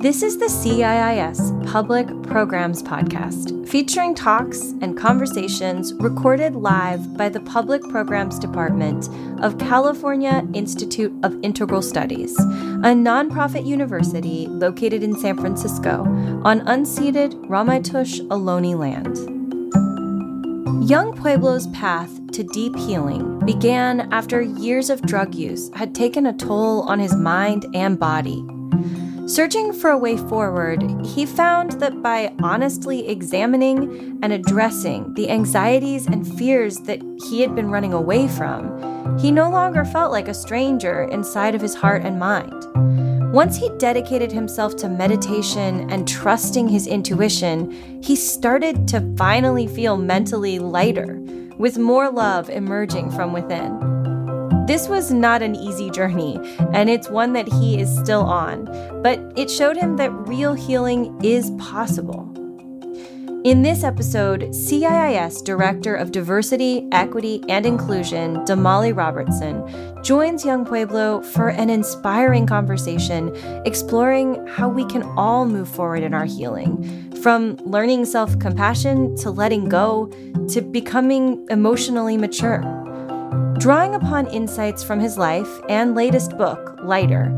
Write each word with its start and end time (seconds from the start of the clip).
This 0.00 0.22
is 0.22 0.38
the 0.38 0.46
CIIS 0.46 1.70
Public 1.70 2.06
Programs 2.22 2.82
Podcast, 2.82 3.68
featuring 3.68 4.14
talks 4.14 4.70
and 4.80 4.96
conversations 4.96 5.92
recorded 5.92 6.56
live 6.56 7.18
by 7.18 7.28
the 7.28 7.40
Public 7.40 7.82
Programs 7.82 8.38
Department 8.38 9.10
of 9.44 9.58
California 9.58 10.42
Institute 10.54 11.12
of 11.22 11.36
Integral 11.42 11.82
Studies, 11.82 12.34
a 12.38 12.94
nonprofit 12.96 13.66
university 13.66 14.46
located 14.46 15.02
in 15.02 15.14
San 15.18 15.36
Francisco 15.36 16.04
on 16.46 16.62
unceded 16.62 17.34
Ramaytush 17.48 18.26
Ohlone 18.28 18.78
land. 18.78 19.18
Yung 20.88 21.14
Pueblo's 21.14 21.66
path 21.74 22.10
to 22.32 22.42
deep 22.42 22.74
healing 22.74 23.38
began 23.44 24.10
after 24.14 24.40
years 24.40 24.88
of 24.88 25.02
drug 25.02 25.34
use 25.34 25.70
had 25.74 25.94
taken 25.94 26.24
a 26.24 26.32
toll 26.32 26.84
on 26.88 26.98
his 26.98 27.14
mind 27.14 27.66
and 27.74 27.98
body. 27.98 28.42
Searching 29.30 29.72
for 29.72 29.90
a 29.90 29.96
way 29.96 30.16
forward, 30.16 30.82
he 31.06 31.24
found 31.24 31.78
that 31.78 32.02
by 32.02 32.34
honestly 32.42 33.08
examining 33.08 34.18
and 34.24 34.32
addressing 34.32 35.14
the 35.14 35.30
anxieties 35.30 36.08
and 36.08 36.26
fears 36.36 36.78
that 36.78 37.00
he 37.28 37.40
had 37.40 37.54
been 37.54 37.70
running 37.70 37.92
away 37.92 38.26
from, 38.26 39.16
he 39.20 39.30
no 39.30 39.48
longer 39.48 39.84
felt 39.84 40.10
like 40.10 40.26
a 40.26 40.34
stranger 40.34 41.04
inside 41.04 41.54
of 41.54 41.60
his 41.60 41.76
heart 41.76 42.02
and 42.02 42.18
mind. 42.18 43.32
Once 43.32 43.56
he 43.56 43.70
dedicated 43.78 44.32
himself 44.32 44.74
to 44.74 44.88
meditation 44.88 45.88
and 45.92 46.08
trusting 46.08 46.66
his 46.66 46.88
intuition, 46.88 47.70
he 48.02 48.16
started 48.16 48.88
to 48.88 49.14
finally 49.16 49.68
feel 49.68 49.96
mentally 49.96 50.58
lighter, 50.58 51.20
with 51.56 51.78
more 51.78 52.10
love 52.10 52.50
emerging 52.50 53.12
from 53.12 53.32
within. 53.32 53.99
This 54.70 54.88
was 54.88 55.10
not 55.10 55.42
an 55.42 55.56
easy 55.56 55.90
journey, 55.90 56.38
and 56.72 56.88
it's 56.88 57.10
one 57.10 57.32
that 57.32 57.48
he 57.48 57.80
is 57.80 57.92
still 57.98 58.22
on, 58.22 58.66
but 59.02 59.18
it 59.34 59.50
showed 59.50 59.76
him 59.76 59.96
that 59.96 60.12
real 60.28 60.54
healing 60.54 61.18
is 61.24 61.50
possible. 61.58 62.32
In 63.42 63.62
this 63.62 63.82
episode, 63.82 64.42
CIIS 64.52 65.42
Director 65.42 65.96
of 65.96 66.12
Diversity, 66.12 66.86
Equity, 66.92 67.42
and 67.48 67.66
Inclusion, 67.66 68.36
Damali 68.44 68.96
Robertson, 68.96 69.64
joins 70.04 70.44
Yung 70.44 70.64
Pueblo 70.64 71.20
for 71.20 71.48
an 71.48 71.68
inspiring 71.68 72.46
conversation 72.46 73.34
exploring 73.66 74.46
how 74.46 74.68
we 74.68 74.84
can 74.84 75.02
all 75.18 75.46
move 75.46 75.68
forward 75.68 76.04
in 76.04 76.14
our 76.14 76.26
healing, 76.26 77.10
from 77.20 77.56
learning 77.64 78.04
self 78.04 78.38
compassion 78.38 79.16
to 79.16 79.32
letting 79.32 79.68
go 79.68 80.06
to 80.48 80.60
becoming 80.60 81.44
emotionally 81.50 82.16
mature. 82.16 82.79
Drawing 83.58 83.94
upon 83.94 84.26
insights 84.28 84.82
from 84.82 85.00
his 85.00 85.18
life 85.18 85.60
and 85.68 85.94
latest 85.94 86.36
book, 86.38 86.78
Lighter, 86.82 87.30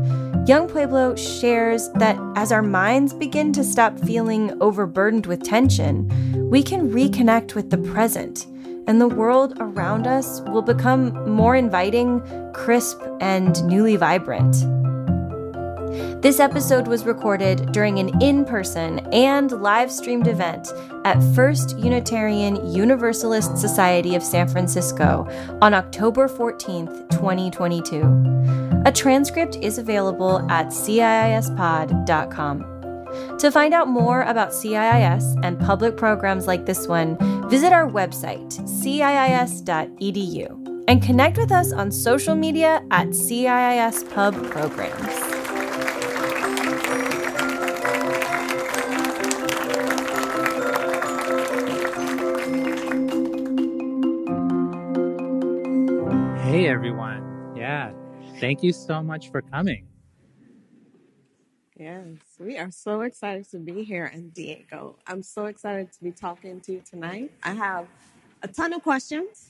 Yung 0.45 0.67
Pueblo 0.67 1.15
shares 1.15 1.89
that 1.95 2.19
as 2.35 2.51
our 2.51 2.61
minds 2.61 3.13
begin 3.13 3.53
to 3.53 3.63
stop 3.63 3.97
feeling 3.99 4.51
overburdened 4.61 5.25
with 5.25 5.41
tension, 5.41 6.09
we 6.49 6.61
can 6.61 6.91
reconnect 6.91 7.55
with 7.55 7.69
the 7.69 7.77
present, 7.77 8.45
and 8.87 8.99
the 8.99 9.07
world 9.07 9.55
around 9.61 10.05
us 10.05 10.41
will 10.41 10.61
become 10.61 11.13
more 11.29 11.55
inviting, 11.55 12.21
crisp, 12.53 13.01
and 13.21 13.63
newly 13.65 13.95
vibrant. 13.95 14.53
This 16.21 16.39
episode 16.39 16.87
was 16.87 17.05
recorded 17.05 17.71
during 17.71 17.99
an 17.99 18.19
in 18.21 18.45
person 18.45 18.99
and 19.13 19.51
live 19.51 19.91
streamed 19.91 20.27
event 20.27 20.69
at 21.05 21.21
First 21.35 21.77
Unitarian 21.77 22.73
Universalist 22.73 23.57
Society 23.57 24.15
of 24.15 24.23
San 24.23 24.47
Francisco 24.47 25.27
on 25.61 25.75
October 25.75 26.27
14th, 26.27 27.09
2022. 27.11 28.81
A 28.85 28.91
transcript 28.91 29.57
is 29.57 29.77
available 29.77 30.39
at 30.49 30.67
CIISpod.com. 30.67 32.65
To 33.37 33.51
find 33.51 33.73
out 33.75 33.87
more 33.87 34.23
about 34.23 34.49
CIIS 34.49 35.39
and 35.43 35.59
public 35.59 35.95
programs 35.97 36.47
like 36.47 36.65
this 36.65 36.87
one, 36.87 37.17
visit 37.49 37.71
our 37.71 37.87
website, 37.87 38.49
ciis.edu, 38.63 40.47
and 40.87 41.03
connect 41.03 41.37
with 41.37 41.51
us 41.51 41.71
on 41.71 41.91
social 41.91 42.33
media 42.33 42.83
at 42.89 43.09
CIIS 43.09 44.11
Pub 44.13 44.33
Programs. 44.49 45.42
Thank 58.43 58.61
you 58.61 58.73
so 58.73 59.01
much 59.01 59.31
for 59.31 59.41
coming. 59.41 59.87
Yes, 61.77 62.17
we 62.37 62.57
are 62.57 62.71
so 62.71 62.99
excited 62.99 63.49
to 63.51 63.57
be 63.57 63.85
here 63.85 64.07
in 64.13 64.31
Diego. 64.31 64.97
I'm 65.07 65.23
so 65.23 65.45
excited 65.45 65.93
to 65.93 66.03
be 66.03 66.11
talking 66.11 66.59
to 66.59 66.73
you 66.73 66.83
tonight. 66.85 67.31
I 67.41 67.53
have 67.53 67.87
a 68.41 68.49
ton 68.49 68.73
of 68.73 68.83
questions. 68.83 69.49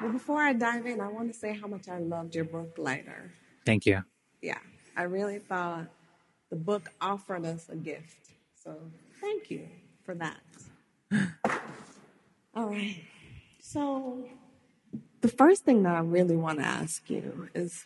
But 0.00 0.12
before 0.12 0.40
I 0.40 0.52
dive 0.52 0.86
in, 0.86 1.00
I 1.00 1.08
want 1.08 1.32
to 1.32 1.36
say 1.36 1.52
how 1.52 1.66
much 1.66 1.88
I 1.88 1.98
loved 1.98 2.36
your 2.36 2.44
book, 2.44 2.74
Lighter. 2.78 3.32
Thank 3.64 3.86
you. 3.86 4.04
Yeah, 4.40 4.60
I 4.96 5.02
really 5.02 5.40
thought 5.40 5.86
the 6.48 6.54
book 6.54 6.92
offered 7.00 7.44
us 7.44 7.68
a 7.70 7.74
gift. 7.74 8.30
So 8.54 8.76
thank 9.20 9.50
you 9.50 9.66
for 10.04 10.14
that. 10.14 10.42
All 12.54 12.68
right. 12.68 13.02
So 13.58 14.28
the 15.20 15.28
first 15.28 15.64
thing 15.64 15.82
that 15.82 15.94
I 15.94 16.00
really 16.00 16.36
want 16.36 16.58
to 16.58 16.64
ask 16.64 17.08
you 17.08 17.48
is 17.54 17.84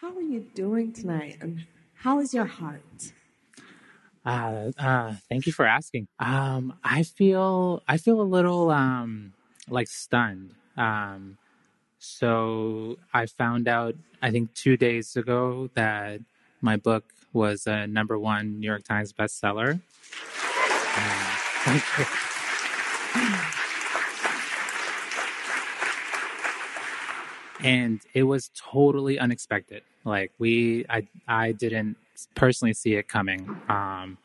how 0.00 0.16
are 0.16 0.22
you 0.22 0.46
doing 0.54 0.92
tonight 0.92 1.38
and 1.40 1.66
how 1.94 2.20
is 2.20 2.32
your 2.32 2.46
heart? 2.46 3.12
Uh, 4.24 4.70
uh, 4.78 5.14
thank 5.28 5.46
you 5.46 5.52
for 5.52 5.66
asking. 5.66 6.08
Um, 6.18 6.74
I 6.84 7.02
feel 7.02 7.82
I 7.88 7.96
feel 7.96 8.20
a 8.20 8.22
little 8.22 8.70
um, 8.70 9.32
like 9.68 9.88
stunned. 9.88 10.54
Um, 10.76 11.38
so 11.98 12.98
I 13.12 13.26
found 13.26 13.68
out 13.68 13.94
I 14.22 14.30
think 14.30 14.54
two 14.54 14.76
days 14.76 15.16
ago 15.16 15.70
that 15.74 16.20
my 16.60 16.76
book 16.76 17.04
was 17.32 17.66
a 17.66 17.86
number 17.86 18.18
one 18.18 18.60
New 18.60 18.66
York 18.66 18.84
Times 18.84 19.12
bestseller. 19.12 19.80
Um, 20.96 21.82
and 27.62 28.00
it 28.14 28.24
was 28.24 28.50
totally 28.56 29.18
unexpected. 29.18 29.82
Like 30.04 30.32
we, 30.38 30.86
I, 30.88 31.06
I 31.28 31.52
didn't 31.52 31.96
personally 32.34 32.74
see 32.74 32.94
it 32.94 33.08
coming. 33.08 33.48
Um, 33.68 34.18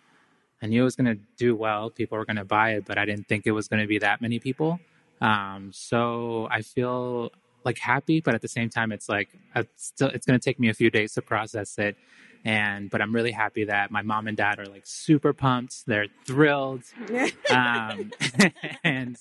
I 0.62 0.68
knew 0.68 0.82
it 0.82 0.86
was 0.86 0.96
going 0.96 1.16
to 1.16 1.22
do 1.38 1.56
well. 1.56 1.90
People 1.90 2.18
were 2.18 2.26
going 2.26 2.38
to 2.38 2.46
buy 2.46 2.72
it, 2.74 2.86
but 2.86 2.98
I 2.98 3.06
didn't 3.06 3.28
think 3.28 3.46
it 3.46 3.52
was 3.52 3.68
going 3.68 3.82
to 3.82 3.88
be 3.88 4.00
that 4.00 4.22
many 4.22 4.40
people. 4.40 4.80
Um, 5.22 5.72
so 5.74 6.48
I 6.52 6.62
feel 6.62 7.32
like 7.64 7.78
happy, 7.78 8.22
but 8.22 8.36
at 8.36 8.42
the 8.42 8.48
same 8.48 8.70
time, 8.70 8.92
it's 8.92 9.10
like 9.10 9.30
it's 9.56 9.88
still 9.88 10.10
it's 10.10 10.26
going 10.26 10.40
to 10.40 10.44
take 10.44 10.60
me 10.60 10.70
a 10.70 10.74
few 10.74 10.90
days 10.90 11.14
to 11.14 11.22
process 11.22 11.78
it. 11.78 11.98
And 12.46 12.90
but 12.92 13.02
I'm 13.02 13.14
really 13.14 13.32
happy 13.32 13.66
that 13.66 13.90
my 13.92 14.04
mom 14.04 14.28
and 14.28 14.38
dad 14.38 14.60
are 14.60 14.66
like 14.66 14.84
super 14.86 15.34
pumped. 15.34 15.86
They're 15.88 16.08
thrilled, 16.26 16.84
um, 17.50 18.12
and 18.84 19.18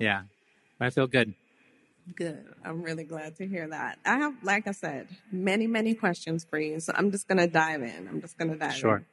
yeah, 0.00 0.22
I 0.80 0.90
feel 0.90 1.08
good. 1.08 1.34
Good. 2.16 2.44
I'm 2.64 2.82
really 2.82 3.04
glad 3.04 3.36
to 3.36 3.46
hear 3.46 3.68
that. 3.68 3.98
I 4.04 4.18
have, 4.18 4.34
like 4.42 4.66
I 4.66 4.72
said, 4.72 5.08
many, 5.30 5.66
many 5.66 5.94
questions 5.94 6.44
for 6.48 6.58
you. 6.58 6.80
So 6.80 6.92
I'm 6.96 7.10
just 7.10 7.28
going 7.28 7.38
to 7.38 7.46
dive 7.46 7.82
in. 7.82 8.08
I'm 8.08 8.20
just 8.20 8.38
going 8.38 8.50
to 8.50 8.56
dive 8.56 8.74
Sure. 8.74 8.96
in. 8.96 9.02
Sure. 9.02 9.06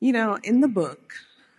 You 0.00 0.12
know, 0.12 0.38
in 0.42 0.60
the 0.60 0.68
book, 0.68 1.14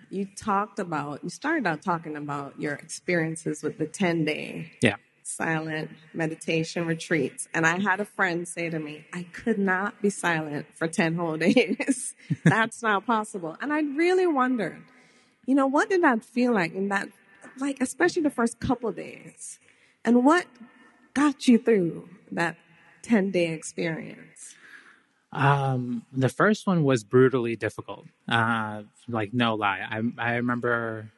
you 0.10 0.28
talked 0.36 0.80
about, 0.80 1.24
you 1.24 1.30
started 1.30 1.68
out 1.68 1.82
talking 1.82 2.16
about 2.16 2.60
your 2.60 2.74
experiences 2.74 3.62
with 3.62 3.78
the 3.78 3.86
10 3.86 4.26
day 4.26 4.72
Yeah. 4.82 4.96
silent 5.24 5.92
meditation 6.14 6.86
retreats. 6.88 7.48
And 7.54 7.66
I 7.68 7.80
had 7.80 8.00
a 8.00 8.06
friend 8.06 8.48
say 8.48 8.69
to 8.69 8.80
me, 8.80 9.06
I 9.13 9.24
could 9.24 9.60
not 9.60 10.02
be 10.02 10.10
silent 10.10 10.66
for 10.74 10.88
10 10.88 11.16
whole 11.16 11.38
days. 11.48 12.16
That's 12.45 12.81
not 12.81 13.06
possible. 13.06 13.56
And 13.62 13.72
I 13.72 13.81
really 13.81 14.25
wondered, 14.25 14.81
you 15.45 15.54
know, 15.54 15.68
what 15.68 15.90
did 15.90 16.02
that 16.04 16.24
feel 16.24 16.54
like 16.54 16.74
in 16.74 16.88
that, 16.90 17.10
like, 17.60 17.78
especially 17.81 18.24
the 18.24 18.30
first 18.31 18.60
couple 18.60 18.92
days? 18.92 19.60
And 20.06 20.24
what 20.24 20.48
got 21.13 21.48
you 21.48 21.57
through 21.57 22.10
that 22.31 22.57
10 23.04 23.31
day 23.31 23.48
experience? 23.54 24.56
Um, 25.31 26.06
the 26.12 26.30
first 26.30 26.66
one 26.66 26.84
was 26.84 27.04
brutally 27.04 27.56
difficult. 27.56 28.07
Uh, 28.28 28.84
like 29.07 29.34
no 29.34 29.56
lie. 29.56 29.86
I 29.90 30.01
I 30.18 30.36
remember 30.36 31.12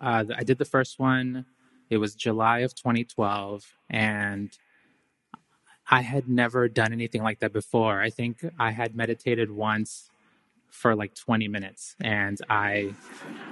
uh, 0.00 0.24
I 0.34 0.44
did 0.44 0.58
the 0.58 0.64
first 0.64 0.98
one. 0.98 1.44
It 1.90 1.98
was 1.98 2.14
July 2.14 2.60
of 2.60 2.74
2012, 2.74 3.74
and 3.90 4.56
I 5.90 6.02
had 6.02 6.28
never 6.28 6.68
done 6.68 6.92
anything 6.92 7.22
like 7.22 7.40
that 7.40 7.52
before. 7.52 8.00
I 8.00 8.10
think 8.10 8.44
I 8.58 8.70
had 8.70 8.94
meditated 8.94 9.50
once 9.50 10.09
for 10.70 10.94
like 10.94 11.14
20 11.14 11.48
minutes 11.48 11.96
and 12.00 12.38
I, 12.48 12.94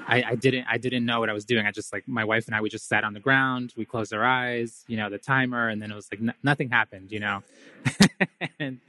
I 0.06 0.22
i 0.28 0.34
didn't 0.34 0.66
i 0.70 0.78
didn't 0.78 1.04
know 1.04 1.20
what 1.20 1.28
i 1.28 1.32
was 1.32 1.44
doing. 1.44 1.66
I 1.66 1.70
just 1.72 1.92
like 1.92 2.06
my 2.08 2.24
wife 2.24 2.46
and 2.46 2.54
i 2.54 2.60
we 2.60 2.68
just 2.68 2.88
sat 2.88 3.04
on 3.04 3.12
the 3.12 3.20
ground 3.20 3.74
we 3.76 3.84
closed 3.84 4.12
our 4.12 4.24
eyes 4.24 4.84
you 4.88 4.96
know 4.96 5.10
the 5.10 5.18
timer 5.18 5.68
and 5.68 5.82
then 5.82 5.90
it 5.90 5.94
was 5.94 6.08
like 6.12 6.20
n- 6.20 6.34
nothing 6.42 6.70
happened 6.70 7.10
you 7.12 7.20
know? 7.20 7.42
And, 8.60 8.80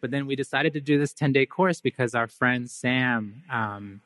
but 0.00 0.10
then 0.10 0.26
we 0.26 0.36
decided 0.36 0.74
to 0.74 0.80
do 0.80 0.98
this 0.98 1.12
10 1.14 1.32
day 1.32 1.46
course 1.46 1.80
because 1.80 2.14
our 2.14 2.26
friend 2.26 2.70
sam 2.70 3.42
um, 3.50 4.00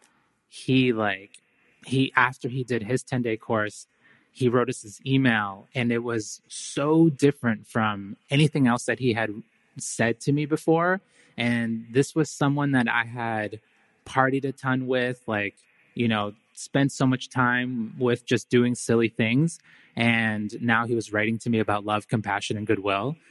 he 0.49 0.93
like 0.93 1.39
he 1.85 2.13
after 2.17 2.49
he 2.49 2.63
did 2.65 2.83
his 2.83 3.03
10 3.03 3.23
day 3.23 3.37
course 3.37 3.87
he 4.33 4.49
wrote 4.49 4.69
us 4.69 4.83
this 4.83 5.01
email 5.05 5.67
and 5.75 5.91
it 5.91 5.99
was 5.99 6.41
so 6.49 7.09
different 7.09 7.67
from 7.67 8.17
anything 8.31 8.67
else 8.67 8.85
that 8.85 8.99
he 8.99 9.13
had 9.13 9.31
said 9.79 10.21
to 10.21 10.33
me 10.33 10.47
before 10.47 11.01
and 11.41 11.87
this 11.91 12.15
was 12.15 12.31
someone 12.31 12.73
that 12.73 12.87
I 12.87 13.05
had 13.05 13.61
partied 14.05 14.45
a 14.45 14.53
ton 14.53 14.87
with, 14.87 15.23
like, 15.27 15.55
you 15.95 16.07
know, 16.07 16.35
spent 16.53 16.93
so 16.93 17.07
much 17.07 17.31
time 17.31 17.95
with 17.99 18.27
just 18.27 18.51
doing 18.51 18.75
silly 18.75 19.09
things. 19.09 19.59
And 19.97 20.55
now 20.61 20.87
he 20.87 20.95
was 20.95 21.15
writing 21.15 21.39
to 21.39 21.49
me 21.49 21.59
about 21.59 21.87
love, 21.87 22.09
compassion, 22.09 22.59
and 22.59 22.67
goodwill. 22.67 23.17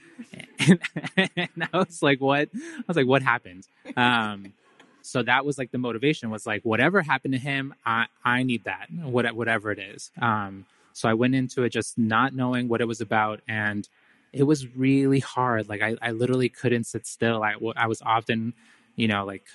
And, 1.17 1.49
I 1.71 1.77
was 1.77 2.01
like, 2.01 2.19
what? 2.19 2.49
I 2.53 2.83
was 2.87 2.97
like, 2.97 3.07
what 3.07 3.21
happened? 3.21 3.67
Um, 3.95 4.53
so 5.01 5.21
that 5.23 5.45
was 5.45 5.57
like 5.57 5.71
the 5.71 5.77
motivation 5.77 6.29
was 6.29 6.45
like, 6.45 6.63
whatever 6.63 7.01
happened 7.01 7.33
to 7.35 7.39
him, 7.39 7.73
I, 7.85 8.07
I 8.25 8.43
need 8.43 8.65
that, 8.65 8.87
whatever 8.91 9.71
it 9.71 9.79
is. 9.79 10.11
Um, 10.21 10.65
so 10.93 11.07
I 11.07 11.13
went 11.13 11.35
into 11.35 11.63
it 11.63 11.69
just 11.69 11.97
not 11.97 12.33
knowing 12.33 12.67
what 12.67 12.81
it 12.81 12.87
was 12.87 13.01
about. 13.01 13.41
And 13.47 13.87
it 14.33 14.43
was 14.43 14.75
really 14.75 15.19
hard. 15.19 15.69
Like 15.69 15.81
I, 15.81 15.95
I 16.01 16.11
literally 16.11 16.49
couldn't 16.49 16.85
sit 16.85 17.05
still. 17.07 17.43
I, 17.43 17.55
I 17.75 17.87
was 17.87 18.01
often, 18.01 18.53
you 18.95 19.07
know, 19.07 19.25
like 19.25 19.45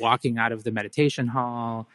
walking 0.00 0.38
out 0.38 0.52
of 0.52 0.64
the 0.64 0.72
meditation 0.72 1.28
hall 1.28 1.86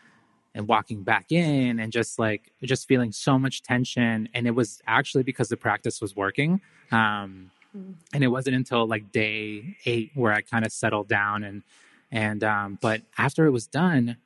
and 0.56 0.68
walking 0.68 1.04
back 1.04 1.32
in 1.32 1.80
and 1.80 1.92
just 1.92 2.20
like 2.20 2.52
just 2.64 2.88
feeling 2.88 3.12
so 3.12 3.38
much 3.38 3.64
tension. 3.64 4.30
And 4.34 4.48
it 4.48 4.52
was 4.52 4.82
actually 4.88 5.24
because 5.24 5.50
the 5.50 5.58
practice 5.58 6.00
was 6.00 6.16
working. 6.16 6.62
Um, 6.92 7.52
mm. 7.76 7.96
and 8.14 8.24
it 8.24 8.28
wasn't 8.28 8.56
until 8.56 8.88
like 8.88 9.12
day 9.12 9.76
eight 9.86 10.12
where 10.14 10.32
I 10.32 10.42
kind 10.42 10.66
of 10.66 10.72
settled 10.72 11.08
down 11.08 11.44
and, 11.44 11.64
and, 12.12 12.44
um, 12.44 12.78
but 12.80 13.02
after 13.18 13.48
it 13.48 13.52
was 13.52 13.66
done, 13.66 14.18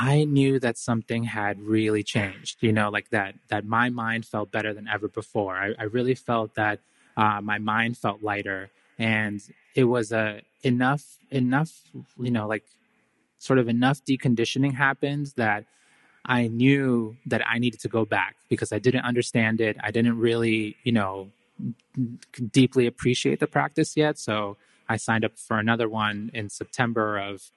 I 0.00 0.22
knew 0.22 0.60
that 0.60 0.78
something 0.78 1.24
had 1.24 1.60
really 1.60 2.04
changed, 2.04 2.58
you 2.60 2.72
know, 2.72 2.88
like 2.88 3.10
that, 3.10 3.34
that 3.48 3.66
my 3.66 3.90
mind 3.90 4.26
felt 4.26 4.52
better 4.52 4.72
than 4.72 4.86
ever 4.86 5.08
before. 5.08 5.56
I, 5.56 5.74
I 5.76 5.84
really 5.84 6.14
felt 6.14 6.54
that 6.54 6.78
uh, 7.16 7.40
my 7.42 7.58
mind 7.58 7.98
felt 7.98 8.22
lighter 8.22 8.70
and 8.96 9.42
it 9.74 9.84
was 9.84 10.12
a 10.12 10.42
enough, 10.62 11.04
enough, 11.32 11.72
you 12.16 12.30
know, 12.30 12.46
like 12.46 12.62
sort 13.40 13.58
of 13.58 13.68
enough 13.68 14.04
deconditioning 14.04 14.72
happened 14.74 15.32
that 15.34 15.64
I 16.24 16.46
knew 16.46 17.16
that 17.26 17.42
I 17.44 17.58
needed 17.58 17.80
to 17.80 17.88
go 17.88 18.04
back 18.04 18.36
because 18.48 18.72
I 18.72 18.78
didn't 18.78 19.04
understand 19.04 19.60
it. 19.60 19.76
I 19.82 19.90
didn't 19.90 20.18
really, 20.18 20.76
you 20.84 20.92
know, 20.92 21.32
deeply 22.52 22.86
appreciate 22.86 23.40
the 23.40 23.48
practice 23.48 23.96
yet. 23.96 24.16
So 24.16 24.58
I 24.88 24.96
signed 24.96 25.24
up 25.24 25.36
for 25.36 25.58
another 25.58 25.88
one 25.88 26.30
in 26.34 26.50
September 26.50 27.18
of 27.18 27.50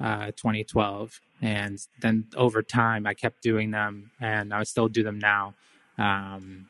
uh, 0.00 0.26
2012. 0.32 1.20
And 1.42 1.78
then 2.00 2.26
over 2.36 2.62
time, 2.62 3.06
I 3.06 3.14
kept 3.14 3.42
doing 3.42 3.70
them 3.70 4.10
and 4.20 4.54
I 4.54 4.62
still 4.62 4.88
do 4.88 5.02
them 5.02 5.18
now. 5.18 5.54
Um, 5.98 6.68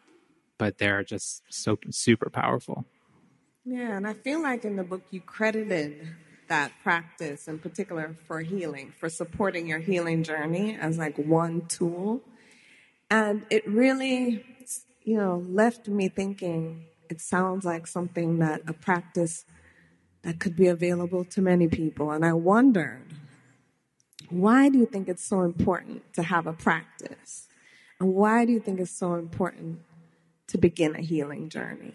but 0.58 0.78
they're 0.78 1.04
just 1.04 1.42
so 1.50 1.78
super 1.90 2.30
powerful. 2.30 2.84
Yeah, 3.64 3.96
and 3.96 4.06
I 4.06 4.14
feel 4.14 4.42
like 4.42 4.64
in 4.64 4.76
the 4.76 4.84
book 4.84 5.02
you 5.10 5.20
credited 5.20 6.08
that 6.48 6.72
practice 6.82 7.48
in 7.48 7.58
particular 7.58 8.16
for 8.26 8.40
healing, 8.40 8.92
for 8.98 9.08
supporting 9.08 9.66
your 9.66 9.80
healing 9.80 10.22
journey 10.22 10.76
as 10.80 10.98
like 10.98 11.16
one 11.16 11.66
tool. 11.66 12.22
And 13.10 13.44
it 13.50 13.66
really, 13.68 14.44
you 15.02 15.16
know, 15.16 15.44
left 15.48 15.88
me 15.88 16.08
thinking 16.08 16.86
it 17.08 17.20
sounds 17.20 17.64
like 17.64 17.86
something 17.86 18.38
that 18.38 18.62
a 18.66 18.72
practice 18.72 19.44
that 20.22 20.40
could 20.40 20.56
be 20.56 20.66
available 20.66 21.24
to 21.24 21.40
many 21.40 21.68
people. 21.68 22.10
And 22.10 22.24
I 22.24 22.32
wondered, 22.32 23.12
why 24.30 24.68
do 24.68 24.78
you 24.78 24.86
think 24.86 25.08
it's 25.08 25.24
so 25.24 25.42
important 25.42 26.12
to 26.14 26.22
have 26.22 26.46
a 26.46 26.52
practice? 26.52 27.48
And 28.00 28.14
why 28.14 28.44
do 28.44 28.52
you 28.52 28.60
think 28.60 28.80
it's 28.80 28.90
so 28.90 29.14
important 29.14 29.80
to 30.48 30.58
begin 30.58 30.94
a 30.94 31.00
healing 31.00 31.48
journey? 31.48 31.94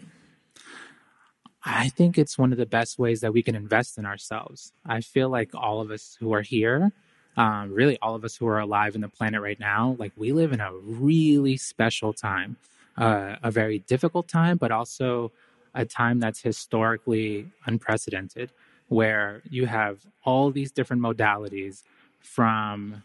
I 1.64 1.90
think 1.90 2.18
it's 2.18 2.36
one 2.36 2.50
of 2.50 2.58
the 2.58 2.66
best 2.66 2.98
ways 2.98 3.20
that 3.20 3.32
we 3.32 3.42
can 3.42 3.54
invest 3.54 3.96
in 3.96 4.04
ourselves. 4.04 4.72
I 4.84 5.00
feel 5.00 5.28
like 5.28 5.54
all 5.54 5.80
of 5.80 5.90
us 5.90 6.16
who 6.18 6.32
are 6.34 6.42
here, 6.42 6.90
um, 7.36 7.72
really 7.72 7.98
all 8.02 8.14
of 8.14 8.24
us 8.24 8.36
who 8.36 8.46
are 8.48 8.58
alive 8.58 8.94
in 8.94 9.00
the 9.00 9.08
planet 9.08 9.40
right 9.40 9.60
now, 9.60 9.96
like 9.98 10.12
we 10.16 10.32
live 10.32 10.52
in 10.52 10.60
a 10.60 10.74
really 10.74 11.56
special 11.56 12.12
time, 12.12 12.56
uh, 12.96 13.36
a 13.42 13.50
very 13.50 13.78
difficult 13.78 14.26
time, 14.26 14.56
but 14.56 14.72
also 14.72 15.30
a 15.74 15.84
time 15.84 16.18
that's 16.18 16.42
historically 16.42 17.48
unprecedented, 17.64 18.50
where 18.88 19.42
you 19.48 19.66
have 19.66 20.00
all 20.24 20.50
these 20.50 20.72
different 20.72 21.00
modalities 21.00 21.84
from 22.22 23.02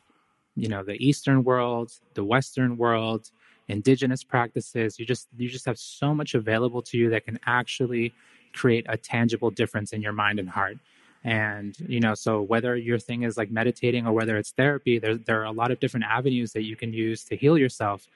you 0.55 0.67
know 0.69 0.83
the 0.83 0.95
eastern 1.05 1.43
world 1.43 1.91
the 2.13 2.23
western 2.23 2.77
world 2.77 3.31
indigenous 3.67 4.23
practices. 4.23 4.97
You 4.99 5.05
just 5.05 5.27
you 5.37 5.49
just 5.49 5.65
have 5.65 5.77
so 5.77 6.13
much 6.13 6.35
available 6.35 6.81
to 6.83 6.97
you 6.97 7.09
that 7.09 7.25
can 7.25 7.39
actually 7.45 8.13
create 8.53 8.85
a 8.89 8.97
tangible 8.97 9.51
difference 9.51 9.93
in 9.93 10.01
your 10.01 10.13
mind 10.13 10.39
and 10.39 10.49
heart. 10.49 10.77
And 11.23 11.77
you 11.79 11.99
know 11.99 12.13
so 12.13 12.41
whether 12.41 12.75
your 12.75 12.99
thing 12.99 13.23
is 13.23 13.37
like 13.37 13.51
meditating 13.51 14.07
or 14.07 14.13
whether 14.13 14.37
it's 14.37 14.51
therapy 14.51 14.99
there, 14.99 15.15
there 15.15 15.41
are 15.41 15.45
a 15.45 15.51
lot 15.51 15.71
of 15.71 15.79
different 15.79 16.05
avenues 16.05 16.53
that 16.53 16.63
you 16.63 16.75
can 16.75 16.93
use 16.93 17.23
to 17.25 17.35
heal 17.35 17.57
yourself. 17.57 18.07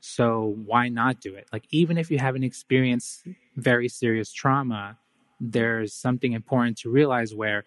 So 0.00 0.56
why 0.66 0.88
not 0.88 1.20
do 1.20 1.34
it? 1.34 1.46
Like, 1.52 1.64
even 1.70 1.98
if 1.98 2.10
you 2.10 2.18
haven't 2.18 2.44
experienced 2.44 3.26
very 3.56 3.88
serious 3.88 4.32
trauma, 4.32 4.98
there's 5.40 5.92
something 5.92 6.32
important 6.32 6.78
to 6.78 6.90
realize 6.90 7.34
where 7.34 7.64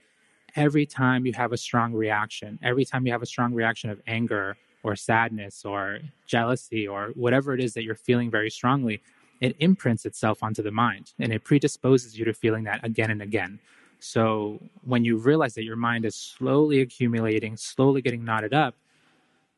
every 0.56 0.86
time 0.86 1.26
you 1.26 1.34
have 1.34 1.52
a 1.52 1.58
strong 1.58 1.94
reaction, 1.94 2.60
every 2.62 2.86
time 2.86 3.06
you 3.06 3.12
have 3.12 3.22
a 3.22 3.28
strong 3.28 3.54
reaction 3.54 3.90
of 3.90 4.02
anger 4.08 4.56
or 4.84 4.96
sadness 4.96 5.66
or 5.66 6.00
jealousy 6.28 6.88
or 6.88 7.12
whatever 7.16 7.54
it 7.54 7.60
is 7.60 7.74
that 7.74 7.84
you're 7.84 7.96
feeling 7.96 8.30
very 8.30 8.50
strongly, 8.50 9.02
it 9.42 9.56
imprints 9.60 10.06
itself 10.06 10.44
onto 10.44 10.62
the 10.62 10.72
mind 10.72 11.14
and 11.20 11.34
it 11.34 11.44
predisposes 11.44 12.18
you 12.18 12.26
to 12.26 12.34
feeling 12.34 12.64
that 12.64 12.84
again 12.84 13.12
and 13.12 13.22
again. 13.22 13.60
So 14.00 14.60
when 14.84 15.06
you 15.06 15.18
realize 15.18 15.54
that 15.56 15.64
your 15.64 15.78
mind 15.78 16.06
is 16.06 16.16
slowly 16.16 16.82
accumulating, 16.82 17.56
slowly 17.56 18.02
getting 18.02 18.26
knotted 18.26 18.54
up, 18.54 18.76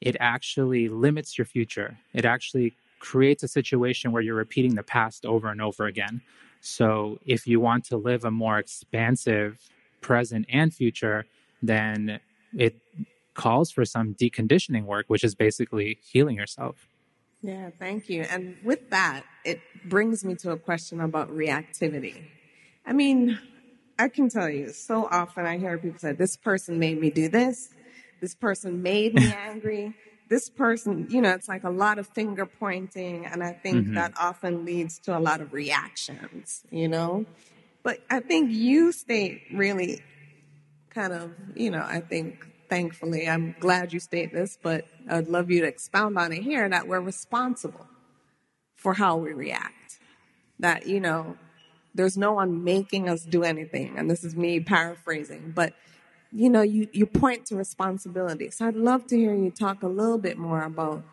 it 0.02 0.16
actually 0.20 0.88
limits 0.88 1.38
your 1.38 1.46
future. 1.46 1.98
It 2.14 2.26
actually 2.26 2.76
creates 3.00 3.44
a 3.44 3.48
situation 3.48 4.12
where 4.12 4.22
you're 4.22 4.36
repeating 4.36 4.76
the 4.76 4.84
past 4.84 5.26
over 5.26 5.50
and 5.50 5.62
over 5.62 5.86
again. 5.86 6.22
So, 6.62 7.20
if 7.26 7.46
you 7.46 7.60
want 7.60 7.86
to 7.86 7.98
live 7.98 8.26
a 8.26 8.32
more 8.32 8.58
expansive 8.58 9.60
present 10.06 10.46
and 10.50 10.72
future, 10.72 11.26
then 11.64 12.20
it 12.56 12.76
calls 13.34 13.72
for 13.72 13.84
some 13.84 14.14
deconditioning 14.14 14.86
work, 14.86 15.06
which 15.08 15.24
is 15.24 15.34
basically 15.34 15.98
healing 16.04 16.36
yourself. 16.36 16.88
Yeah, 17.42 17.72
thank 17.80 18.08
you. 18.08 18.22
And 18.22 18.56
with 18.64 18.92
that, 18.92 19.24
it 19.44 19.60
brings 19.84 20.24
me 20.24 20.36
to 20.36 20.52
a 20.52 20.58
question 20.58 21.02
about 21.02 21.30
reactivity. 21.30 22.24
I 22.86 22.94
mean, 22.94 23.40
I 23.98 24.10
can 24.10 24.30
tell 24.30 24.50
you 24.50 24.70
so 24.70 25.08
often 25.10 25.46
I 25.46 25.58
hear 25.58 25.78
people 25.80 26.00
say, 26.00 26.14
This 26.14 26.38
person 26.38 26.78
made 26.78 27.00
me 27.00 27.10
do 27.10 27.28
this, 27.28 27.70
this 28.22 28.36
person 28.36 28.84
made 28.84 29.16
me 29.16 29.34
angry. 29.50 29.96
This 30.28 30.50
person, 30.50 31.06
you 31.12 31.22
know, 31.22 31.34
it's 31.34 31.48
like 31.48 31.64
a 31.64 31.70
lot 31.70 32.00
of 32.00 32.08
finger 32.08 32.48
pointing. 32.48 33.28
And 33.28 33.44
I 33.44 33.52
think 33.52 33.78
mm-hmm. 33.78 33.94
that 33.94 34.14
often 34.20 34.66
leads 34.66 34.98
to 35.02 35.16
a 35.16 35.20
lot 35.20 35.40
of 35.40 35.54
reactions, 35.54 36.64
you 36.72 36.88
know? 36.88 37.28
But 37.86 38.00
I 38.10 38.20
think 38.20 38.52
you 38.52 38.92
state 38.92 39.44
really 39.54 40.02
kind 40.90 41.14
of, 41.14 41.32
you 41.54 41.70
know, 41.70 41.86
I 41.88 42.00
think 42.00 42.44
thankfully, 42.68 43.30
I'm 43.30 43.56
glad 43.60 43.94
you 43.94 44.00
state 44.00 44.34
this, 44.34 44.58
but 44.60 44.88
I'd 45.08 45.28
love 45.28 45.52
you 45.52 45.62
to 45.62 45.68
expound 45.68 46.18
on 46.18 46.34
it 46.34 46.42
here 46.42 46.68
that 46.68 46.88
we're 46.88 47.00
responsible 47.00 47.86
for 48.76 48.96
how 48.96 49.18
we 49.18 49.34
react. 49.34 50.00
That, 50.58 50.88
you 50.88 51.00
know, 51.00 51.38
there's 51.94 52.18
no 52.18 52.34
one 52.34 52.64
making 52.64 53.08
us 53.08 53.22
do 53.22 53.44
anything. 53.44 54.00
And 54.00 54.10
this 54.10 54.24
is 54.24 54.36
me 54.36 54.60
paraphrasing, 54.60 55.54
but 55.56 55.76
you 56.32 56.50
know, 56.50 56.64
you, 56.64 56.88
you 56.92 57.06
point 57.06 57.46
to 57.46 57.56
responsibility. 57.56 58.50
So 58.50 58.66
I'd 58.66 58.76
love 58.76 59.06
to 59.08 59.16
hear 59.16 59.36
you 59.36 59.52
talk 59.52 59.84
a 59.84 59.88
little 59.88 60.18
bit 60.18 60.40
more 60.40 60.64
about 60.64 61.04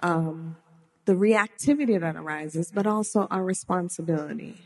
um, 0.00 0.56
the 1.04 1.12
reactivity 1.12 2.00
that 2.00 2.16
arises, 2.16 2.72
but 2.74 2.86
also 2.86 3.28
our 3.30 3.44
responsibility 3.44 4.56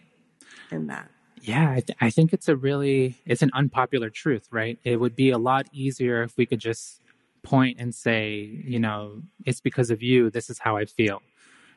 in 0.70 0.86
that. 0.86 1.10
Yeah, 1.42 1.70
I, 1.70 1.80
th- 1.80 1.98
I 2.00 2.10
think 2.10 2.32
it's 2.32 2.48
a 2.48 2.56
really 2.56 3.16
it's 3.24 3.42
an 3.42 3.50
unpopular 3.54 4.10
truth, 4.10 4.48
right? 4.50 4.78
It 4.84 4.96
would 4.96 5.16
be 5.16 5.30
a 5.30 5.38
lot 5.38 5.66
easier 5.72 6.22
if 6.22 6.36
we 6.36 6.46
could 6.46 6.58
just 6.60 7.00
point 7.42 7.78
and 7.80 7.94
say, 7.94 8.34
you 8.64 8.78
know, 8.78 9.22
it's 9.46 9.60
because 9.60 9.90
of 9.90 10.02
you. 10.02 10.30
This 10.30 10.50
is 10.50 10.58
how 10.58 10.76
I 10.76 10.84
feel, 10.84 11.22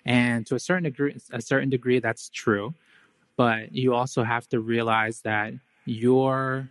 and 0.05 0.46
to 0.48 0.55
a 0.55 0.60
certain 0.60 0.84
degree, 0.84 1.17
a 1.32 1.41
certain 1.41 1.70
degree, 1.70 2.00
that's 2.00 2.29
true. 2.29 2.74
But 3.38 3.74
you 3.74 3.93
also 3.93 4.24
have 4.24 4.48
to 4.50 4.60
realize 4.60 5.22
that 5.22 5.53
your 5.86 6.70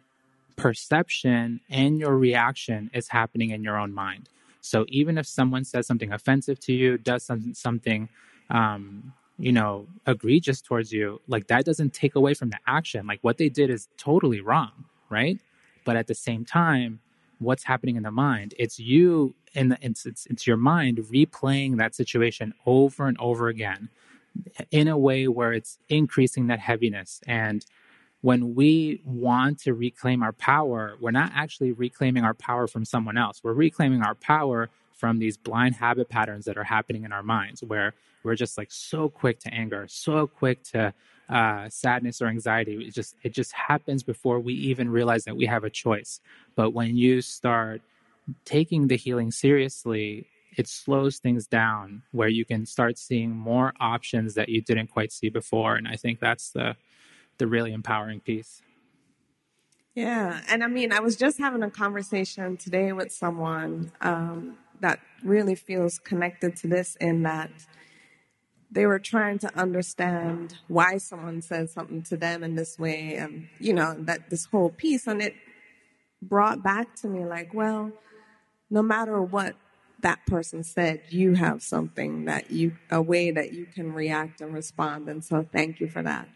perception 0.56 1.61
and 1.70 1.99
your 1.99 2.16
reaction 2.16 2.90
is 2.94 3.08
happening 3.08 3.50
in 3.50 3.64
your 3.64 3.78
own 3.78 3.92
mind. 3.92 4.28
So 4.61 4.84
even 4.88 5.18
if 5.18 5.26
someone 5.26 5.64
says 5.64 5.87
something 5.87 6.12
offensive 6.12 6.61
to 6.61 6.72
you, 6.72 6.99
does 6.99 7.25
some, 7.25 7.52
something, 7.54 8.08
um, 8.49 9.12
you 9.38 9.52
know, 9.52 9.86
egregious 10.06 10.60
towards 10.60 10.92
you, 10.92 11.20
like 11.28 11.48
that 11.48 11.64
doesn't 11.64 11.94
take 11.94 12.14
away 12.14 12.34
from 12.34 12.50
the 12.50 12.58
action. 12.66 13.06
Like 13.06 13.20
what 13.22 13.38
they 13.38 13.48
did 13.48 13.70
is 13.70 13.88
totally 13.96 14.40
wrong, 14.40 14.86
right? 15.10 15.38
But 15.84 15.96
at 15.96 16.06
the 16.06 16.14
same 16.14 16.44
time, 16.44 17.00
what's 17.38 17.64
happening 17.64 17.96
in 17.96 18.04
the 18.04 18.10
mind? 18.10 18.54
It's 18.58 18.78
you 18.78 19.34
in 19.54 19.70
the, 19.70 19.78
it's, 19.82 20.06
it's, 20.06 20.26
it's 20.26 20.46
your 20.46 20.56
mind 20.56 20.98
replaying 20.98 21.78
that 21.78 21.94
situation 21.94 22.54
over 22.66 23.06
and 23.06 23.18
over 23.18 23.48
again 23.48 23.88
in 24.70 24.88
a 24.88 24.96
way 24.96 25.28
where 25.28 25.52
it's 25.52 25.78
increasing 25.88 26.46
that 26.48 26.60
heaviness 26.60 27.20
and 27.26 27.64
when 28.22 28.54
we 28.54 29.00
want 29.04 29.60
to 29.60 29.74
reclaim 29.74 30.22
our 30.22 30.32
power, 30.32 30.96
we're 31.00 31.10
not 31.10 31.32
actually 31.34 31.72
reclaiming 31.72 32.24
our 32.24 32.34
power 32.34 32.66
from 32.66 32.84
someone 32.84 33.18
else. 33.18 33.40
We're 33.42 33.52
reclaiming 33.52 34.02
our 34.02 34.14
power 34.14 34.70
from 34.92 35.18
these 35.18 35.36
blind 35.36 35.76
habit 35.76 36.08
patterns 36.08 36.44
that 36.46 36.56
are 36.56 36.64
happening 36.64 37.04
in 37.04 37.12
our 37.12 37.24
minds, 37.24 37.62
where 37.64 37.94
we're 38.25 38.37
just 38.37 38.59
like 38.59 38.71
so 38.71 39.09
quick 39.09 39.41
to 39.41 39.52
anger, 39.52 39.87
so 39.88 40.26
quick 40.26 40.62
to 40.64 40.95
uh, 41.29 41.69
sadness 41.69 42.21
or 42.21 42.26
anxiety. 42.26 42.75
It 42.87 42.95
just 42.95 43.17
it 43.23 43.33
just 43.33 43.52
happens 43.52 44.02
before 44.02 44.41
we 44.41 44.55
even 44.55 44.91
realize 44.91 45.25
that 45.25 45.37
we 45.37 45.47
have 45.47 45.64
a 45.64 45.71
choice. 45.71 46.21
But 46.55 46.71
when 46.71 46.97
you 46.97 47.23
start 47.23 47.83
taking 48.45 48.88
the 48.88 48.97
healing 48.97 49.31
seriously, 49.31 50.26
it 50.57 50.69
slows 50.69 51.19
things 51.19 51.47
down 51.47 52.02
where 52.12 52.29
you 52.29 52.45
can 52.45 52.67
start 52.67 52.99
seeing 52.99 53.31
more 53.31 53.73
options 53.81 54.35
that 54.35 54.49
you 54.49 54.61
didn't 54.61 54.88
quite 54.88 55.12
see 55.12 55.29
before. 55.31 55.76
And 55.76 55.88
I 55.88 55.97
think 55.97 56.21
that's 56.21 56.50
the 56.50 56.76
the 57.38 57.47
really 57.47 57.73
empowering 57.73 58.21
piece. 58.21 58.62
Yeah. 59.95 60.41
And 60.49 60.64
I 60.64 60.69
mean, 60.69 60.93
I 60.93 61.00
was 61.00 61.17
just 61.17 61.38
having 61.38 61.62
a 61.62 61.71
conversation 61.71 62.57
today 62.57 62.93
with 62.93 63.12
someone 63.12 63.93
um, 64.00 64.57
that 64.81 65.00
really 65.23 65.55
feels 65.55 65.99
connected 65.99 66.57
to 66.57 66.67
this 66.67 66.97
in 66.97 67.23
that 67.25 67.50
they 68.73 68.87
were 68.87 68.99
trying 68.99 69.38
to 69.38 69.59
understand 69.59 70.59
why 70.67 70.99
someone 70.99 71.43
said 71.43 71.71
something 71.71 72.02
to 72.05 72.17
them 72.17 72.43
in 72.43 72.55
this 72.55 72.79
way 72.79 73.17
and, 73.17 73.49
you 73.59 73.73
know, 73.73 73.95
that 73.99 74.31
this 74.31 74.47
whole 74.47 74.71
piece. 74.71 75.07
And 75.07 75.23
it 75.23 75.35
brought 76.21 76.62
back 76.62 76.95
to 76.97 77.09
me 77.09 77.25
like, 77.25 77.52
well, 77.55 77.93
no 78.71 78.83
matter 78.83 79.21
what 79.21 79.55
that 80.00 80.25
person 80.26 80.64
said, 80.64 81.02
you 81.11 81.35
have 81.35 81.62
something 81.62 82.25
that 82.25 82.50
you, 82.50 82.76
a 82.91 83.00
way 83.00 83.31
that 83.31 83.52
you 83.52 83.67
can 83.67 83.93
react 83.93 84.41
and 84.41 84.52
respond. 84.52 85.09
And 85.09 85.23
so 85.23 85.47
thank 85.52 85.79
you 85.79 85.88
for 85.88 86.02
that 86.02 86.29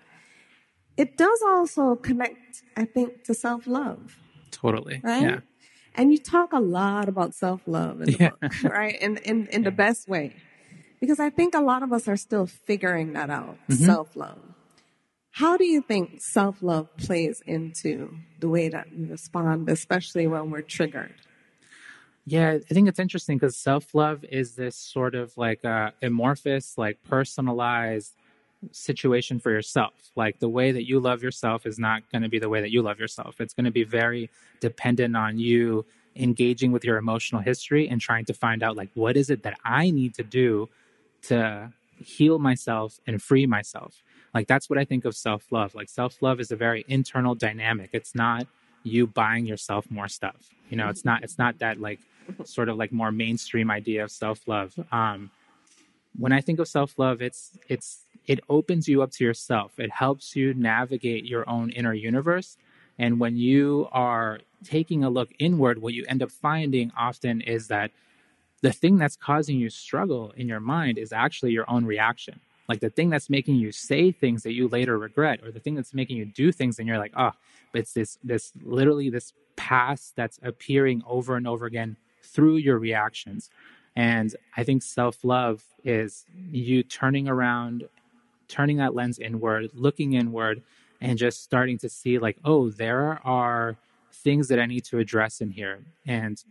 it 0.96 1.16
does 1.16 1.42
also 1.46 1.96
connect, 1.96 2.62
I 2.76 2.84
think, 2.84 3.24
to 3.24 3.34
self 3.34 3.66
love. 3.66 4.18
Totally. 4.50 5.00
Right? 5.02 5.22
Yeah. 5.22 5.40
And 5.94 6.12
you 6.12 6.18
talk 6.18 6.52
a 6.52 6.60
lot 6.60 7.08
about 7.08 7.34
self 7.34 7.62
love 7.66 8.00
in 8.00 8.12
the 8.12 8.16
yeah. 8.18 8.30
book, 8.40 8.52
right? 8.64 9.00
In, 9.00 9.18
in, 9.18 9.46
in 9.48 9.62
the 9.62 9.70
best 9.70 10.08
way. 10.08 10.36
Because 11.00 11.20
I 11.20 11.30
think 11.30 11.54
a 11.54 11.60
lot 11.60 11.82
of 11.82 11.92
us 11.92 12.08
are 12.08 12.16
still 12.16 12.46
figuring 12.46 13.12
that 13.12 13.30
out 13.30 13.58
mm-hmm. 13.68 13.84
self 13.84 14.16
love. 14.16 14.38
How 15.30 15.56
do 15.58 15.64
you 15.64 15.82
think 15.82 16.20
self 16.20 16.62
love 16.62 16.94
plays 16.96 17.42
into 17.46 18.16
the 18.40 18.48
way 18.48 18.68
that 18.68 18.86
we 18.96 19.04
respond, 19.04 19.68
especially 19.68 20.26
when 20.26 20.50
we're 20.50 20.62
triggered? 20.62 21.14
Yeah, 22.24 22.52
I 22.52 22.74
think 22.74 22.88
it's 22.88 22.98
interesting 22.98 23.36
because 23.36 23.56
self 23.56 23.94
love 23.94 24.24
is 24.24 24.56
this 24.56 24.76
sort 24.76 25.14
of 25.14 25.36
like 25.36 25.64
uh, 25.64 25.90
amorphous, 26.02 26.78
like 26.78 26.98
personalized 27.04 28.14
situation 28.72 29.38
for 29.38 29.50
yourself. 29.50 29.92
Like 30.16 30.38
the 30.38 30.48
way 30.48 30.72
that 30.72 30.88
you 30.88 31.00
love 31.00 31.22
yourself 31.22 31.66
is 31.66 31.78
not 31.78 32.02
going 32.10 32.22
to 32.22 32.28
be 32.28 32.38
the 32.38 32.48
way 32.48 32.60
that 32.62 32.70
you 32.70 32.82
love 32.82 32.98
yourself. 32.98 33.40
It's 33.40 33.54
going 33.54 33.66
to 33.66 33.70
be 33.70 33.84
very 33.84 34.30
dependent 34.60 35.16
on 35.16 35.38
you 35.38 35.84
engaging 36.16 36.72
with 36.72 36.84
your 36.84 36.96
emotional 36.96 37.42
history 37.42 37.88
and 37.88 38.00
trying 38.00 38.24
to 38.24 38.34
find 38.34 38.62
out 38.62 38.76
like 38.76 38.88
what 38.94 39.16
is 39.16 39.28
it 39.28 39.42
that 39.42 39.58
I 39.64 39.90
need 39.90 40.14
to 40.14 40.22
do 40.22 40.68
to 41.28 41.72
heal 42.04 42.38
myself 42.38 43.00
and 43.06 43.22
free 43.22 43.46
myself. 43.46 44.02
Like 44.34 44.46
that's 44.46 44.68
what 44.68 44.78
I 44.78 44.84
think 44.84 45.04
of 45.04 45.16
self-love. 45.16 45.74
Like 45.74 45.88
self-love 45.88 46.40
is 46.40 46.50
a 46.50 46.56
very 46.56 46.84
internal 46.88 47.34
dynamic. 47.34 47.90
It's 47.92 48.14
not 48.14 48.46
you 48.82 49.06
buying 49.06 49.46
yourself 49.46 49.90
more 49.90 50.08
stuff. 50.08 50.36
You 50.68 50.76
know, 50.76 50.88
it's 50.88 51.04
not 51.04 51.24
it's 51.24 51.38
not 51.38 51.58
that 51.58 51.80
like 51.80 52.00
sort 52.44 52.68
of 52.68 52.76
like 52.76 52.92
more 52.92 53.12
mainstream 53.12 53.70
idea 53.70 54.04
of 54.04 54.10
self-love. 54.10 54.74
Um 54.92 55.30
when 56.18 56.32
I 56.32 56.40
think 56.40 56.58
of 56.58 56.68
self-love, 56.68 57.22
it's 57.22 57.58
it's 57.68 58.02
it 58.26 58.40
opens 58.48 58.88
you 58.88 59.02
up 59.02 59.10
to 59.12 59.24
yourself. 59.24 59.78
It 59.78 59.90
helps 59.90 60.34
you 60.36 60.54
navigate 60.54 61.24
your 61.24 61.48
own 61.48 61.70
inner 61.70 61.94
universe. 61.94 62.56
And 62.98 63.20
when 63.20 63.36
you 63.36 63.88
are 63.92 64.40
taking 64.64 65.04
a 65.04 65.10
look 65.10 65.30
inward, 65.38 65.80
what 65.80 65.94
you 65.94 66.04
end 66.08 66.22
up 66.22 66.30
finding 66.30 66.90
often 66.96 67.40
is 67.40 67.68
that 67.68 67.90
the 68.62 68.72
thing 68.72 68.96
that's 68.96 69.16
causing 69.16 69.58
you 69.58 69.70
struggle 69.70 70.32
in 70.36 70.48
your 70.48 70.60
mind 70.60 70.98
is 70.98 71.12
actually 71.12 71.52
your 71.52 71.68
own 71.70 71.84
reaction. 71.84 72.40
Like 72.68 72.80
the 72.80 72.90
thing 72.90 73.10
that's 73.10 73.30
making 73.30 73.56
you 73.56 73.70
say 73.70 74.10
things 74.10 74.42
that 74.42 74.52
you 74.52 74.68
later 74.68 74.98
regret, 74.98 75.40
or 75.44 75.52
the 75.52 75.60
thing 75.60 75.74
that's 75.74 75.94
making 75.94 76.16
you 76.16 76.24
do 76.24 76.50
things 76.50 76.78
and 76.78 76.88
you're 76.88 76.98
like, 76.98 77.12
oh, 77.16 77.32
but 77.72 77.80
it's 77.80 77.92
this 77.92 78.18
this 78.24 78.52
literally 78.62 79.10
this 79.10 79.32
past 79.54 80.16
that's 80.16 80.38
appearing 80.42 81.02
over 81.06 81.36
and 81.36 81.46
over 81.46 81.66
again 81.66 81.96
through 82.22 82.56
your 82.56 82.78
reactions. 82.78 83.50
And 83.94 84.34
I 84.56 84.64
think 84.64 84.82
self 84.82 85.24
love 85.24 85.62
is 85.84 86.26
you 86.34 86.82
turning 86.82 87.28
around 87.28 87.84
turning 88.48 88.76
that 88.78 88.94
lens 88.94 89.18
inward, 89.18 89.70
looking 89.74 90.14
inward, 90.14 90.62
and 91.00 91.18
just 91.18 91.42
starting 91.42 91.78
to 91.78 91.88
see, 91.88 92.18
like, 92.18 92.36
oh, 92.44 92.70
there 92.70 93.20
are 93.24 93.76
things 94.12 94.48
that 94.48 94.58
I 94.58 94.66
need 94.66 94.84
to 94.86 94.98
address 94.98 95.40
in 95.40 95.50
here. 95.50 95.80
And 96.06 96.42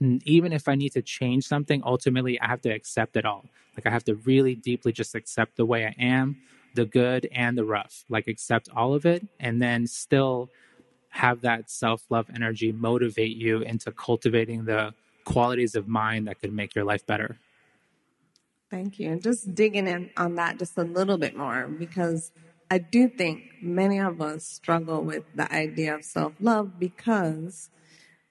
even 0.00 0.52
if 0.52 0.68
I 0.68 0.74
need 0.74 0.92
to 0.92 1.02
change 1.02 1.46
something, 1.46 1.82
ultimately, 1.84 2.40
I 2.40 2.46
have 2.46 2.60
to 2.62 2.70
accept 2.70 3.16
it 3.16 3.24
all. 3.24 3.44
Like, 3.76 3.86
I 3.86 3.90
have 3.90 4.04
to 4.04 4.14
really 4.14 4.54
deeply 4.54 4.92
just 4.92 5.14
accept 5.14 5.56
the 5.56 5.66
way 5.66 5.86
I 5.86 5.94
am, 5.98 6.36
the 6.74 6.84
good 6.84 7.28
and 7.32 7.56
the 7.56 7.64
rough, 7.64 8.04
like, 8.08 8.26
accept 8.26 8.68
all 8.74 8.94
of 8.94 9.06
it, 9.06 9.26
and 9.40 9.60
then 9.60 9.86
still 9.86 10.50
have 11.10 11.40
that 11.40 11.70
self 11.70 12.04
love 12.10 12.28
energy 12.34 12.72
motivate 12.72 13.36
you 13.36 13.60
into 13.60 13.90
cultivating 13.90 14.64
the 14.64 14.94
qualities 15.24 15.74
of 15.74 15.88
mind 15.88 16.28
that 16.28 16.40
could 16.40 16.52
make 16.52 16.74
your 16.74 16.84
life 16.84 17.06
better. 17.06 17.38
Thank 18.70 18.98
you. 18.98 19.10
And 19.10 19.22
just 19.22 19.54
digging 19.54 19.86
in 19.86 20.10
on 20.16 20.34
that 20.36 20.58
just 20.58 20.76
a 20.76 20.82
little 20.84 21.16
bit 21.18 21.36
more 21.36 21.66
because 21.66 22.32
I 22.70 22.78
do 22.78 23.08
think 23.08 23.62
many 23.62 23.98
of 23.98 24.20
us 24.20 24.44
struggle 24.44 25.02
with 25.02 25.24
the 25.34 25.50
idea 25.52 25.94
of 25.94 26.04
self 26.04 26.34
love 26.38 26.78
because 26.78 27.70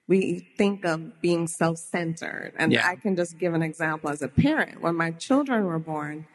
we 0.08 0.48
think 0.56 0.84
of 0.84 1.20
being 1.20 1.46
self 1.46 1.78
centered. 1.78 2.54
And 2.56 2.72
yeah. 2.72 2.88
I 2.88 2.96
can 2.96 3.14
just 3.14 3.38
give 3.38 3.54
an 3.54 3.62
example 3.62 4.10
as 4.10 4.22
a 4.22 4.28
parent. 4.28 4.80
When 4.80 4.96
my 4.96 5.12
children 5.12 5.66
were 5.66 5.78
born, 5.78 6.26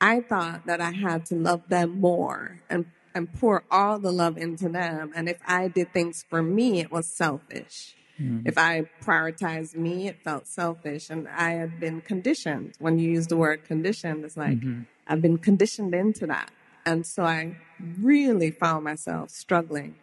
I 0.00 0.20
thought 0.20 0.66
that 0.66 0.80
I 0.80 0.92
had 0.92 1.26
to 1.26 1.34
love 1.34 1.62
them 1.68 2.00
more 2.00 2.60
and, 2.70 2.86
and 3.14 3.32
pour 3.34 3.64
all 3.70 3.98
the 3.98 4.12
love 4.12 4.38
into 4.38 4.68
them. 4.68 5.12
And 5.14 5.28
if 5.28 5.38
I 5.46 5.68
did 5.68 5.92
things 5.92 6.24
for 6.30 6.42
me, 6.42 6.80
it 6.80 6.92
was 6.92 7.06
selfish. 7.06 7.96
Mm-hmm. 8.20 8.46
If 8.46 8.56
I 8.56 8.88
prioritized 9.02 9.74
me, 9.74 10.06
it 10.06 10.22
felt 10.22 10.46
selfish. 10.46 11.10
And 11.10 11.28
I 11.28 11.52
had 11.52 11.80
been 11.80 12.00
conditioned. 12.00 12.74
When 12.78 12.98
you 12.98 13.10
use 13.10 13.26
the 13.26 13.36
word 13.36 13.64
conditioned, 13.64 14.24
it's 14.24 14.36
like 14.36 14.60
mm-hmm. 14.60 14.82
I've 15.06 15.20
been 15.20 15.38
conditioned 15.38 15.94
into 15.94 16.26
that. 16.28 16.50
And 16.84 17.04
so 17.04 17.24
I 17.24 17.56
really 18.00 18.52
found 18.52 18.84
myself 18.84 19.30
struggling 19.30 19.96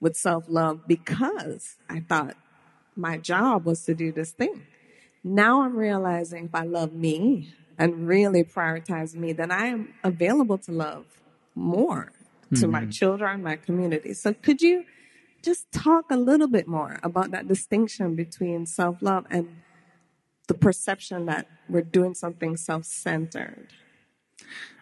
with 0.00 0.16
self 0.16 0.44
love 0.48 0.86
because 0.86 1.76
I 1.88 2.00
thought 2.00 2.36
my 2.96 3.18
job 3.18 3.64
was 3.64 3.84
to 3.84 3.94
do 3.94 4.12
this 4.12 4.32
thing. 4.32 4.66
Now 5.24 5.62
I'm 5.62 5.76
realizing 5.76 6.46
if 6.46 6.54
I 6.54 6.64
love 6.64 6.92
me 6.92 7.54
and 7.78 8.06
really 8.06 8.44
prioritize 8.44 9.14
me, 9.14 9.32
then 9.32 9.50
I 9.50 9.66
am 9.66 9.94
available 10.02 10.58
to 10.58 10.72
love 10.72 11.06
more 11.54 12.12
to 12.50 12.54
mm-hmm. 12.56 12.70
my 12.70 12.86
children, 12.86 13.42
my 13.42 13.56
community. 13.56 14.14
So 14.14 14.34
could 14.34 14.60
you 14.60 14.84
just 15.42 15.70
talk 15.72 16.06
a 16.10 16.16
little 16.16 16.46
bit 16.46 16.68
more 16.68 16.98
about 17.02 17.32
that 17.32 17.48
distinction 17.48 18.14
between 18.14 18.66
self 18.66 19.02
love 19.02 19.26
and 19.30 19.48
the 20.46 20.54
perception 20.54 21.26
that 21.26 21.46
we're 21.68 21.82
doing 21.82 22.14
something 22.14 22.56
self 22.56 22.84
centered. 22.84 23.68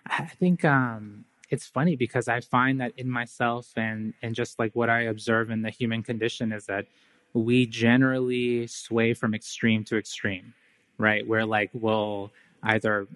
I 0.06 0.24
think 0.26 0.64
um, 0.64 1.24
it's 1.48 1.66
funny 1.66 1.96
because 1.96 2.28
I 2.28 2.40
find 2.40 2.80
that 2.80 2.92
in 2.96 3.10
myself 3.10 3.72
and, 3.76 4.14
and 4.22 4.34
just 4.34 4.58
like 4.58 4.74
what 4.74 4.90
I 4.90 5.02
observe 5.02 5.50
in 5.50 5.62
the 5.62 5.70
human 5.70 6.02
condition 6.02 6.52
is 6.52 6.66
that 6.66 6.86
we 7.34 7.66
generally 7.66 8.66
sway 8.66 9.14
from 9.14 9.34
extreme 9.34 9.84
to 9.84 9.96
extreme, 9.96 10.54
right? 10.98 11.26
Where 11.26 11.46
like 11.46 11.70
we'll 11.72 12.32
either 12.62 13.06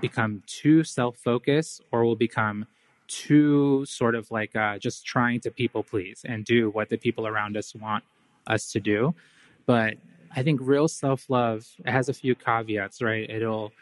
become 0.00 0.42
too 0.46 0.84
self 0.84 1.16
focused 1.16 1.82
or 1.92 2.04
we'll 2.04 2.16
become 2.16 2.66
too 3.06 3.84
sort 3.86 4.14
of 4.14 4.30
like 4.30 4.56
uh, 4.56 4.78
just 4.78 5.04
trying 5.04 5.40
to 5.40 5.50
people 5.50 5.82
please 5.82 6.22
and 6.24 6.44
do 6.44 6.70
what 6.70 6.88
the 6.88 6.96
people 6.96 7.26
around 7.26 7.56
us 7.56 7.74
want 7.74 8.04
us 8.46 8.72
to 8.72 8.80
do. 8.80 9.14
But 9.66 9.94
I 10.34 10.42
think 10.42 10.60
real 10.62 10.88
self 10.88 11.28
love 11.28 11.66
has 11.86 12.08
a 12.08 12.14
few 12.14 12.34
caveats, 12.34 13.02
right? 13.02 13.28
It'll 13.28 13.72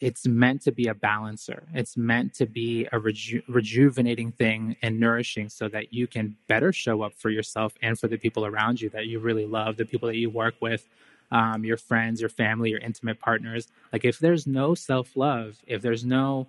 it's 0.00 0.26
meant 0.26 0.62
to 0.62 0.72
be 0.72 0.86
a 0.86 0.94
balancer. 0.94 1.64
It's 1.74 1.96
meant 1.96 2.32
to 2.34 2.46
be 2.46 2.88
a 2.90 2.98
reju- 2.98 3.42
rejuvenating 3.48 4.32
thing 4.32 4.76
and 4.82 4.98
nourishing 4.98 5.50
so 5.50 5.68
that 5.68 5.92
you 5.92 6.06
can 6.06 6.36
better 6.48 6.72
show 6.72 7.02
up 7.02 7.12
for 7.14 7.28
yourself 7.28 7.74
and 7.82 7.98
for 7.98 8.08
the 8.08 8.16
people 8.16 8.46
around 8.46 8.80
you 8.80 8.88
that 8.90 9.06
you 9.06 9.18
really 9.18 9.44
love, 9.44 9.76
the 9.76 9.84
people 9.84 10.08
that 10.08 10.16
you 10.16 10.30
work 10.30 10.54
with, 10.60 10.88
um, 11.30 11.64
your 11.64 11.76
friends, 11.76 12.20
your 12.20 12.30
family, 12.30 12.70
your 12.70 12.80
intimate 12.80 13.20
partners. 13.20 13.68
Like, 13.92 14.04
if 14.06 14.18
there's 14.18 14.46
no 14.46 14.74
self 14.74 15.16
love, 15.16 15.58
if 15.66 15.82
there's 15.82 16.04
no, 16.04 16.46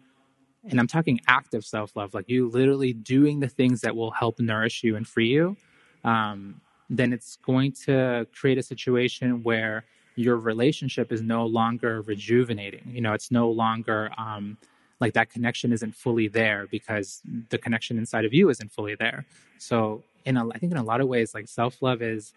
and 0.69 0.79
I'm 0.79 0.87
talking 0.87 1.19
active 1.27 1.65
self 1.65 1.95
love, 1.95 2.13
like 2.13 2.29
you 2.29 2.47
literally 2.47 2.93
doing 2.93 3.41
the 3.41 3.49
things 3.49 3.81
that 3.81 3.95
will 3.95 4.11
help 4.11 4.39
nourish 4.39 4.81
you 4.83 4.95
and 4.95 5.05
free 5.05 5.27
you, 5.27 5.57
um, 6.05 6.61
then 6.89 7.11
it's 7.11 7.35
going 7.37 7.73
to 7.85 8.27
create 8.33 8.57
a 8.57 8.63
situation 8.63 9.43
where 9.43 9.83
your 10.21 10.37
relationship 10.37 11.11
is 11.11 11.21
no 11.21 11.45
longer 11.45 12.01
rejuvenating. 12.01 12.91
You 12.93 13.01
know, 13.01 13.13
it's 13.13 13.31
no 13.31 13.49
longer 13.49 14.11
um, 14.17 14.57
like 14.99 15.13
that 15.13 15.29
connection 15.29 15.73
isn't 15.73 15.95
fully 15.95 16.27
there 16.27 16.67
because 16.69 17.21
the 17.49 17.57
connection 17.57 17.97
inside 17.97 18.23
of 18.25 18.33
you 18.33 18.49
isn't 18.49 18.71
fully 18.71 18.95
there. 18.95 19.25
So, 19.57 20.03
in 20.23 20.37
a, 20.37 20.47
I 20.49 20.57
think 20.59 20.71
in 20.71 20.77
a 20.77 20.83
lot 20.83 21.01
of 21.01 21.07
ways, 21.07 21.33
like 21.33 21.47
self 21.47 21.81
love 21.81 22.01
is 22.01 22.33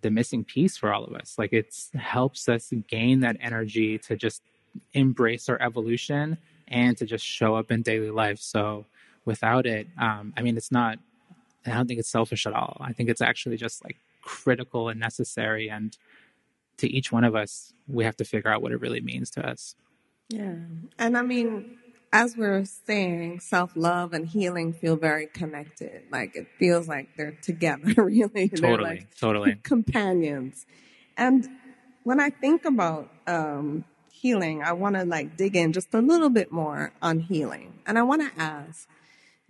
the 0.00 0.10
missing 0.10 0.44
piece 0.44 0.76
for 0.76 0.92
all 0.92 1.04
of 1.04 1.14
us. 1.14 1.34
Like 1.38 1.52
it 1.52 1.74
helps 1.94 2.48
us 2.48 2.72
gain 2.88 3.20
that 3.20 3.36
energy 3.40 3.98
to 3.98 4.16
just 4.16 4.42
embrace 4.92 5.48
our 5.48 5.60
evolution 5.60 6.38
and 6.68 6.96
to 6.96 7.04
just 7.06 7.24
show 7.24 7.54
up 7.56 7.70
in 7.70 7.82
daily 7.82 8.10
life. 8.10 8.38
So, 8.38 8.86
without 9.24 9.66
it, 9.66 9.88
um, 9.98 10.32
I 10.36 10.42
mean, 10.42 10.56
it's 10.56 10.72
not. 10.72 10.98
I 11.66 11.70
don't 11.70 11.86
think 11.86 11.98
it's 11.98 12.10
selfish 12.10 12.46
at 12.46 12.52
all. 12.52 12.76
I 12.80 12.92
think 12.92 13.08
it's 13.08 13.22
actually 13.22 13.56
just 13.56 13.82
like 13.84 13.96
critical 14.22 14.88
and 14.88 15.00
necessary 15.00 15.70
and 15.70 15.96
to 16.78 16.88
each 16.88 17.12
one 17.12 17.24
of 17.24 17.34
us, 17.34 17.72
we 17.86 18.04
have 18.04 18.16
to 18.16 18.24
figure 18.24 18.50
out 18.50 18.62
what 18.62 18.72
it 18.72 18.80
really 18.80 19.00
means 19.00 19.30
to 19.32 19.46
us. 19.46 19.74
Yeah. 20.28 20.54
And 20.98 21.16
I 21.16 21.22
mean, 21.22 21.78
as 22.12 22.36
we're 22.36 22.64
saying, 22.64 23.40
self 23.40 23.72
love 23.74 24.12
and 24.12 24.26
healing 24.26 24.72
feel 24.72 24.96
very 24.96 25.26
connected. 25.26 26.02
Like 26.10 26.36
it 26.36 26.46
feels 26.58 26.88
like 26.88 27.08
they're 27.16 27.36
together, 27.42 27.92
really. 27.96 28.48
Totally. 28.48 28.82
Like 28.82 29.16
totally. 29.16 29.54
companions. 29.62 30.64
And 31.16 31.48
when 32.04 32.20
I 32.20 32.30
think 32.30 32.64
about 32.64 33.10
um, 33.26 33.84
healing, 34.12 34.62
I 34.62 34.72
want 34.72 34.96
to 34.96 35.04
like 35.04 35.36
dig 35.36 35.56
in 35.56 35.72
just 35.72 35.92
a 35.92 36.00
little 36.00 36.30
bit 36.30 36.52
more 36.52 36.92
on 37.02 37.18
healing. 37.18 37.74
And 37.84 37.98
I 37.98 38.02
want 38.02 38.22
to 38.22 38.40
ask, 38.40 38.88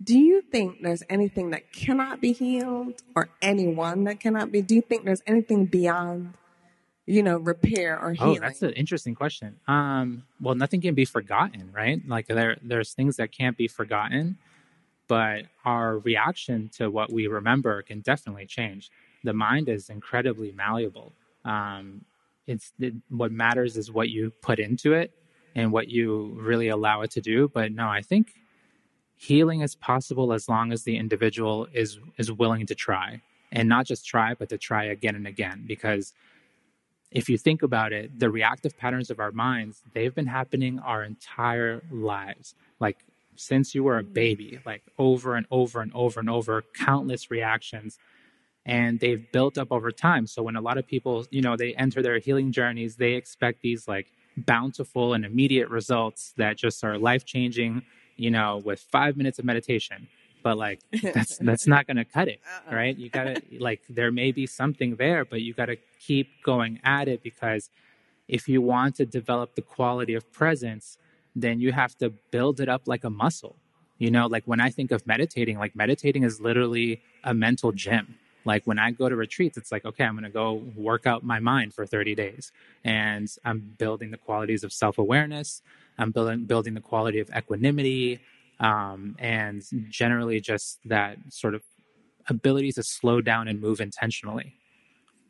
do 0.03 0.17
you 0.17 0.41
think 0.41 0.81
there's 0.81 1.03
anything 1.09 1.51
that 1.51 1.71
cannot 1.71 2.19
be 2.19 2.33
healed 2.33 2.95
or 3.15 3.29
anyone 3.41 4.03
that 4.05 4.19
cannot 4.19 4.51
be? 4.51 4.61
Do 4.61 4.75
you 4.75 4.81
think 4.81 5.05
there's 5.05 5.23
anything 5.25 5.65
beyond 5.65 6.33
you 7.05 7.21
know, 7.21 7.37
repair 7.37 7.99
or 7.99 8.13
healing? 8.13 8.37
Oh, 8.37 8.41
that's 8.41 8.61
an 8.61 8.71
interesting 8.71 9.15
question. 9.15 9.57
Um, 9.67 10.23
well, 10.41 10.55
nothing 10.55 10.81
can 10.81 10.95
be 10.95 11.05
forgotten, 11.05 11.71
right? 11.71 12.01
Like 12.07 12.27
there, 12.27 12.57
there's 12.63 12.93
things 12.93 13.17
that 13.17 13.31
can't 13.31 13.55
be 13.55 13.67
forgotten, 13.67 14.37
but 15.07 15.43
our 15.63 15.99
reaction 15.99 16.69
to 16.77 16.89
what 16.89 17.11
we 17.11 17.27
remember 17.27 17.81
can 17.83 18.01
definitely 18.01 18.47
change. 18.47 18.89
The 19.23 19.33
mind 19.33 19.69
is 19.69 19.89
incredibly 19.89 20.51
malleable. 20.51 21.13
Um, 21.43 22.05
it's 22.47 22.73
it, 22.79 22.93
what 23.09 23.31
matters 23.31 23.77
is 23.77 23.91
what 23.91 24.09
you 24.09 24.31
put 24.41 24.59
into 24.59 24.93
it 24.93 25.11
and 25.55 25.71
what 25.71 25.89
you 25.89 26.37
really 26.39 26.69
allow 26.69 27.01
it 27.01 27.11
to 27.11 27.21
do. 27.21 27.49
But 27.53 27.71
no, 27.71 27.87
I 27.87 28.01
think 28.01 28.33
healing 29.15 29.61
is 29.61 29.75
possible 29.75 30.33
as 30.33 30.49
long 30.49 30.71
as 30.71 30.83
the 30.83 30.97
individual 30.97 31.67
is 31.73 31.99
is 32.17 32.31
willing 32.31 32.65
to 32.67 32.75
try 32.75 33.21
and 33.51 33.69
not 33.69 33.85
just 33.85 34.05
try, 34.05 34.33
but 34.33 34.49
to 34.49 34.57
try 34.57 34.85
again 34.85 35.15
and 35.15 35.27
again 35.27 35.63
because 35.65 36.13
if 37.15 37.29
you 37.29 37.37
think 37.37 37.63
about 37.63 37.93
it, 37.93 38.19
the 38.19 38.29
reactive 38.29 38.77
patterns 38.77 39.09
of 39.09 39.21
our 39.21 39.31
minds, 39.31 39.81
they've 39.93 40.13
been 40.13 40.27
happening 40.27 40.79
our 40.79 41.01
entire 41.03 41.81
lives. 41.89 42.55
Like 42.79 42.97
since 43.37 43.73
you 43.73 43.83
were 43.83 43.97
a 43.97 44.03
mm-hmm. 44.03 44.13
baby, 44.13 44.59
like 44.65 44.83
over 44.99 45.35
and 45.35 45.47
over 45.49 45.81
and 45.81 45.91
over 45.95 46.19
and 46.19 46.29
over, 46.29 46.63
countless 46.75 47.31
reactions. 47.31 47.97
And 48.65 48.99
they've 48.99 49.31
built 49.31 49.57
up 49.57 49.71
over 49.71 49.91
time. 49.91 50.27
So 50.27 50.43
when 50.43 50.57
a 50.57 50.61
lot 50.61 50.77
of 50.77 50.87
people, 50.87 51.25
you 51.29 51.41
know, 51.41 51.55
they 51.55 51.73
enter 51.75 52.01
their 52.01 52.19
healing 52.19 52.51
journeys, 52.51 52.97
they 52.97 53.13
expect 53.13 53.61
these 53.61 53.87
like 53.87 54.11
bountiful 54.35 55.13
and 55.13 55.23
immediate 55.23 55.69
results 55.69 56.33
that 56.35 56.57
just 56.57 56.83
are 56.83 56.97
life 56.97 57.25
changing, 57.25 57.83
you 58.17 58.29
know, 58.29 58.61
with 58.65 58.81
five 58.91 59.15
minutes 59.15 59.39
of 59.39 59.45
meditation 59.45 60.09
but 60.45 60.59
like 60.59 60.79
that's 61.15 61.37
that's 61.39 61.65
not 61.65 61.87
going 61.87 61.97
to 61.97 62.05
cut 62.05 62.27
it 62.27 62.39
uh-uh. 62.45 62.75
right? 62.75 62.95
You 62.95 63.09
gotta 63.09 63.41
like 63.59 63.81
there 63.89 64.11
may 64.11 64.31
be 64.31 64.45
something 64.45 64.95
there 64.95 65.25
but 65.25 65.41
you 65.41 65.53
gotta 65.53 65.77
keep 65.99 66.27
going 66.43 66.79
at 66.83 67.07
it 67.07 67.23
because 67.23 67.71
if 68.27 68.47
you 68.47 68.61
want 68.61 68.95
to 68.99 69.05
develop 69.05 69.55
the 69.55 69.63
quality 69.63 70.13
of 70.13 70.31
presence 70.31 70.97
then 71.35 71.59
you 71.59 71.71
have 71.73 71.97
to 71.97 72.11
build 72.31 72.61
it 72.61 72.69
up 72.69 72.83
like 72.85 73.03
a 73.03 73.09
muscle. 73.09 73.55
You 73.97 74.11
know 74.11 74.27
like 74.27 74.43
when 74.45 74.61
i 74.67 74.69
think 74.69 74.91
of 74.91 74.99
meditating 75.07 75.57
like 75.57 75.75
meditating 75.75 76.23
is 76.23 76.39
literally 76.39 77.01
a 77.23 77.33
mental 77.33 77.71
gym. 77.71 78.05
Like 78.51 78.63
when 78.69 78.77
i 78.77 78.91
go 78.91 79.09
to 79.09 79.15
retreats 79.15 79.57
it's 79.57 79.71
like 79.71 79.83
okay 79.89 80.03
i'm 80.03 80.15
going 80.19 80.31
to 80.31 80.37
go 80.43 80.47
work 80.89 81.07
out 81.11 81.23
my 81.23 81.39
mind 81.39 81.73
for 81.73 81.87
30 81.87 82.13
days 82.13 82.51
and 82.83 83.27
i'm 83.43 83.59
building 83.79 84.11
the 84.11 84.21
qualities 84.27 84.63
of 84.63 84.71
self-awareness. 84.71 85.63
I'm 85.97 86.11
building 86.11 86.45
building 86.45 86.73
the 86.79 86.85
quality 86.91 87.19
of 87.19 87.29
equanimity 87.35 88.19
um, 88.59 89.15
and 89.19 89.63
generally 89.89 90.39
just 90.39 90.79
that 90.85 91.17
sort 91.29 91.55
of 91.55 91.63
ability 92.27 92.71
to 92.73 92.83
slow 92.83 93.21
down 93.21 93.47
and 93.47 93.61
move 93.61 93.79
intentionally. 93.79 94.55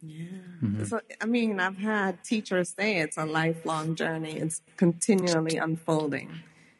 Yeah. 0.01 0.25
Mm-hmm. 0.61 0.83
So, 0.83 0.99
I 1.21 1.25
mean, 1.25 1.59
I've 1.59 1.77
had 1.77 2.23
teachers 2.23 2.69
say 2.69 2.97
it's 2.97 3.17
a 3.17 3.25
lifelong 3.25 3.95
journey. 3.95 4.37
It's 4.37 4.61
continually 4.77 5.57
unfolding. 5.57 6.31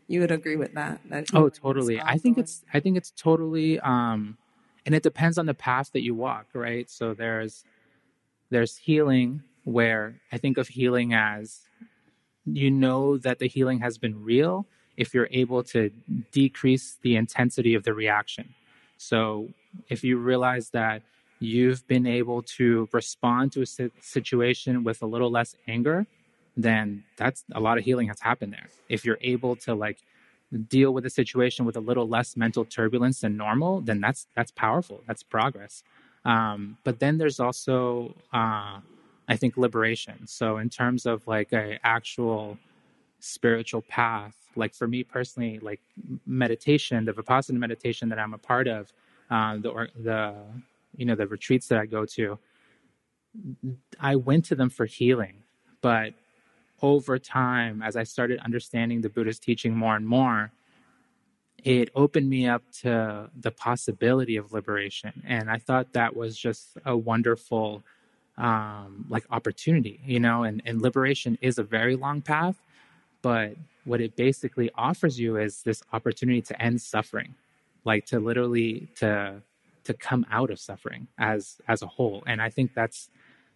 You 0.07 0.21
would 0.21 0.31
agree 0.31 0.55
with 0.55 0.73
that? 0.75 1.01
that 1.09 1.27
oh, 1.33 1.49
totally. 1.49 1.99
I 1.99 2.17
think 2.17 2.37
it's. 2.37 2.63
I 2.73 2.79
think 2.79 2.97
it's 2.97 3.11
totally. 3.11 3.79
Um, 3.79 4.37
and 4.85 4.93
it 4.93 5.01
depends 5.01 5.39
on 5.39 5.47
the 5.47 5.55
path 5.55 5.91
that 5.93 6.03
you 6.03 6.13
walk, 6.13 6.47
right? 6.53 6.89
So 6.89 7.15
there's 7.15 7.63
there's 8.51 8.77
healing 8.77 9.41
where 9.63 10.21
I 10.31 10.37
think 10.37 10.59
of 10.59 10.67
healing 10.67 11.13
as 11.13 11.61
you 12.45 12.69
know 12.69 13.17
that 13.17 13.39
the 13.39 13.47
healing 13.47 13.79
has 13.79 13.97
been 13.97 14.23
real 14.23 14.67
if 14.97 15.13
you're 15.13 15.29
able 15.31 15.63
to 15.63 15.91
decrease 16.31 16.97
the 17.01 17.15
intensity 17.15 17.73
of 17.75 17.83
the 17.83 17.93
reaction. 17.93 18.53
So 18.97 19.49
if 19.89 20.03
you 20.03 20.17
realize 20.17 20.69
that 20.69 21.01
you've 21.39 21.85
been 21.87 22.07
able 22.07 22.41
to 22.41 22.87
respond 22.91 23.51
to 23.53 23.61
a 23.61 23.89
situation 24.01 24.83
with 24.83 25.01
a 25.01 25.05
little 25.05 25.29
less 25.29 25.55
anger, 25.67 26.07
then 26.55 27.03
that's 27.17 27.43
a 27.51 27.59
lot 27.59 27.77
of 27.77 27.83
healing 27.83 28.07
has 28.07 28.21
happened 28.21 28.53
there. 28.53 28.69
If 28.87 29.03
you're 29.03 29.19
able 29.21 29.55
to 29.57 29.75
like 29.75 29.97
deal 30.69 30.93
with 30.93 31.05
a 31.05 31.09
situation 31.09 31.65
with 31.65 31.75
a 31.75 31.81
little 31.81 32.07
less 32.07 32.37
mental 32.37 32.63
turbulence 32.63 33.21
than 33.21 33.35
normal, 33.35 33.81
then 33.81 33.99
that's 33.99 34.27
that's 34.35 34.51
powerful. 34.51 35.01
That's 35.07 35.23
progress. 35.23 35.83
Um, 36.23 36.77
but 36.83 36.99
then 36.99 37.17
there's 37.17 37.39
also, 37.39 38.15
uh, 38.33 38.79
I 39.27 39.35
think, 39.35 39.57
liberation. 39.57 40.27
So 40.27 40.57
in 40.57 40.69
terms 40.69 41.05
of 41.05 41.27
like 41.27 41.53
a 41.53 41.79
actual 41.83 42.57
spiritual 43.25 43.81
path, 43.81 44.35
like 44.55 44.73
for 44.73 44.87
me 44.87 45.03
personally, 45.03 45.59
like 45.59 45.81
meditation, 46.25 47.05
the 47.05 47.13
Vipassana 47.13 47.57
meditation 47.57 48.09
that 48.09 48.19
I'm 48.19 48.33
a 48.33 48.37
part 48.37 48.67
of, 48.67 48.93
uh, 49.29 49.57
the 49.57 49.89
the 50.01 50.35
you 50.95 51.05
know 51.05 51.15
the 51.15 51.27
retreats 51.27 51.67
that 51.67 51.79
I 51.79 51.85
go 51.85 52.05
to, 52.05 52.37
I 53.99 54.15
went 54.15 54.45
to 54.45 54.55
them 54.55 54.69
for 54.69 54.85
healing, 54.85 55.43
but 55.81 56.13
over 56.81 57.17
time, 57.17 57.81
as 57.81 57.95
I 57.95 58.03
started 58.03 58.39
understanding 58.39 59.01
the 59.01 59.09
Buddha's 59.09 59.39
teaching 59.39 59.75
more 59.75 59.95
and 59.95 60.07
more, 60.07 60.51
it 61.63 61.89
opened 61.95 62.29
me 62.29 62.47
up 62.47 62.61
to 62.81 63.29
the 63.39 63.51
possibility 63.51 64.37
of 64.37 64.53
liberation, 64.53 65.23
and 65.25 65.49
I 65.49 65.57
thought 65.57 65.93
that 65.93 66.15
was 66.15 66.37
just 66.37 66.77
a 66.85 66.95
wonderful 66.95 67.83
um, 68.37 69.05
like 69.09 69.25
opportunity, 69.31 69.99
you 70.05 70.19
know. 70.19 70.43
And, 70.43 70.61
and 70.65 70.81
liberation 70.81 71.37
is 71.41 71.57
a 71.57 71.63
very 71.63 71.95
long 71.95 72.21
path, 72.21 72.55
but 73.25 73.55
what 73.85 74.01
it 74.01 74.15
basically 74.15 74.69
offers 74.75 75.19
you 75.19 75.37
is 75.37 75.63
this 75.63 75.81
opportunity 75.93 76.43
to 76.43 76.61
end 76.61 76.79
suffering 76.79 77.33
like 77.83 78.05
to 78.05 78.19
literally 78.19 78.87
to 78.93 79.41
to 79.83 79.93
come 79.95 80.27
out 80.29 80.51
of 80.51 80.59
suffering 80.59 81.07
as 81.17 81.57
as 81.67 81.81
a 81.81 81.87
whole. 81.87 82.23
And 82.27 82.39
i 82.39 82.51
think 82.51 82.75
that's 82.75 83.09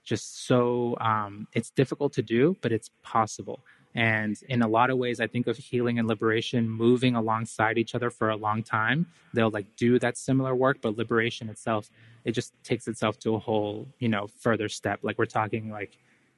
just 0.03 0.47
so 0.47 0.97
um, 0.99 1.47
it's 1.53 1.69
difficult 1.69 2.13
to 2.13 2.23
do 2.23 2.57
but 2.61 2.71
it's 2.71 2.89
possible. 3.03 3.59
And 3.93 4.35
in 4.47 4.63
a 4.63 4.67
lot 4.67 4.89
of 4.89 4.97
ways 4.97 5.19
i 5.19 5.27
think 5.27 5.45
of 5.45 5.55
healing 5.57 5.99
and 5.99 6.07
liberation 6.07 6.67
moving 6.67 7.13
alongside 7.15 7.77
each 7.77 7.93
other 7.93 8.09
for 8.09 8.27
a 8.31 8.35
long 8.35 8.63
time. 8.63 9.05
They'll 9.35 9.51
like 9.59 9.67
do 9.75 9.99
that 9.99 10.17
similar 10.17 10.55
work 10.55 10.77
but 10.81 10.97
liberation 10.97 11.47
itself 11.47 11.91
it 12.25 12.31
just 12.31 12.53
takes 12.63 12.87
itself 12.87 13.19
to 13.19 13.35
a 13.35 13.39
whole 13.47 13.87
you 13.99 14.09
know 14.09 14.25
further 14.45 14.67
step. 14.67 14.97
Like 15.03 15.19
we're 15.19 15.35
talking 15.41 15.69
like 15.69 15.93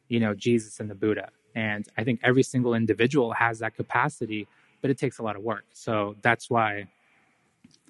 you 0.09 0.19
know 0.19 0.33
jesus 0.33 0.81
and 0.81 0.89
the 0.89 0.95
buddha 1.03 1.29
and 1.55 1.87
I 1.97 2.03
think 2.03 2.19
every 2.23 2.43
single 2.43 2.73
individual 2.73 3.33
has 3.33 3.59
that 3.59 3.75
capacity, 3.75 4.47
but 4.81 4.89
it 4.89 4.97
takes 4.97 5.19
a 5.19 5.23
lot 5.23 5.35
of 5.35 5.43
work. 5.43 5.65
So 5.73 6.15
that's 6.21 6.49
why 6.49 6.87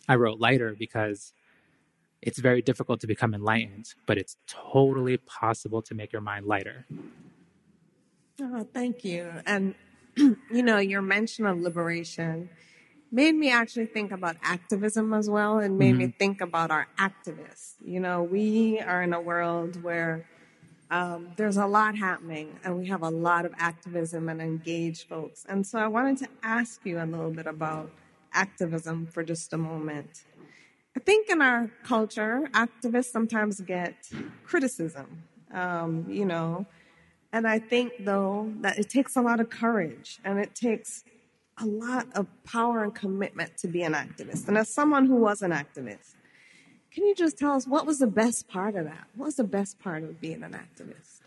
I 0.08 0.16
wrote 0.16 0.40
Lighter 0.40 0.76
because 0.78 1.34
it's 2.22 2.40
very 2.40 2.62
difficult 2.62 3.00
to 3.02 3.08
become 3.08 3.34
enlightened, 3.34 3.94
but 4.06 4.18
it's 4.18 4.38
totally 4.48 5.18
possible 5.18 5.82
to 5.82 5.96
make 5.96 6.12
your 6.14 6.22
mind 6.22 6.46
lighter. 6.46 6.86
Oh, 8.40 8.68
thank 8.74 9.04
you. 9.04 9.32
And 9.46 9.76
you 10.16 10.64
know, 10.64 10.78
your 10.78 11.02
mention 11.02 11.46
of 11.46 11.60
liberation 11.60 12.50
made 13.12 13.36
me 13.36 13.52
actually 13.52 13.88
think 13.88 14.12
about 14.12 14.38
activism 14.42 15.14
as 15.14 15.30
well 15.30 15.60
and 15.60 15.78
made 15.78 15.96
mm-hmm. 15.96 15.98
me 16.06 16.16
think 16.18 16.42
about 16.42 16.72
our 16.72 16.88
activists. 16.98 17.74
You 17.84 18.00
know, 18.00 18.24
we 18.24 18.80
are 18.80 19.04
in 19.04 19.14
a 19.14 19.22
world 19.22 19.82
where 19.84 20.26
um, 20.92 21.30
there's 21.38 21.56
a 21.56 21.66
lot 21.66 21.96
happening 21.96 22.60
and 22.64 22.78
we 22.78 22.86
have 22.88 23.02
a 23.02 23.10
lot 23.10 23.46
of 23.46 23.54
activism 23.58 24.28
and 24.28 24.42
engaged 24.42 25.08
folks. 25.08 25.46
And 25.48 25.66
so 25.66 25.80
I 25.80 25.88
wanted 25.88 26.18
to 26.18 26.28
ask 26.44 26.86
you 26.86 27.00
a 27.00 27.06
little 27.06 27.32
bit 27.32 27.48
about 27.48 27.90
activism 28.34 29.08
for 29.08 29.24
just 29.24 29.54
a 29.54 29.58
moment. 29.58 30.26
I 30.96 31.00
think 31.00 31.30
in 31.30 31.42
our 31.42 31.72
culture, 31.84 32.50
activists 32.54 33.06
sometimes 33.06 33.62
get 33.62 33.96
criticism, 34.44 35.24
um, 35.54 36.06
you 36.10 36.26
know, 36.26 36.66
and 37.32 37.48
I 37.48 37.60
think 37.60 37.94
though 38.02 38.52
that 38.60 38.78
it 38.78 38.90
takes 38.90 39.16
a 39.16 39.22
lot 39.22 39.40
of 39.40 39.50
courage 39.50 40.20
and 40.26 40.38
it 40.38 40.54
takes 40.54 41.06
a 41.58 41.66
lot 41.66 42.08
of 42.16 42.28
power 42.44 42.84
and 42.84 42.94
commitment 42.94 43.58
to 43.60 43.70
be 43.70 43.84
an 43.84 43.94
activist. 43.94 44.50
And 44.50 44.58
as 44.58 44.68
someone 44.68 45.06
who 45.06 45.16
was 45.16 45.42
an 45.42 45.52
activist, 45.52 46.16
can 46.94 47.06
you 47.06 47.16
just 47.16 47.38
tell 47.38 47.54
us 47.54 47.68
what 47.68 47.86
was 47.86 48.00
the 48.00 48.08
best 48.08 48.48
part 48.48 48.76
of 48.76 48.86
that? 48.86 49.08
What 49.16 49.26
was 49.26 49.36
the 49.36 49.44
best 49.44 49.80
part 49.80 50.04
of 50.04 50.20
being 50.20 50.44
an 50.44 50.54
activist? 50.54 51.22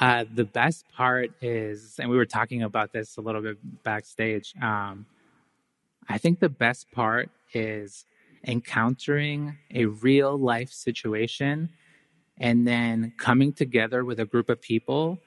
Uh, 0.00 0.24
the 0.32 0.44
best 0.44 0.84
part 0.94 1.32
is, 1.40 1.96
and 1.98 2.08
we 2.08 2.16
were 2.16 2.26
talking 2.26 2.62
about 2.62 2.92
this 2.92 3.16
a 3.16 3.20
little 3.20 3.42
bit 3.42 3.56
backstage. 3.82 4.54
Um, 4.62 5.06
I 6.08 6.18
think 6.18 6.38
the 6.38 6.48
best 6.48 6.90
part 6.92 7.30
is 7.52 8.04
encountering 8.46 9.58
a 9.74 9.86
real 9.86 10.38
life 10.38 10.70
situation 10.70 11.70
and 12.38 12.66
then 12.66 13.12
coming 13.18 13.52
together 13.52 14.04
with 14.04 14.20
a 14.20 14.24
group 14.24 14.48
of 14.48 14.60
people 14.60 15.18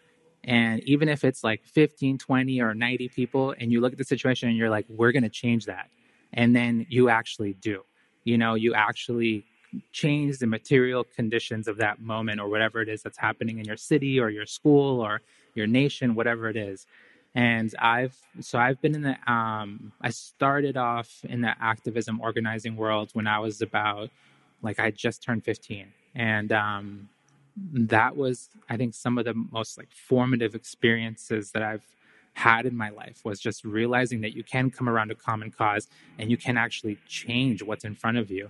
and 0.43 0.81
even 0.83 1.07
if 1.07 1.23
it's 1.23 1.43
like 1.43 1.63
15, 1.65 2.17
20, 2.17 2.61
or 2.61 2.73
90 2.73 3.09
people, 3.09 3.53
and 3.59 3.71
you 3.71 3.79
look 3.79 3.91
at 3.91 3.97
the 3.97 4.03
situation 4.03 4.49
and 4.49 4.57
you're 4.57 4.69
like, 4.69 4.85
we're 4.89 5.11
going 5.11 5.23
to 5.23 5.29
change 5.29 5.65
that. 5.65 5.89
And 6.33 6.55
then 6.55 6.87
you 6.89 7.09
actually 7.09 7.53
do. 7.53 7.83
You 8.23 8.37
know, 8.37 8.55
you 8.55 8.73
actually 8.73 9.45
change 9.91 10.39
the 10.39 10.47
material 10.47 11.03
conditions 11.03 11.67
of 11.67 11.77
that 11.77 12.01
moment 12.01 12.39
or 12.39 12.49
whatever 12.49 12.81
it 12.81 12.89
is 12.89 13.01
that's 13.01 13.17
happening 13.17 13.59
in 13.59 13.65
your 13.65 13.77
city 13.77 14.19
or 14.19 14.29
your 14.29 14.45
school 14.45 14.99
or 14.99 15.21
your 15.55 15.67
nation, 15.67 16.15
whatever 16.15 16.49
it 16.49 16.57
is. 16.57 16.85
And 17.33 17.73
I've, 17.79 18.17
so 18.41 18.59
I've 18.59 18.81
been 18.81 18.95
in 18.95 19.03
the, 19.03 19.31
um, 19.31 19.93
I 20.01 20.09
started 20.09 20.75
off 20.75 21.23
in 21.23 21.41
the 21.41 21.55
activism 21.61 22.19
organizing 22.19 22.75
world 22.75 23.11
when 23.13 23.27
I 23.27 23.39
was 23.39 23.61
about, 23.61 24.09
like, 24.61 24.79
I 24.79 24.91
just 24.91 25.23
turned 25.23 25.45
15. 25.45 25.87
And, 26.15 26.51
um, 26.51 27.09
that 27.73 28.15
was 28.15 28.49
i 28.69 28.77
think 28.77 28.93
some 28.93 29.17
of 29.17 29.25
the 29.25 29.33
most 29.51 29.77
like 29.77 29.89
formative 29.91 30.55
experiences 30.55 31.51
that 31.51 31.61
i've 31.61 31.85
had 32.33 32.65
in 32.65 32.75
my 32.75 32.89
life 32.89 33.21
was 33.23 33.39
just 33.39 33.63
realizing 33.65 34.21
that 34.21 34.35
you 34.35 34.43
can 34.43 34.69
come 34.71 34.89
around 34.89 35.11
a 35.11 35.15
common 35.15 35.51
cause 35.51 35.87
and 36.17 36.31
you 36.31 36.37
can 36.37 36.57
actually 36.57 36.97
change 37.07 37.61
what's 37.61 37.85
in 37.85 37.95
front 37.95 38.17
of 38.17 38.31
you 38.31 38.49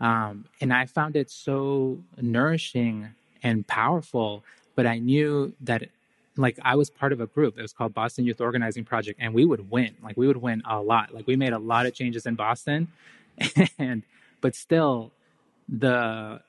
um, 0.00 0.44
and 0.60 0.72
i 0.72 0.86
found 0.86 1.16
it 1.16 1.30
so 1.30 1.98
nourishing 2.20 3.08
and 3.42 3.66
powerful 3.66 4.44
but 4.74 4.86
i 4.86 4.98
knew 4.98 5.52
that 5.60 5.84
like 6.36 6.58
i 6.62 6.74
was 6.76 6.90
part 6.90 7.12
of 7.12 7.20
a 7.20 7.26
group 7.26 7.58
it 7.58 7.62
was 7.62 7.72
called 7.72 7.94
boston 7.94 8.24
youth 8.24 8.40
organizing 8.40 8.84
project 8.84 9.18
and 9.22 9.34
we 9.34 9.44
would 9.44 9.70
win 9.70 9.94
like 10.02 10.16
we 10.16 10.26
would 10.26 10.36
win 10.36 10.62
a 10.68 10.80
lot 10.80 11.12
like 11.14 11.26
we 11.26 11.36
made 11.36 11.52
a 11.52 11.58
lot 11.58 11.86
of 11.86 11.94
changes 11.94 12.26
in 12.26 12.34
boston 12.34 12.88
and 13.78 14.02
but 14.40 14.54
still 14.54 15.10
the 15.68 16.40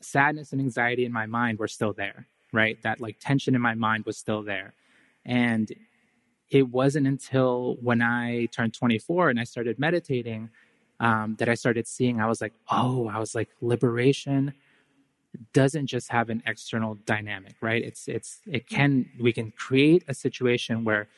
sadness 0.00 0.52
and 0.52 0.60
anxiety 0.60 1.04
in 1.04 1.12
my 1.12 1.26
mind 1.26 1.58
were 1.58 1.68
still 1.68 1.92
there, 1.92 2.26
right? 2.52 2.80
That 2.82 3.00
like 3.00 3.16
tension 3.20 3.54
in 3.54 3.60
my 3.60 3.74
mind 3.74 4.04
was 4.04 4.16
still 4.18 4.42
there. 4.42 4.74
And 5.24 5.72
it 6.52 6.68
wasn't 6.68 7.06
until 7.06 7.78
when 7.80 8.02
I 8.02 8.46
turned 8.52 8.74
24 8.74 9.30
and 9.30 9.40
I 9.40 9.44
started 9.44 9.78
meditating 9.78 10.50
um, 11.00 11.34
that 11.38 11.48
I 11.48 11.54
started 11.54 11.88
seeing, 11.88 12.20
I 12.20 12.26
was 12.26 12.42
like, 12.42 12.52
oh, 12.70 13.08
I 13.08 13.18
was 13.18 13.34
like, 13.34 13.48
liberation 13.62 14.52
doesn't 15.54 15.86
just 15.86 16.10
have 16.10 16.28
an 16.28 16.42
external 16.46 16.96
dynamic, 17.06 17.54
right? 17.62 17.82
It's, 17.82 18.06
it's, 18.06 18.40
it 18.46 18.68
can, 18.68 19.08
we 19.18 19.32
can 19.32 19.50
create 19.52 20.04
a 20.08 20.14
situation 20.14 20.84
where 20.84 21.08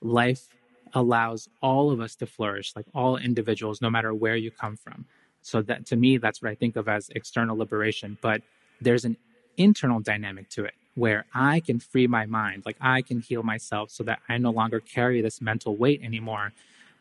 life 0.00 0.48
allows 0.94 1.50
all 1.60 1.90
of 1.90 2.00
us 2.00 2.16
to 2.16 2.26
flourish, 2.26 2.72
like 2.74 2.86
all 2.94 3.18
individuals, 3.18 3.82
no 3.82 3.90
matter 3.90 4.14
where 4.14 4.34
you 4.34 4.50
come 4.50 4.78
from. 4.78 5.04
So 5.42 5.60
that 5.60 5.84
to 5.86 5.96
me, 5.96 6.16
that's 6.16 6.40
what 6.40 6.50
I 6.50 6.54
think 6.54 6.76
of 6.76 6.88
as 6.88 7.10
external 7.10 7.56
liberation. 7.56 8.16
But 8.22 8.40
there's 8.80 9.04
an 9.04 9.18
internal 9.58 10.00
dynamic 10.00 10.48
to 10.50 10.64
it 10.64 10.74
where 11.00 11.24
I 11.34 11.60
can 11.60 11.78
free 11.80 12.06
my 12.06 12.26
mind, 12.26 12.64
like 12.66 12.76
I 12.80 13.02
can 13.02 13.20
heal 13.20 13.42
myself 13.42 13.90
so 13.90 14.02
that 14.04 14.20
I 14.28 14.36
no 14.38 14.50
longer 14.50 14.80
carry 14.80 15.20
this 15.22 15.40
mental 15.40 15.74
weight 15.74 16.00
anymore. 16.02 16.52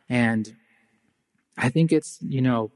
And 0.09 0.55
I 1.57 1.67
think 1.69 1.91
it's, 1.91 2.17
you 2.21 2.41
know, 2.41 2.71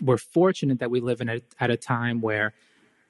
we're 0.00 0.24
fortunate 0.38 0.78
that 0.78 0.90
we 0.90 1.00
live 1.00 1.20
in 1.20 1.28
a, 1.28 1.40
at 1.58 1.70
a 1.70 1.76
time 1.76 2.20
where, 2.20 2.54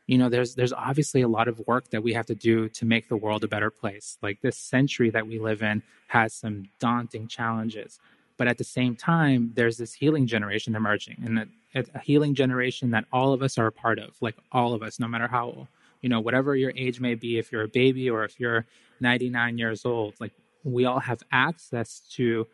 you 0.06 0.18
know, 0.18 0.28
there's 0.28 0.54
there's 0.54 0.72
obviously 0.72 1.20
a 1.22 1.28
lot 1.28 1.46
of 1.46 1.56
work 1.66 1.90
that 1.90 2.02
we 2.02 2.14
have 2.14 2.26
to 2.26 2.34
do 2.34 2.68
to 2.70 2.84
make 2.84 3.08
the 3.08 3.16
world 3.16 3.44
a 3.44 3.48
better 3.48 3.70
place. 3.70 4.18
Like 4.22 4.40
this 4.40 4.56
century 4.56 5.10
that 5.10 5.26
we 5.26 5.38
live 5.38 5.62
in 5.62 5.82
has 6.08 6.34
some 6.34 6.68
daunting 6.80 7.28
challenges. 7.28 8.00
But 8.38 8.48
at 8.48 8.58
the 8.58 8.64
same 8.64 8.96
time, 8.96 9.52
there's 9.54 9.76
this 9.76 9.92
healing 9.92 10.26
generation 10.26 10.74
emerging. 10.74 11.18
And 11.24 11.48
a 11.74 12.00
healing 12.00 12.34
generation 12.34 12.90
that 12.90 13.04
all 13.12 13.32
of 13.32 13.42
us 13.42 13.58
are 13.58 13.66
a 13.66 13.72
part 13.72 13.98
of, 13.98 14.10
like 14.20 14.36
all 14.50 14.74
of 14.74 14.82
us, 14.82 14.98
no 14.98 15.06
matter 15.06 15.28
how, 15.28 15.68
you 16.02 16.08
know, 16.08 16.20
whatever 16.20 16.54
your 16.54 16.72
age 16.76 17.00
may 17.00 17.14
be, 17.14 17.38
if 17.38 17.50
you're 17.50 17.62
a 17.62 17.68
baby 17.68 18.10
or 18.10 18.24
if 18.24 18.38
you're 18.38 18.66
99 19.00 19.56
years 19.56 19.86
old, 19.86 20.14
like 20.20 20.32
we 20.64 20.84
all 20.84 21.00
have 21.00 21.22
access 21.32 22.00
to 22.14 22.46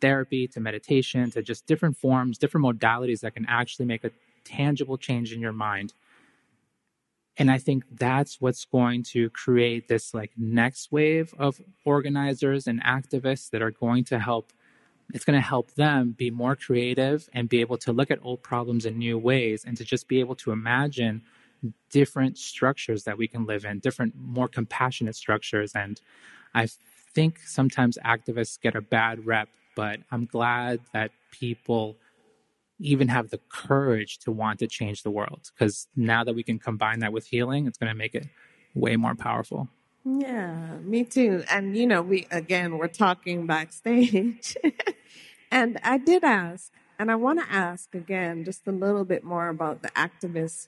therapy, 0.00 0.48
to 0.48 0.60
meditation, 0.60 1.30
to 1.32 1.42
just 1.42 1.66
different 1.66 1.96
forms, 1.96 2.38
different 2.38 2.66
modalities 2.66 3.20
that 3.20 3.34
can 3.34 3.46
actually 3.48 3.86
make 3.86 4.04
a 4.04 4.10
tangible 4.44 4.96
change 4.96 5.32
in 5.32 5.40
your 5.40 5.52
mind. 5.52 5.92
And 7.36 7.50
I 7.50 7.58
think 7.58 7.84
that's 7.90 8.40
what's 8.40 8.64
going 8.64 9.04
to 9.04 9.30
create 9.30 9.88
this 9.88 10.12
like 10.12 10.32
next 10.36 10.92
wave 10.92 11.34
of 11.38 11.60
organizers 11.84 12.66
and 12.66 12.82
activists 12.82 13.50
that 13.50 13.62
are 13.62 13.70
going 13.70 14.04
to 14.04 14.18
help 14.18 14.52
it's 15.14 15.26
going 15.26 15.38
to 15.38 15.46
help 15.46 15.74
them 15.74 16.14
be 16.16 16.30
more 16.30 16.56
creative 16.56 17.28
and 17.34 17.48
be 17.48 17.60
able 17.60 17.76
to 17.76 17.92
look 17.92 18.10
at 18.10 18.18
old 18.22 18.42
problems 18.42 18.86
in 18.86 18.96
new 18.96 19.18
ways 19.18 19.62
and 19.64 19.76
to 19.76 19.84
just 19.84 20.08
be 20.08 20.20
able 20.20 20.34
to 20.36 20.52
imagine 20.52 21.22
different 21.90 22.38
structures 22.38 23.04
that 23.04 23.18
we 23.18 23.28
can 23.28 23.46
live 23.46 23.64
in, 23.64 23.78
different, 23.78 24.14
more 24.16 24.48
compassionate 24.48 25.14
structures. 25.16 25.72
And 25.74 26.00
I 26.54 26.68
think 27.14 27.40
sometimes 27.40 27.98
activists 28.04 28.60
get 28.60 28.74
a 28.74 28.80
bad 28.80 29.26
rep, 29.26 29.48
but 29.76 30.00
I'm 30.10 30.26
glad 30.26 30.80
that 30.92 31.10
people 31.30 31.96
even 32.78 33.08
have 33.08 33.30
the 33.30 33.38
courage 33.48 34.18
to 34.18 34.32
want 34.32 34.58
to 34.58 34.66
change 34.66 35.02
the 35.02 35.10
world 35.10 35.50
because 35.54 35.86
now 35.94 36.24
that 36.24 36.34
we 36.34 36.42
can 36.42 36.58
combine 36.58 36.98
that 37.00 37.12
with 37.12 37.26
healing, 37.26 37.66
it's 37.66 37.78
going 37.78 37.90
to 37.90 37.96
make 37.96 38.14
it 38.14 38.26
way 38.74 38.96
more 38.96 39.14
powerful. 39.14 39.68
Yeah, 40.04 40.78
me 40.82 41.04
too. 41.04 41.44
And 41.48 41.76
you 41.76 41.86
know, 41.86 42.02
we 42.02 42.26
again 42.30 42.78
we're 42.78 42.88
talking 42.88 43.46
backstage. 43.46 44.56
and 45.50 45.78
I 45.84 45.98
did 45.98 46.24
ask, 46.24 46.72
and 46.98 47.10
I 47.10 47.14
want 47.14 47.38
to 47.38 47.52
ask 47.52 47.94
again 47.94 48.44
just 48.44 48.66
a 48.66 48.72
little 48.72 49.04
bit 49.04 49.22
more 49.22 49.48
about 49.48 49.82
the 49.82 49.90
activists 49.90 50.66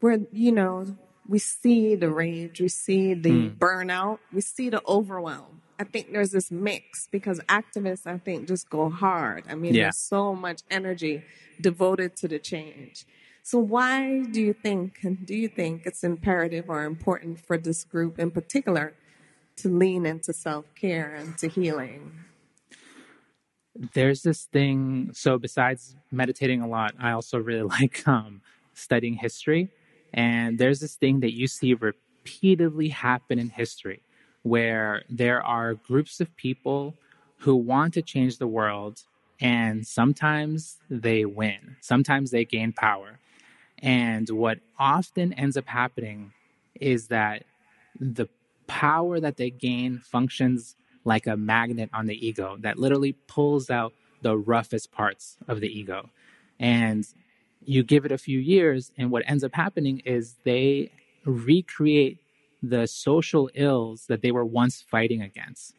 where 0.00 0.18
you 0.32 0.52
know, 0.52 0.96
we 1.28 1.38
see 1.38 1.94
the 1.94 2.10
rage, 2.10 2.60
we 2.60 2.68
see 2.68 3.14
the 3.14 3.30
mm. 3.30 3.56
burnout, 3.56 4.18
we 4.32 4.40
see 4.40 4.68
the 4.68 4.82
overwhelm. 4.86 5.62
I 5.78 5.84
think 5.84 6.12
there's 6.12 6.32
this 6.32 6.50
mix 6.50 7.08
because 7.10 7.40
activists, 7.48 8.06
I 8.06 8.18
think, 8.18 8.48
just 8.48 8.68
go 8.68 8.90
hard. 8.90 9.44
I 9.48 9.54
mean, 9.54 9.72
yeah. 9.72 9.84
there's 9.84 9.98
so 9.98 10.34
much 10.34 10.60
energy 10.70 11.22
devoted 11.58 12.16
to 12.16 12.28
the 12.28 12.38
change. 12.38 13.06
So, 13.42 13.58
why 13.58 14.22
do 14.22 14.40
you 14.42 14.52
think, 14.52 14.98
and 15.02 15.24
do 15.24 15.34
you 15.34 15.48
think 15.48 15.86
it's 15.86 16.04
imperative 16.04 16.68
or 16.68 16.84
important 16.84 17.40
for 17.40 17.56
this 17.56 17.84
group 17.84 18.18
in 18.18 18.30
particular 18.30 18.92
to 19.56 19.68
lean 19.68 20.04
into 20.04 20.32
self 20.32 20.66
care 20.74 21.14
and 21.14 21.38
to 21.38 21.48
healing? 21.48 22.12
There's 23.94 24.22
this 24.22 24.44
thing. 24.44 25.10
So, 25.14 25.38
besides 25.38 25.96
meditating 26.10 26.60
a 26.60 26.68
lot, 26.68 26.92
I 27.00 27.12
also 27.12 27.38
really 27.38 27.62
like 27.80 28.06
um, 28.06 28.42
studying 28.74 29.14
history. 29.14 29.70
And 30.12 30.58
there's 30.58 30.80
this 30.80 30.96
thing 30.96 31.20
that 31.20 31.34
you 31.34 31.46
see 31.46 31.74
repeatedly 31.74 32.88
happen 32.88 33.38
in 33.38 33.50
history 33.50 34.02
where 34.42 35.02
there 35.08 35.42
are 35.42 35.74
groups 35.74 36.20
of 36.20 36.34
people 36.36 36.94
who 37.38 37.54
want 37.54 37.94
to 37.94 38.02
change 38.02 38.38
the 38.38 38.46
world 38.46 39.02
and 39.40 39.86
sometimes 39.86 40.78
they 40.90 41.24
win 41.24 41.76
sometimes 41.80 42.30
they 42.30 42.44
gain 42.44 42.72
power 42.72 43.18
and 43.82 44.28
what 44.28 44.58
often 44.78 45.32
ends 45.32 45.56
up 45.56 45.66
happening 45.66 46.32
is 46.74 47.08
that 47.08 47.44
the 47.98 48.28
power 48.66 49.20
that 49.20 49.36
they 49.36 49.50
gain 49.50 49.98
functions 49.98 50.76
like 51.04 51.26
a 51.26 51.36
magnet 51.36 51.90
on 51.92 52.06
the 52.06 52.26
ego 52.26 52.56
that 52.60 52.78
literally 52.78 53.12
pulls 53.26 53.70
out 53.70 53.92
the 54.22 54.36
roughest 54.36 54.92
parts 54.92 55.38
of 55.48 55.60
the 55.60 55.68
ego. 55.68 56.10
And 56.58 57.06
you 57.64 57.82
give 57.84 58.04
it 58.06 58.12
a 58.12 58.18
few 58.18 58.38
years, 58.38 58.92
and 58.98 59.10
what 59.10 59.24
ends 59.26 59.44
up 59.44 59.54
happening 59.54 60.00
is 60.04 60.36
they 60.44 60.90
recreate 61.24 62.18
the 62.62 62.86
social 62.86 63.50
ills 63.54 64.06
that 64.08 64.22
they 64.22 64.32
were 64.32 64.44
once 64.44 64.82
fighting 64.82 65.22
against. 65.22 65.74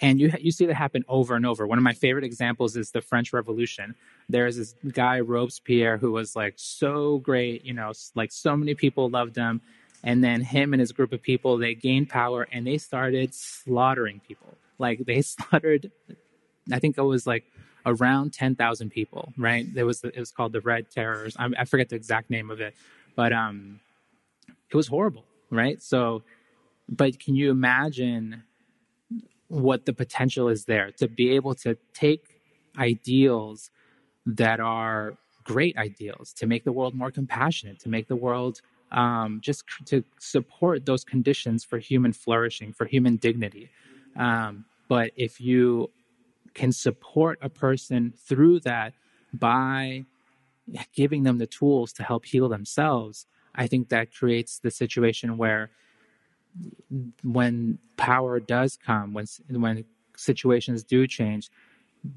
and 0.00 0.20
you 0.20 0.32
you 0.40 0.52
see 0.52 0.66
that 0.66 0.74
happen 0.74 1.04
over 1.08 1.34
and 1.34 1.46
over. 1.46 1.66
One 1.66 1.78
of 1.78 1.84
my 1.84 1.94
favorite 1.94 2.24
examples 2.24 2.76
is 2.76 2.92
the 2.92 3.00
French 3.02 3.32
Revolution. 3.32 3.96
There's 4.28 4.56
this 4.56 4.74
guy 4.92 5.20
Robespierre 5.20 5.98
who 5.98 6.12
was 6.12 6.36
like 6.36 6.54
so 6.56 7.18
great, 7.18 7.64
you 7.64 7.74
know, 7.74 7.92
like 8.14 8.32
so 8.32 8.56
many 8.56 8.74
people 8.74 9.10
loved 9.10 9.36
him, 9.36 9.60
and 10.04 10.22
then 10.22 10.42
him 10.42 10.72
and 10.74 10.80
his 10.80 10.92
group 10.92 11.12
of 11.12 11.22
people 11.22 11.58
they 11.58 11.74
gained 11.74 12.08
power 12.10 12.46
and 12.52 12.66
they 12.66 12.78
started 12.78 13.34
slaughtering 13.34 14.20
people. 14.26 14.58
Like 14.78 15.04
they 15.06 15.22
slaughtered, 15.22 15.90
I 16.72 16.78
think 16.80 16.98
it 16.98 17.02
was 17.02 17.26
like 17.26 17.44
around 17.88 18.32
ten 18.32 18.54
thousand 18.54 18.90
people. 18.90 19.32
Right? 19.36 19.66
There 19.74 19.86
was 19.86 20.04
it 20.04 20.18
was 20.18 20.30
called 20.30 20.52
the 20.52 20.60
Red 20.60 20.90
Terrors. 20.90 21.36
I, 21.38 21.48
I 21.58 21.64
forget 21.64 21.88
the 21.88 21.96
exact 21.96 22.30
name 22.30 22.50
of 22.50 22.60
it, 22.60 22.74
but 23.16 23.32
um, 23.32 23.80
it 24.70 24.76
was 24.76 24.88
horrible. 24.88 25.24
Right? 25.50 25.82
So, 25.82 26.22
but 26.88 27.18
can 27.18 27.34
you 27.34 27.50
imagine? 27.50 28.44
what 29.48 29.86
the 29.86 29.92
potential 29.92 30.48
is 30.48 30.66
there 30.66 30.92
to 30.92 31.08
be 31.08 31.30
able 31.30 31.54
to 31.54 31.76
take 31.94 32.40
ideals 32.78 33.70
that 34.26 34.60
are 34.60 35.14
great 35.44 35.76
ideals 35.78 36.32
to 36.34 36.46
make 36.46 36.64
the 36.64 36.72
world 36.72 36.94
more 36.94 37.10
compassionate 37.10 37.80
to 37.80 37.88
make 37.88 38.08
the 38.08 38.16
world 38.16 38.60
um, 38.92 39.40
just 39.42 39.64
to 39.86 40.04
support 40.18 40.84
those 40.86 41.04
conditions 41.04 41.64
for 41.64 41.78
human 41.78 42.12
flourishing 42.12 42.72
for 42.72 42.84
human 42.84 43.16
dignity 43.16 43.70
um, 44.16 44.64
but 44.88 45.10
if 45.16 45.40
you 45.40 45.90
can 46.58 46.72
support 46.72 47.38
a 47.40 47.48
person 47.48 48.12
through 48.28 48.60
that 48.60 48.92
by 49.32 50.04
giving 50.92 51.22
them 51.22 51.38
the 51.38 51.46
tools 51.46 51.92
to 51.92 52.02
help 52.02 52.24
heal 52.24 52.48
themselves 52.48 53.26
i 53.54 53.66
think 53.66 53.88
that 53.88 54.12
creates 54.12 54.58
the 54.58 54.70
situation 54.70 55.38
where 55.38 55.70
when 57.22 57.78
power 57.96 58.40
does 58.40 58.76
come, 58.76 59.12
when 59.12 59.26
when 59.50 59.84
situations 60.16 60.82
do 60.82 61.06
change, 61.06 61.50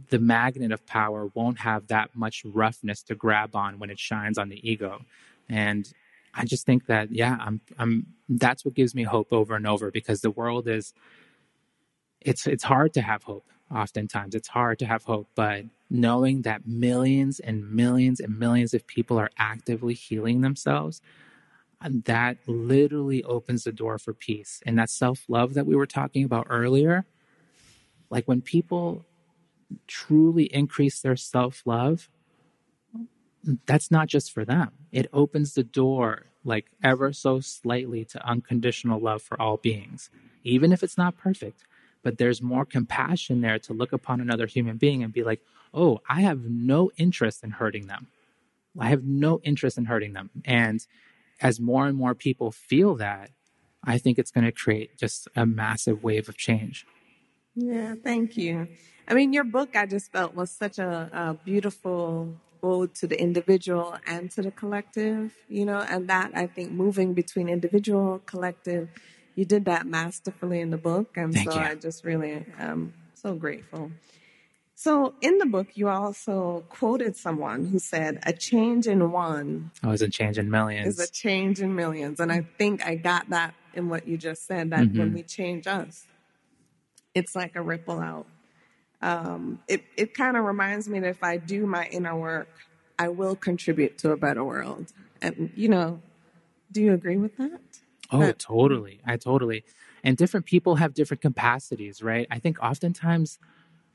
the 0.09 0.19
magnet 0.19 0.71
of 0.71 0.85
power 0.85 1.27
won't 1.33 1.59
have 1.59 1.87
that 1.87 2.15
much 2.15 2.43
roughness 2.45 3.03
to 3.03 3.15
grab 3.15 3.55
on 3.55 3.79
when 3.79 3.89
it 3.89 3.99
shines 3.99 4.37
on 4.37 4.49
the 4.49 4.69
ego. 4.69 5.01
And 5.49 5.91
I 6.33 6.45
just 6.45 6.65
think 6.65 6.85
that 6.87 7.11
yeah, 7.11 7.37
I'm 7.39 7.61
I'm 7.77 8.07
that's 8.29 8.63
what 8.63 8.73
gives 8.73 8.95
me 8.95 9.03
hope 9.03 9.31
over 9.31 9.55
and 9.55 9.67
over 9.67 9.91
because 9.91 10.21
the 10.21 10.31
world 10.31 10.67
is 10.67 10.93
it's 12.21 12.47
it's 12.47 12.63
hard 12.63 12.93
to 12.93 13.01
have 13.01 13.23
hope. 13.23 13.45
Oftentimes 13.73 14.35
it's 14.35 14.49
hard 14.49 14.79
to 14.79 14.85
have 14.85 15.03
hope, 15.03 15.27
but 15.35 15.65
knowing 15.89 16.41
that 16.43 16.67
millions 16.67 17.39
and 17.39 17.71
millions 17.71 18.19
and 18.19 18.37
millions 18.39 18.73
of 18.73 18.85
people 18.87 19.17
are 19.19 19.29
actively 19.37 19.93
healing 19.93 20.41
themselves, 20.41 21.01
um, 21.81 22.01
that 22.05 22.37
literally 22.47 23.23
opens 23.23 23.63
the 23.63 23.71
door 23.71 23.97
for 23.97 24.13
peace. 24.13 24.61
And 24.65 24.77
that 24.79 24.89
self 24.89 25.25
love 25.27 25.53
that 25.55 25.65
we 25.65 25.75
were 25.75 25.87
talking 25.87 26.23
about 26.23 26.47
earlier, 26.49 27.05
like 28.09 28.27
when 28.27 28.41
people 28.41 29.05
truly 29.87 30.45
increase 30.53 31.01
their 31.01 31.15
self 31.15 31.63
love, 31.65 32.09
that's 33.65 33.91
not 33.91 34.07
just 34.07 34.31
for 34.31 34.45
them. 34.45 34.71
It 34.91 35.07
opens 35.13 35.53
the 35.53 35.63
door, 35.63 36.25
like 36.43 36.67
ever 36.83 37.13
so 37.13 37.39
slightly, 37.39 38.05
to 38.05 38.25
unconditional 38.27 38.99
love 38.99 39.21
for 39.21 39.39
all 39.41 39.57
beings, 39.57 40.09
even 40.43 40.71
if 40.71 40.83
it's 40.83 40.97
not 40.97 41.17
perfect. 41.17 41.63
But 42.03 42.17
there's 42.17 42.41
more 42.41 42.65
compassion 42.65 43.41
there 43.41 43.59
to 43.59 43.73
look 43.73 43.93
upon 43.93 44.21
another 44.21 44.47
human 44.47 44.77
being 44.77 45.03
and 45.03 45.13
be 45.13 45.23
like, 45.23 45.41
oh, 45.73 46.01
I 46.09 46.21
have 46.21 46.43
no 46.45 46.91
interest 46.97 47.43
in 47.43 47.51
hurting 47.51 47.87
them. 47.87 48.07
I 48.79 48.89
have 48.89 49.03
no 49.03 49.39
interest 49.43 49.77
in 49.77 49.85
hurting 49.85 50.13
them. 50.13 50.29
And 50.45 50.85
as 51.41 51.59
more 51.59 51.87
and 51.87 51.97
more 51.97 52.15
people 52.15 52.51
feel 52.51 52.95
that, 52.95 53.29
I 53.83 53.97
think 53.97 54.19
it's 54.19 54.31
going 54.31 54.45
to 54.45 54.51
create 54.51 54.97
just 54.97 55.27
a 55.35 55.45
massive 55.45 56.03
wave 56.03 56.29
of 56.29 56.37
change. 56.37 56.85
Yeah, 57.55 57.95
thank 58.01 58.37
you. 58.37 58.67
I 59.07 59.13
mean, 59.13 59.33
your 59.33 59.43
book 59.43 59.75
I 59.75 59.85
just 59.85 60.11
felt 60.11 60.35
was 60.35 60.51
such 60.51 60.79
a, 60.79 61.09
a 61.11 61.33
beautiful 61.43 62.35
ode 62.63 62.93
to 62.95 63.07
the 63.07 63.19
individual 63.19 63.97
and 64.05 64.29
to 64.31 64.41
the 64.41 64.51
collective, 64.51 65.35
you 65.49 65.65
know, 65.65 65.79
and 65.79 66.07
that 66.07 66.31
I 66.35 66.47
think 66.47 66.71
moving 66.71 67.13
between 67.13 67.49
individual, 67.49 68.21
collective, 68.25 68.89
you 69.35 69.45
did 69.45 69.65
that 69.65 69.85
masterfully 69.85 70.59
in 70.59 70.69
the 70.69 70.77
book. 70.77 71.15
And 71.15 71.33
Thank 71.33 71.51
so 71.51 71.59
you. 71.59 71.65
I 71.65 71.75
just 71.75 72.03
really 72.03 72.45
am 72.59 72.93
so 73.13 73.35
grateful. 73.35 73.91
So 74.75 75.13
in 75.21 75.37
the 75.37 75.45
book, 75.45 75.67
you 75.75 75.89
also 75.89 76.63
quoted 76.69 77.15
someone 77.15 77.67
who 77.67 77.77
said, 77.77 78.19
"A 78.25 78.33
change 78.33 78.87
in 78.87 79.11
one 79.11 79.69
oh, 79.83 79.91
it's 79.91 80.01
a 80.01 80.09
change 80.09 80.39
in 80.39 80.49
millions. 80.49 80.99
is 80.99 81.07
a 81.07 81.11
change 81.11 81.61
in 81.61 81.75
millions. 81.75 82.19
And 82.19 82.31
I 82.31 82.47
think 82.57 82.83
I 82.83 82.95
got 82.95 83.29
that 83.29 83.53
in 83.75 83.89
what 83.89 84.07
you 84.07 84.17
just 84.17 84.47
said. 84.47 84.71
That 84.71 84.85
mm-hmm. 84.85 84.97
when 84.97 85.13
we 85.13 85.21
change 85.21 85.67
us, 85.67 86.07
it's 87.13 87.35
like 87.35 87.55
a 87.55 87.61
ripple 87.61 87.99
out. 87.99 88.25
Um, 89.03 89.59
it 89.67 89.83
it 89.97 90.15
kind 90.15 90.35
of 90.35 90.45
reminds 90.45 90.89
me 90.89 90.99
that 90.99 91.09
if 91.09 91.23
I 91.23 91.37
do 91.37 91.67
my 91.67 91.85
inner 91.91 92.15
work, 92.15 92.49
I 92.97 93.09
will 93.09 93.35
contribute 93.35 93.99
to 93.99 94.11
a 94.11 94.17
better 94.17 94.43
world. 94.43 94.91
And 95.21 95.51
you 95.55 95.69
know, 95.69 96.01
do 96.71 96.81
you 96.81 96.93
agree 96.93 97.17
with 97.17 97.37
that? 97.37 97.61
Oh, 98.11 98.31
totally. 98.33 99.01
I 99.05 99.17
totally. 99.17 99.63
And 100.03 100.17
different 100.17 100.45
people 100.45 100.75
have 100.75 100.93
different 100.93 101.21
capacities, 101.21 102.01
right? 102.03 102.27
I 102.29 102.39
think 102.39 102.61
oftentimes 102.61 103.39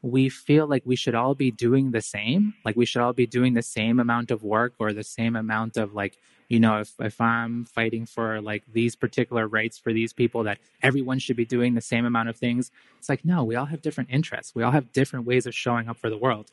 we 0.02 0.28
feel 0.28 0.66
like 0.66 0.82
we 0.84 0.96
should 0.96 1.14
all 1.14 1.34
be 1.34 1.50
doing 1.50 1.90
the 1.90 2.00
same 2.00 2.54
like 2.64 2.76
we 2.76 2.86
should 2.86 3.02
all 3.02 3.12
be 3.12 3.26
doing 3.26 3.54
the 3.54 3.62
same 3.62 3.98
amount 3.98 4.30
of 4.30 4.42
work 4.42 4.74
or 4.78 4.92
the 4.92 5.02
same 5.04 5.34
amount 5.34 5.76
of 5.76 5.94
like 5.94 6.16
you 6.48 6.60
know 6.60 6.80
if, 6.80 6.92
if 7.00 7.20
i'm 7.20 7.64
fighting 7.64 8.06
for 8.06 8.40
like 8.40 8.62
these 8.72 8.94
particular 8.94 9.48
rights 9.48 9.78
for 9.78 9.92
these 9.92 10.12
people 10.12 10.44
that 10.44 10.58
everyone 10.82 11.18
should 11.18 11.36
be 11.36 11.44
doing 11.44 11.74
the 11.74 11.80
same 11.80 12.04
amount 12.04 12.28
of 12.28 12.36
things 12.36 12.70
it's 12.98 13.08
like 13.08 13.24
no 13.24 13.42
we 13.42 13.56
all 13.56 13.66
have 13.66 13.82
different 13.82 14.10
interests 14.10 14.54
we 14.54 14.62
all 14.62 14.70
have 14.70 14.92
different 14.92 15.26
ways 15.26 15.46
of 15.46 15.54
showing 15.54 15.88
up 15.88 15.96
for 15.96 16.10
the 16.10 16.18
world 16.18 16.50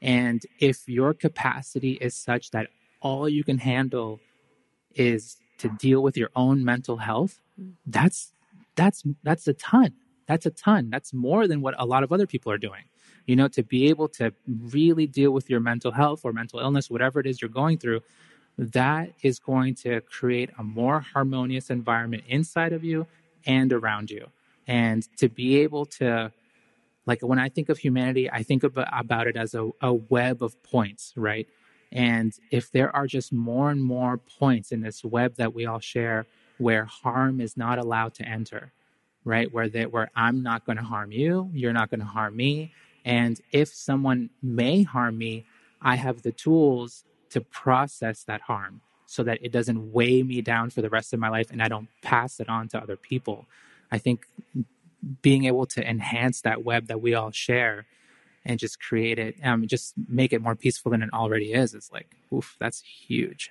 and 0.00 0.44
if 0.60 0.88
your 0.88 1.12
capacity 1.12 1.92
is 1.94 2.14
such 2.14 2.52
that 2.52 2.68
all 3.00 3.28
you 3.28 3.44
can 3.44 3.58
handle 3.58 4.20
is 4.94 5.36
to 5.58 5.68
deal 5.68 6.02
with 6.02 6.16
your 6.16 6.30
own 6.34 6.64
mental 6.64 6.98
health 6.98 7.40
mm. 7.60 7.72
that's 7.86 8.32
that's 8.76 9.02
that's 9.22 9.46
a 9.46 9.54
ton 9.54 9.92
that's 10.26 10.46
a 10.46 10.50
ton. 10.50 10.90
That's 10.90 11.12
more 11.12 11.46
than 11.46 11.60
what 11.60 11.74
a 11.78 11.86
lot 11.86 12.02
of 12.02 12.12
other 12.12 12.26
people 12.26 12.50
are 12.52 12.58
doing. 12.58 12.84
You 13.26 13.36
know, 13.36 13.48
to 13.48 13.62
be 13.62 13.88
able 13.88 14.08
to 14.10 14.32
really 14.46 15.06
deal 15.06 15.30
with 15.30 15.48
your 15.48 15.60
mental 15.60 15.92
health 15.92 16.22
or 16.24 16.32
mental 16.32 16.60
illness, 16.60 16.90
whatever 16.90 17.20
it 17.20 17.26
is 17.26 17.40
you're 17.40 17.48
going 17.48 17.78
through, 17.78 18.02
that 18.58 19.12
is 19.22 19.38
going 19.38 19.74
to 19.76 20.00
create 20.02 20.50
a 20.58 20.62
more 20.62 21.00
harmonious 21.00 21.70
environment 21.70 22.24
inside 22.28 22.72
of 22.72 22.84
you 22.84 23.06
and 23.46 23.72
around 23.72 24.10
you. 24.10 24.28
And 24.66 25.06
to 25.18 25.28
be 25.28 25.58
able 25.60 25.86
to, 25.86 26.32
like, 27.06 27.22
when 27.22 27.38
I 27.38 27.48
think 27.48 27.68
of 27.68 27.78
humanity, 27.78 28.30
I 28.30 28.42
think 28.42 28.62
about, 28.62 28.88
about 28.92 29.26
it 29.26 29.36
as 29.36 29.54
a, 29.54 29.70
a 29.80 29.92
web 29.92 30.42
of 30.42 30.62
points, 30.62 31.12
right? 31.16 31.48
And 31.94 32.36
if 32.50 32.72
there 32.72 32.94
are 32.94 33.06
just 33.06 33.32
more 33.32 33.70
and 33.70 33.82
more 33.82 34.18
points 34.18 34.72
in 34.72 34.80
this 34.80 35.04
web 35.04 35.36
that 35.36 35.54
we 35.54 35.64
all 35.64 35.80
share 35.80 36.26
where 36.58 36.84
harm 36.84 37.40
is 37.40 37.56
not 37.56 37.78
allowed 37.78 38.14
to 38.14 38.28
enter, 38.28 38.72
right? 39.24 39.52
Where 39.52 39.68
where 39.68 40.10
I'm 40.16 40.42
not 40.42 40.66
going 40.66 40.78
to 40.78 40.84
harm 40.84 41.12
you, 41.12 41.50
you're 41.54 41.72
not 41.72 41.90
going 41.90 42.00
to 42.00 42.06
harm 42.06 42.36
me, 42.36 42.72
and 43.04 43.40
if 43.52 43.68
someone 43.68 44.30
may 44.42 44.82
harm 44.82 45.18
me, 45.18 45.44
I 45.80 45.96
have 45.96 46.22
the 46.22 46.32
tools 46.32 47.04
to 47.30 47.40
process 47.40 48.24
that 48.24 48.42
harm 48.42 48.80
so 49.06 49.22
that 49.22 49.38
it 49.42 49.52
doesn't 49.52 49.92
weigh 49.92 50.22
me 50.22 50.40
down 50.40 50.70
for 50.70 50.82
the 50.82 50.88
rest 50.88 51.12
of 51.12 51.20
my 51.20 51.28
life 51.28 51.50
and 51.50 51.62
I 51.62 51.68
don't 51.68 51.88
pass 52.02 52.40
it 52.40 52.48
on 52.48 52.68
to 52.68 52.78
other 52.78 52.96
people. 52.96 53.46
I 53.92 53.98
think 53.98 54.26
being 55.22 55.44
able 55.44 55.66
to 55.66 55.88
enhance 55.88 56.40
that 56.40 56.64
web 56.64 56.86
that 56.86 57.02
we 57.02 57.14
all 57.14 57.30
share 57.30 57.86
and 58.44 58.58
just 58.58 58.80
create 58.80 59.18
it, 59.18 59.36
um, 59.42 59.66
just 59.66 59.94
make 60.08 60.32
it 60.32 60.42
more 60.42 60.54
peaceful 60.54 60.90
than 60.90 61.02
it 61.02 61.10
already 61.12 61.52
is, 61.52 61.74
It's 61.74 61.90
like, 61.90 62.16
oof, 62.32 62.56
that's 62.60 62.82
huge. 62.82 63.50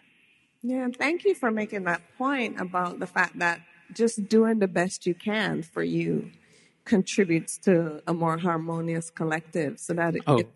Yeah, 0.62 0.88
thank 0.96 1.26
you 1.26 1.36
for 1.36 1.52
making 1.52 1.84
that 1.86 2.02
point 2.18 2.60
about 2.60 3.00
the 3.00 3.08
fact 3.08 3.40
that 3.40 3.62
just 3.92 4.30
doing 4.30 4.60
the 4.60 4.68
best 4.68 5.06
you 5.06 5.14
can 5.14 5.62
for 5.62 5.84
you 5.84 6.32
contributes 6.86 7.58
to 7.58 8.02
a 8.08 8.14
more 8.14 8.38
harmonious 8.38 9.10
collective 9.10 9.80
so 9.80 9.94
that 9.94 10.16
it, 10.16 10.24
oh. 10.28 10.38
it, 10.38 10.50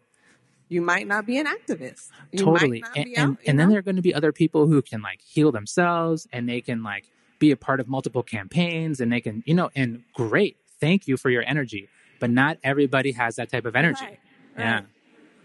you 0.70 0.82
might 0.82 1.08
not 1.08 1.26
be 1.26 1.38
an 1.38 1.46
activist. 1.46 2.10
You 2.32 2.40
totally. 2.40 2.84
and, 2.96 3.18
out, 3.18 3.28
and, 3.28 3.38
and 3.46 3.60
then 3.60 3.70
there 3.70 3.80
are 3.80 3.84
going 3.84 3.96
to 3.96 4.02
be 4.02 4.14
other 4.14 4.32
people 4.32 4.68
who 4.68 4.82
can 4.82 5.02
like 5.02 5.22
heal 5.22 5.52
themselves 5.52 6.28
and 6.32 6.48
they 6.48 6.62
can 6.62 6.84
like 6.84 7.06
be 7.40 7.52
a 7.52 7.58
part 7.58 7.80
of 7.80 7.88
multiple 7.88 8.24
campaigns 8.24 9.00
and 9.00 9.12
they 9.12 9.22
can, 9.22 9.44
you 9.46 9.54
know, 9.54 9.70
and 9.76 10.04
great. 10.14 10.58
Thank 10.80 11.08
you 11.08 11.18
for 11.18 11.30
your 11.30 11.44
energy. 11.46 11.90
But 12.20 12.32
not 12.32 12.58
everybody 12.64 13.12
has 13.12 13.36
that 13.36 13.52
type 13.52 13.66
of 13.66 13.76
energy. 13.76 14.02
Right, 14.02 14.10
right. 14.12 14.20
Yeah. 14.58 14.82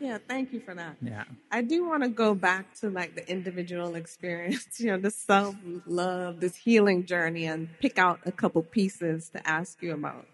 Yeah, 0.00 0.18
thank 0.26 0.52
you 0.52 0.60
for 0.60 0.74
that. 0.74 0.96
Yeah. 1.00 1.24
I 1.52 1.62
do 1.62 1.86
want 1.88 2.02
to 2.02 2.08
go 2.08 2.34
back 2.34 2.74
to 2.80 2.90
like 2.90 3.14
the 3.14 3.28
individual 3.30 3.94
experience, 4.02 4.80
you 4.80 4.88
know, 4.88 4.98
the 4.98 5.10
self 5.10 5.54
love, 5.86 6.40
this 6.40 6.56
healing 6.56 7.06
journey, 7.06 7.46
and 7.46 7.68
pick 7.78 7.98
out 7.98 8.20
a 8.26 8.32
couple 8.32 8.62
pieces 8.62 9.28
to 9.30 9.48
ask 9.48 9.82
you 9.82 9.94
about. 9.94 10.26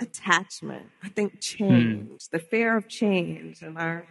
Attachment. 0.00 0.86
I 1.02 1.10
think 1.10 1.40
change, 1.40 2.08
hmm. 2.08 2.16
the 2.32 2.40
fear 2.40 2.76
of 2.76 2.88
change, 2.88 3.62
and 3.62 3.78
our 3.78 4.04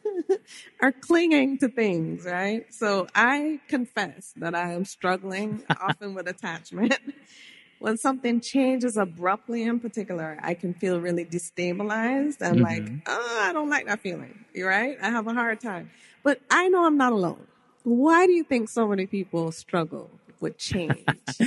are 0.80 0.92
clinging 0.92 1.58
to 1.58 1.68
things, 1.68 2.24
right? 2.24 2.72
So 2.72 3.08
I 3.14 3.60
confess 3.68 4.32
that 4.36 4.54
I 4.54 4.72
am 4.72 4.84
struggling 4.84 5.64
often 5.80 6.14
with 6.14 6.28
attachment. 6.28 6.98
When 7.82 7.96
something 7.98 8.40
changes 8.40 8.96
abruptly 8.96 9.64
in 9.64 9.80
particular, 9.80 10.38
I 10.40 10.54
can 10.54 10.72
feel 10.72 11.00
really 11.00 11.24
destabilized 11.24 12.40
and 12.40 12.60
mm-hmm. 12.60 12.62
like, 12.62 12.88
oh, 13.08 13.38
I 13.42 13.52
don't 13.52 13.68
like 13.68 13.86
that 13.86 14.00
feeling. 14.00 14.44
You're 14.54 14.68
right. 14.68 14.96
I 15.02 15.10
have 15.10 15.26
a 15.26 15.34
hard 15.34 15.60
time. 15.60 15.90
But 16.22 16.40
I 16.48 16.68
know 16.68 16.86
I'm 16.86 16.96
not 16.96 17.12
alone. 17.12 17.44
Why 17.82 18.26
do 18.26 18.32
you 18.32 18.44
think 18.44 18.68
so 18.68 18.86
many 18.86 19.06
people 19.06 19.50
struggle 19.50 20.12
with 20.38 20.58
change? 20.58 21.04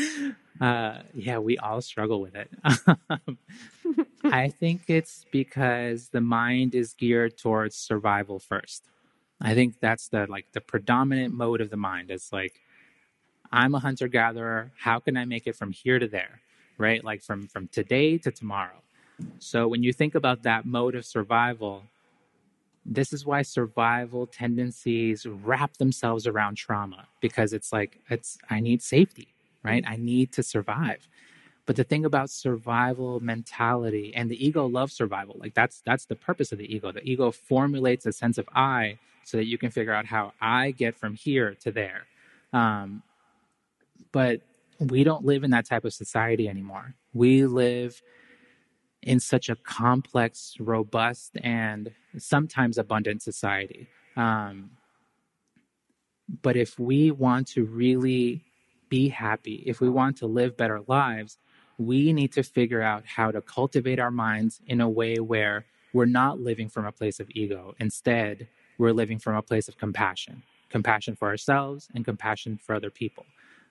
uh, 0.62 1.04
yeah, 1.14 1.38
we 1.38 1.58
all 1.58 1.80
struggle 1.80 2.20
with 2.20 2.36
it. 2.36 2.50
I 4.26 4.50
think 4.50 4.90
it's 4.90 5.26
because 5.32 6.10
the 6.10 6.20
mind 6.20 6.76
is 6.76 6.94
geared 6.94 7.38
towards 7.38 7.78
survival 7.78 8.40
first. 8.40 8.84
I 9.40 9.54
think 9.54 9.80
that's 9.80 10.10
the 10.10 10.28
like 10.28 10.52
the 10.52 10.60
predominant 10.60 11.34
mode 11.34 11.62
of 11.62 11.70
the 11.70 11.78
mind. 11.78 12.12
It's 12.12 12.34
like 12.34 12.60
I'm 13.56 13.76
a 13.76 13.80
hunter 13.80 14.10
gatherer. 14.10 14.72
How 14.78 15.00
can 15.00 15.18
I 15.18 15.26
make 15.26 15.48
it 15.48 15.56
from 15.56 15.72
here 15.72 16.00
to 16.00 16.08
there? 16.10 16.42
Right? 16.78 17.04
Like 17.04 17.24
from 17.24 17.48
from 17.48 17.70
today 17.70 18.20
to 18.20 18.32
tomorrow. 18.32 18.82
So 19.40 19.68
when 19.68 19.84
you 19.84 19.94
think 19.94 20.16
about 20.16 20.44
that 20.44 20.66
mode 20.66 20.96
of 20.96 21.06
survival, 21.06 21.84
this 22.86 23.14
is 23.14 23.26
why 23.26 23.44
survival 23.44 24.28
tendencies 24.28 25.26
wrap 25.26 25.78
themselves 25.78 26.28
around 26.28 26.56
trauma 26.58 27.08
because 27.22 27.54
it's 27.54 27.74
like 27.74 28.00
it's 28.10 28.38
I 28.50 28.60
need 28.62 28.84
safety, 28.84 29.30
right? 29.64 29.84
I 29.88 29.98
need 29.98 30.34
to 30.34 30.44
survive. 30.44 31.08
But 31.66 31.78
the 31.78 31.86
thing 31.86 32.06
about 32.06 32.30
survival 32.30 33.22
mentality 33.22 34.14
and 34.16 34.30
the 34.32 34.46
ego 34.46 34.68
loves 34.68 34.94
survival. 34.94 35.38
Like 35.40 35.56
that's 35.56 35.82
that's 35.86 36.06
the 36.06 36.16
purpose 36.16 36.52
of 36.52 36.60
the 36.60 36.74
ego. 36.76 36.92
The 36.92 37.04
ego 37.10 37.32
formulates 37.32 38.06
a 38.06 38.14
sense 38.14 38.38
of 38.38 38.50
I 38.56 39.00
so 39.26 39.38
that 39.38 39.46
you 39.48 39.58
can 39.58 39.72
figure 39.72 39.94
out 39.94 40.06
how 40.08 40.34
I 40.42 40.72
get 40.72 40.98
from 40.98 41.16
here 41.16 41.56
to 41.64 41.72
there. 41.72 42.04
Um, 42.54 43.04
but 44.16 44.40
we 44.80 45.04
don't 45.04 45.26
live 45.26 45.44
in 45.44 45.52
that 45.52 45.66
type 45.66 45.84
of 45.84 45.94
society 45.94 46.48
anymore. 46.48 46.96
We 47.14 47.46
live 47.46 48.02
in 49.02 49.20
such 49.20 49.50
a 49.50 49.58
complex, 49.58 50.56
robust, 50.58 51.36
and 51.44 51.92
sometimes 52.18 52.78
abundant 52.78 53.22
society. 53.22 53.90
Um, 54.16 54.70
but 56.42 56.56
if 56.56 56.80
we 56.80 57.12
want 57.12 57.48
to 57.50 57.66
really 57.66 58.46
be 58.88 59.10
happy, 59.10 59.64
if 59.66 59.82
we 59.82 59.90
want 59.90 60.16
to 60.20 60.28
live 60.28 60.56
better 60.56 60.80
lives, 60.88 61.38
we 61.78 62.14
need 62.14 62.32
to 62.32 62.44
figure 62.44 62.82
out 62.82 63.04
how 63.06 63.32
to 63.32 63.42
cultivate 63.42 64.00
our 64.00 64.12
minds 64.12 64.62
in 64.66 64.80
a 64.80 64.90
way 64.90 65.20
where 65.20 65.66
we're 65.92 66.06
not 66.06 66.40
living 66.40 66.70
from 66.70 66.86
a 66.86 66.92
place 66.94 67.20
of 67.20 67.28
ego. 67.32 67.76
Instead, 67.80 68.48
we're 68.78 68.94
living 68.94 69.20
from 69.20 69.36
a 69.36 69.42
place 69.42 69.68
of 69.68 69.78
compassion 69.78 70.42
compassion 70.70 71.16
for 71.16 71.28
ourselves 71.30 71.88
and 71.94 72.04
compassion 72.04 72.58
for 72.62 72.76
other 72.76 72.90
people. 72.90 73.26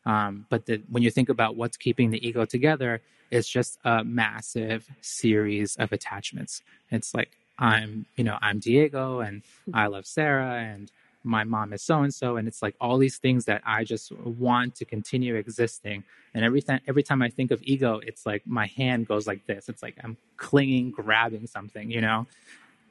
Um, 0.06 0.46
but 0.50 0.66
the, 0.66 0.82
when 0.90 1.02
you 1.02 1.10
think 1.10 1.28
about 1.28 1.56
what's 1.56 1.76
keeping 1.76 2.10
the 2.10 2.26
ego 2.26 2.44
together, 2.44 3.00
it's 3.30 3.48
just 3.48 3.78
a 3.84 4.04
massive 4.04 4.88
series 5.00 5.76
of 5.76 5.92
attachments. 5.92 6.62
It's 6.90 7.14
like 7.14 7.30
I'm, 7.58 8.06
you 8.16 8.24
know, 8.24 8.38
I'm 8.40 8.58
Diego 8.58 9.20
and 9.20 9.42
I 9.72 9.86
love 9.86 10.06
Sarah 10.06 10.56
and 10.60 10.90
my 11.26 11.42
mom 11.42 11.72
is 11.72 11.82
so 11.82 12.02
and 12.02 12.12
so 12.12 12.36
and 12.36 12.46
it's 12.46 12.60
like 12.62 12.74
all 12.80 12.98
these 12.98 13.16
things 13.16 13.46
that 13.46 13.62
I 13.64 13.82
just 13.84 14.12
want 14.12 14.74
to 14.76 14.84
continue 14.84 15.36
existing. 15.36 16.04
And 16.34 16.44
every 16.44 16.60
time 16.60 16.80
every 16.86 17.02
time 17.02 17.22
I 17.22 17.30
think 17.30 17.50
of 17.50 17.62
ego 17.62 18.00
it's 18.06 18.26
like 18.26 18.46
my 18.46 18.66
hand 18.66 19.08
goes 19.08 19.26
like 19.26 19.46
this. 19.46 19.68
It's 19.70 19.82
like 19.82 19.96
I'm 20.04 20.18
clinging 20.36 20.90
grabbing 20.90 21.46
something 21.46 21.90
you 21.90 22.02
know? 22.02 22.26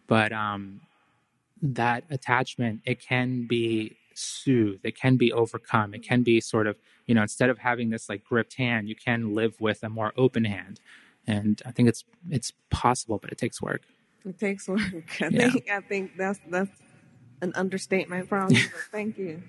But 0.07 0.31
um 0.31 0.81
that 1.61 2.03
attachment 2.09 2.81
it 2.85 2.99
can 2.99 3.45
be 3.47 3.95
soothed 4.17 4.81
it 4.83 4.95
can 4.95 5.15
be 5.17 5.31
overcome 5.31 5.93
it 5.93 6.03
can 6.03 6.23
be 6.23 6.39
sort 6.39 6.67
of 6.67 6.77
you 7.05 7.15
know 7.15 7.21
instead 7.21 7.49
of 7.49 7.57
having 7.59 7.89
this 7.89 8.09
like 8.09 8.23
gripped 8.23 8.55
hand 8.55 8.87
you 8.87 8.95
can 8.95 9.33
live 9.33 9.59
with 9.59 9.83
a 9.83 9.89
more 9.89 10.13
open 10.17 10.45
hand 10.45 10.79
and 11.25 11.61
I 11.65 11.71
think 11.71 11.89
it's 11.89 12.03
it's 12.29 12.53
possible 12.69 13.17
but 13.17 13.31
it 13.31 13.37
takes 13.37 13.61
work 13.61 13.81
it 14.25 14.39
takes 14.39 14.67
work 14.67 14.81
I 15.21 15.27
yeah. 15.27 15.49
think 15.49 15.69
I 15.69 15.79
think 15.81 16.17
that's 16.17 16.39
that's 16.49 16.71
an 17.43 17.53
understatement, 17.55 18.29
probably. 18.29 18.57
thank 18.91 19.17
you. 19.17 19.43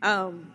Um, 0.00 0.54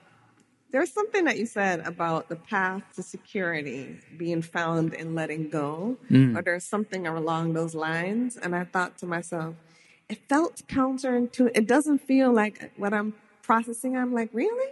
there's 0.71 0.91
something 0.91 1.25
that 1.25 1.37
you 1.37 1.45
said 1.45 1.81
about 1.81 2.29
the 2.29 2.35
path 2.35 2.83
to 2.95 3.03
security 3.03 3.97
being 4.17 4.41
found 4.41 4.93
in 4.93 5.13
letting 5.13 5.49
go, 5.49 5.97
mm. 6.09 6.37
or 6.37 6.41
there's 6.41 6.65
something 6.65 7.05
along 7.05 7.53
those 7.53 7.75
lines. 7.75 8.37
And 8.37 8.55
I 8.55 8.63
thought 8.63 8.97
to 8.99 9.05
myself, 9.05 9.55
it 10.09 10.19
felt 10.27 10.63
counterintuitive. 10.67 11.51
It 11.55 11.67
doesn't 11.67 11.99
feel 11.99 12.33
like 12.33 12.71
what 12.77 12.93
I'm 12.93 13.13
processing. 13.47 13.97
I'm 13.97 14.13
like, 14.13 14.29
really? 14.33 14.71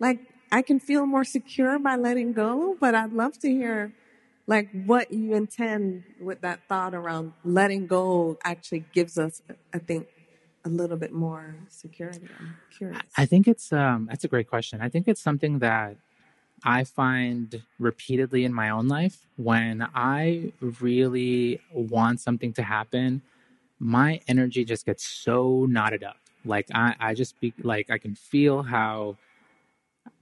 Like, 0.00 0.18
I 0.50 0.62
can 0.62 0.80
feel 0.80 1.06
more 1.06 1.24
secure 1.24 1.78
by 1.78 1.96
letting 1.96 2.32
go, 2.32 2.76
but 2.80 2.94
I'd 2.94 3.12
love 3.12 3.38
to 3.40 3.48
hear 3.48 3.92
like 4.46 4.68
what 4.84 5.12
you 5.12 5.34
intend 5.34 6.04
with 6.20 6.40
that 6.40 6.60
thought 6.68 6.94
around 6.94 7.32
letting 7.44 7.86
go 7.86 8.38
actually 8.44 8.84
gives 8.92 9.16
us, 9.18 9.42
I 9.72 9.78
think, 9.78 10.08
a 10.64 10.68
little 10.68 10.96
bit 10.96 11.12
more 11.12 11.56
security? 11.68 12.26
I'm 12.40 12.56
curious. 12.76 13.02
I 13.16 13.26
think 13.26 13.46
it's 13.46 13.72
um, 13.72 14.06
that's 14.10 14.24
a 14.24 14.28
great 14.28 14.48
question. 14.48 14.80
I 14.80 14.88
think 14.88 15.08
it's 15.08 15.20
something 15.20 15.58
that 15.60 15.96
I 16.64 16.84
find 16.84 17.62
repeatedly 17.78 18.44
in 18.44 18.54
my 18.54 18.70
own 18.70 18.88
life 18.88 19.26
when 19.36 19.86
I 19.94 20.52
really 20.60 21.60
want 21.72 22.20
something 22.20 22.52
to 22.54 22.62
happen, 22.62 23.22
my 23.78 24.20
energy 24.28 24.64
just 24.64 24.86
gets 24.86 25.04
so 25.06 25.66
knotted 25.68 26.02
up. 26.02 26.16
Like 26.44 26.68
I, 26.74 26.94
I 27.00 27.14
just 27.14 27.40
be 27.40 27.54
like 27.62 27.90
I 27.90 27.98
can 27.98 28.14
feel 28.14 28.62
how 28.62 29.16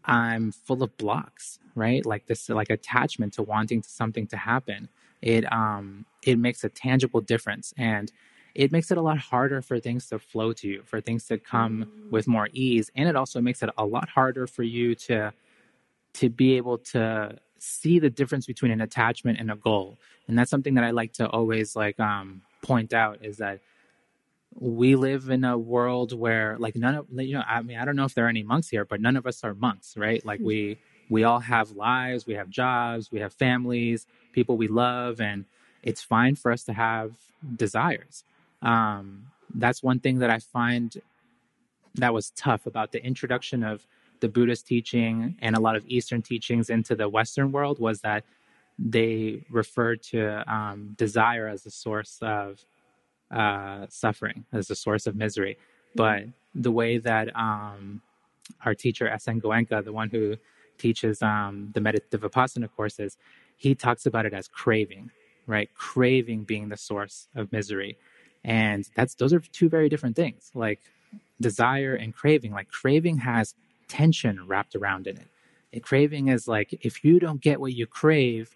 I'm 0.04 0.52
full 0.52 0.82
of 0.82 0.96
blocks, 0.96 1.58
right? 1.74 2.04
Like 2.04 2.26
this 2.26 2.48
like 2.48 2.70
attachment 2.70 3.34
to 3.34 3.42
wanting 3.42 3.82
to 3.82 3.88
something 3.88 4.26
to 4.28 4.36
happen. 4.36 4.88
It 5.22 5.50
um 5.52 6.06
it 6.24 6.38
makes 6.38 6.64
a 6.64 6.68
tangible 6.68 7.20
difference. 7.20 7.72
And 7.76 8.12
it 8.54 8.70
makes 8.72 8.90
it 8.90 8.98
a 8.98 9.02
lot 9.02 9.18
harder 9.18 9.62
for 9.62 9.80
things 9.80 10.08
to 10.08 10.18
flow 10.18 10.52
to 10.54 10.68
you, 10.68 10.82
for 10.84 11.00
things 11.00 11.26
to 11.28 11.38
come 11.38 11.86
with 12.10 12.28
more 12.28 12.48
ease, 12.52 12.90
and 12.94 13.08
it 13.08 13.16
also 13.16 13.40
makes 13.40 13.62
it 13.62 13.70
a 13.78 13.86
lot 13.86 14.08
harder 14.10 14.46
for 14.46 14.62
you 14.62 14.94
to 14.96 15.32
to 16.14 16.28
be 16.28 16.56
able 16.56 16.78
to 16.78 17.38
see 17.58 17.98
the 17.98 18.10
difference 18.10 18.46
between 18.46 18.72
an 18.72 18.80
attachment 18.80 19.38
and 19.38 19.50
a 19.50 19.56
goal. 19.56 19.98
And 20.28 20.38
that's 20.38 20.50
something 20.50 20.74
that 20.74 20.84
I 20.84 20.90
like 20.90 21.12
to 21.14 21.28
always 21.28 21.76
like 21.76 21.98
um, 22.00 22.42
point 22.62 22.92
out 22.92 23.24
is 23.24 23.38
that 23.38 23.60
we 24.54 24.96
live 24.96 25.28
in 25.30 25.44
a 25.44 25.56
world 25.56 26.12
where 26.12 26.56
like 26.58 26.76
none 26.76 26.94
of 26.94 27.06
you 27.10 27.34
know 27.34 27.44
I 27.46 27.62
mean 27.62 27.78
I 27.78 27.84
don't 27.84 27.96
know 27.96 28.04
if 28.04 28.14
there 28.14 28.26
are 28.26 28.28
any 28.28 28.42
monks 28.42 28.68
here, 28.68 28.84
but 28.84 29.00
none 29.00 29.16
of 29.16 29.26
us 29.26 29.44
are 29.44 29.54
monks, 29.54 29.96
right? 29.96 30.24
Like 30.24 30.40
we 30.40 30.78
we 31.08 31.24
all 31.24 31.40
have 31.40 31.72
lives, 31.72 32.26
we 32.26 32.34
have 32.34 32.48
jobs, 32.48 33.10
we 33.10 33.20
have 33.20 33.32
families, 33.32 34.06
people 34.32 34.56
we 34.56 34.68
love, 34.68 35.20
and 35.20 35.44
it's 35.82 36.02
fine 36.02 36.36
for 36.36 36.52
us 36.52 36.64
to 36.64 36.72
have 36.72 37.12
desires. 37.56 38.24
Um, 38.62 39.26
that's 39.54 39.82
one 39.82 40.00
thing 40.00 40.20
that 40.20 40.30
I 40.30 40.38
find 40.38 40.96
that 41.96 42.14
was 42.14 42.30
tough 42.30 42.66
about 42.66 42.92
the 42.92 43.04
introduction 43.04 43.62
of 43.62 43.86
the 44.20 44.28
Buddhist 44.28 44.66
teaching 44.66 45.36
and 45.42 45.56
a 45.56 45.60
lot 45.60 45.76
of 45.76 45.84
Eastern 45.86 46.22
teachings 46.22 46.70
into 46.70 46.94
the 46.94 47.08
Western 47.08 47.52
world 47.52 47.78
was 47.78 48.00
that 48.02 48.24
they 48.78 49.42
referred 49.50 50.02
to 50.02 50.52
um, 50.52 50.94
desire 50.96 51.48
as 51.48 51.66
a 51.66 51.70
source 51.70 52.18
of 52.22 52.64
uh, 53.32 53.86
suffering, 53.88 54.44
as 54.52 54.70
a 54.70 54.74
source 54.74 55.06
of 55.06 55.16
misery. 55.16 55.58
But 55.94 56.24
the 56.54 56.72
way 56.72 56.98
that 56.98 57.34
um, 57.36 58.02
our 58.64 58.74
teacher, 58.74 59.08
S.N. 59.08 59.40
Goenka, 59.40 59.84
the 59.84 59.92
one 59.92 60.10
who 60.10 60.36
teaches 60.78 61.22
um, 61.22 61.70
the 61.74 61.80
meditative 61.80 62.20
vipassana 62.20 62.68
courses, 62.74 63.16
he 63.56 63.74
talks 63.74 64.06
about 64.06 64.26
it 64.26 64.34
as 64.34 64.48
craving, 64.48 65.10
right? 65.46 65.70
Craving 65.74 66.44
being 66.44 66.68
the 66.68 66.76
source 66.76 67.28
of 67.34 67.52
misery 67.52 67.96
and 68.44 68.88
that's 68.96 69.14
those 69.14 69.32
are 69.32 69.40
two 69.40 69.68
very 69.68 69.88
different 69.88 70.16
things 70.16 70.50
like 70.54 70.80
desire 71.40 71.94
and 71.94 72.14
craving 72.14 72.52
like 72.52 72.68
craving 72.68 73.18
has 73.18 73.54
tension 73.88 74.46
wrapped 74.46 74.74
around 74.74 75.06
in 75.06 75.16
it 75.16 75.28
and 75.72 75.82
craving 75.82 76.28
is 76.28 76.48
like 76.48 76.72
if 76.84 77.04
you 77.04 77.18
don't 77.18 77.40
get 77.40 77.60
what 77.60 77.72
you 77.72 77.86
crave 77.86 78.54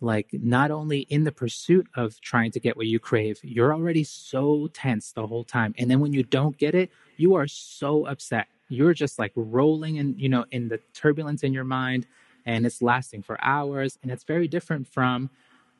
like 0.00 0.28
not 0.32 0.70
only 0.70 1.00
in 1.00 1.24
the 1.24 1.32
pursuit 1.32 1.86
of 1.94 2.20
trying 2.20 2.50
to 2.50 2.60
get 2.60 2.76
what 2.76 2.86
you 2.86 2.98
crave 2.98 3.38
you're 3.42 3.72
already 3.72 4.04
so 4.04 4.68
tense 4.72 5.12
the 5.12 5.26
whole 5.26 5.44
time 5.44 5.74
and 5.78 5.90
then 5.90 6.00
when 6.00 6.12
you 6.12 6.22
don't 6.22 6.58
get 6.58 6.74
it 6.74 6.90
you 7.16 7.34
are 7.34 7.46
so 7.46 8.06
upset 8.06 8.46
you're 8.68 8.94
just 8.94 9.18
like 9.18 9.32
rolling 9.34 9.96
in 9.96 10.14
you 10.18 10.28
know 10.28 10.44
in 10.50 10.68
the 10.68 10.78
turbulence 10.92 11.42
in 11.42 11.52
your 11.52 11.64
mind 11.64 12.06
and 12.44 12.66
it's 12.66 12.82
lasting 12.82 13.22
for 13.22 13.42
hours 13.42 13.98
and 14.02 14.10
it's 14.12 14.24
very 14.24 14.46
different 14.46 14.86
from 14.86 15.30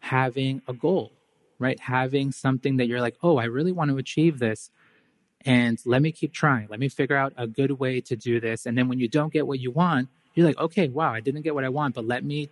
having 0.01 0.63
a 0.67 0.73
goal 0.73 1.13
right? 1.59 1.79
Having 1.81 2.33
something 2.33 2.77
that 2.77 2.87
you're 2.87 3.01
like, 3.01 3.17
oh, 3.23 3.39
I 3.39 3.45
really 3.45 3.73
want 3.73 3.91
to 3.91 3.99
achieve 3.99 4.39
this. 4.39 4.71
And 5.45 5.81
let 5.85 6.03
me 6.03 6.13
keep 6.13 6.33
trying. 6.33 6.69
Let 6.69 6.81
me 6.81 6.89
figure 6.89 7.17
out 7.17 7.33
a 7.37 7.47
good 7.47 7.73
way 7.73 8.01
to 8.03 8.17
do 8.17 8.41
this. 8.41 8.67
And 8.67 8.77
then 8.77 8.89
when 8.89 8.99
you 8.99 9.09
don't 9.09 9.33
get 9.33 9.47
what 9.47 9.61
you 9.61 9.71
want, 9.71 10.09
you're 10.35 10.47
like, 10.47 10.59
okay, 10.59 10.89
wow, 10.89 11.13
I 11.13 11.21
didn't 11.21 11.43
get 11.43 11.55
what 11.55 11.65
I 11.65 11.69
want, 11.69 11.95
but 11.95 12.05
let 12.05 12.25
me 12.25 12.51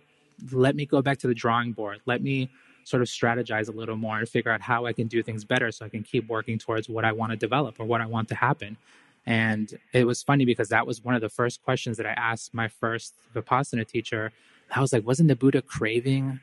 let 0.51 0.75
me 0.75 0.85
go 0.85 1.01
back 1.01 1.17
to 1.19 1.27
the 1.27 1.33
drawing 1.33 1.71
board. 1.71 2.01
Let 2.05 2.21
me 2.21 2.49
sort 2.83 3.01
of 3.01 3.07
strategize 3.07 3.67
a 3.67 3.71
little 3.71 3.95
more 3.95 4.19
and 4.19 4.29
figure 4.29 4.51
out 4.51 4.61
how 4.61 4.85
I 4.85 4.93
can 4.93 5.07
do 5.07 5.23
things 5.23 5.43
better 5.43 5.71
so 5.71 5.85
I 5.85 5.89
can 5.89 6.03
keep 6.03 6.27
working 6.27 6.59
towards 6.59 6.87
what 6.87 7.03
I 7.03 7.11
want 7.11 7.31
to 7.31 7.35
develop 7.37 7.79
or 7.79 7.85
what 7.85 8.01
I 8.01 8.05
want 8.05 8.29
to 8.29 8.35
happen. 8.35 8.77
And 9.25 9.73
it 9.91 10.05
was 10.05 10.21
funny 10.21 10.45
because 10.45 10.69
that 10.69 10.85
was 10.85 11.03
one 11.03 11.15
of 11.15 11.21
the 11.21 11.29
first 11.29 11.63
questions 11.63 11.97
that 11.97 12.05
I 12.05 12.11
asked 12.11 12.53
my 12.53 12.67
first 12.67 13.15
Vipassana 13.33 13.87
teacher. 13.87 14.31
I 14.71 14.81
was 14.81 14.93
like, 14.93 15.05
wasn't 15.05 15.29
the 15.29 15.35
Buddha 15.35 15.63
craving 15.63 16.39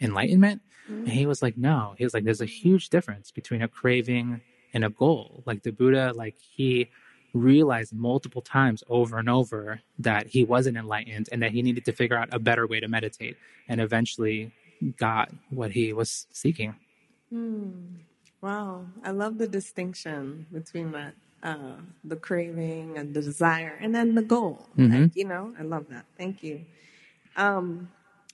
enlightenment? 0.00 0.60
Mm-hmm. 0.90 1.04
And 1.04 1.12
he 1.12 1.24
was 1.24 1.42
like, 1.42 1.56
no. 1.56 1.94
He 1.96 2.04
was 2.04 2.12
like, 2.12 2.24
there's 2.24 2.42
a 2.42 2.46
huge 2.46 2.90
difference 2.90 3.30
between 3.30 3.62
a 3.62 3.68
craving 3.68 4.42
and 4.74 4.84
a 4.84 4.90
goal. 4.90 5.42
Like 5.46 5.62
the 5.62 5.72
Buddha, 5.72 6.12
like 6.14 6.36
he 6.38 6.90
realized 7.36 7.92
multiple 7.92 8.42
times 8.42 8.82
over 8.88 9.18
and 9.18 9.28
over 9.28 9.80
that 9.98 10.26
he 10.26 10.44
wasn't 10.44 10.76
enlightened 10.76 11.28
and 11.30 11.42
that 11.42 11.52
he 11.52 11.62
needed 11.62 11.84
to 11.84 11.92
figure 11.92 12.16
out 12.16 12.28
a 12.32 12.38
better 12.38 12.66
way 12.66 12.80
to 12.80 12.88
meditate 12.88 13.36
and 13.68 13.80
eventually 13.80 14.52
got 14.96 15.30
what 15.50 15.72
he 15.72 15.92
was 15.92 16.26
seeking. 16.32 16.74
Hmm. 17.30 17.70
Wow. 18.40 18.86
I 19.04 19.10
love 19.10 19.38
the 19.38 19.48
distinction 19.48 20.46
between 20.52 20.92
that 20.92 21.14
uh, 21.42 21.76
the 22.02 22.16
craving 22.16 22.98
and 22.98 23.14
the 23.14 23.22
desire 23.22 23.78
and 23.80 23.94
then 23.94 24.14
the 24.14 24.22
goal. 24.22 24.66
Mm-hmm. 24.76 25.02
Like, 25.02 25.16
you 25.16 25.24
know, 25.24 25.54
I 25.58 25.62
love 25.62 25.86
that. 25.90 26.04
Thank 26.18 26.42
you. 26.42 26.64
Um, 27.36 27.88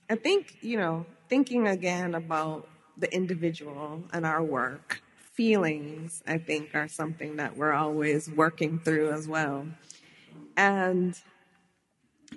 I 0.09 0.15
think, 0.15 0.57
you 0.61 0.77
know, 0.77 1.05
thinking 1.29 1.67
again 1.67 2.15
about 2.15 2.67
the 2.97 3.13
individual 3.13 4.03
and 4.13 4.25
our 4.25 4.43
work, 4.43 5.02
feelings, 5.33 6.23
I 6.27 6.37
think, 6.37 6.75
are 6.75 6.87
something 6.87 7.37
that 7.37 7.57
we're 7.57 7.73
always 7.73 8.29
working 8.29 8.79
through 8.79 9.11
as 9.11 9.27
well. 9.27 9.67
And, 10.55 11.19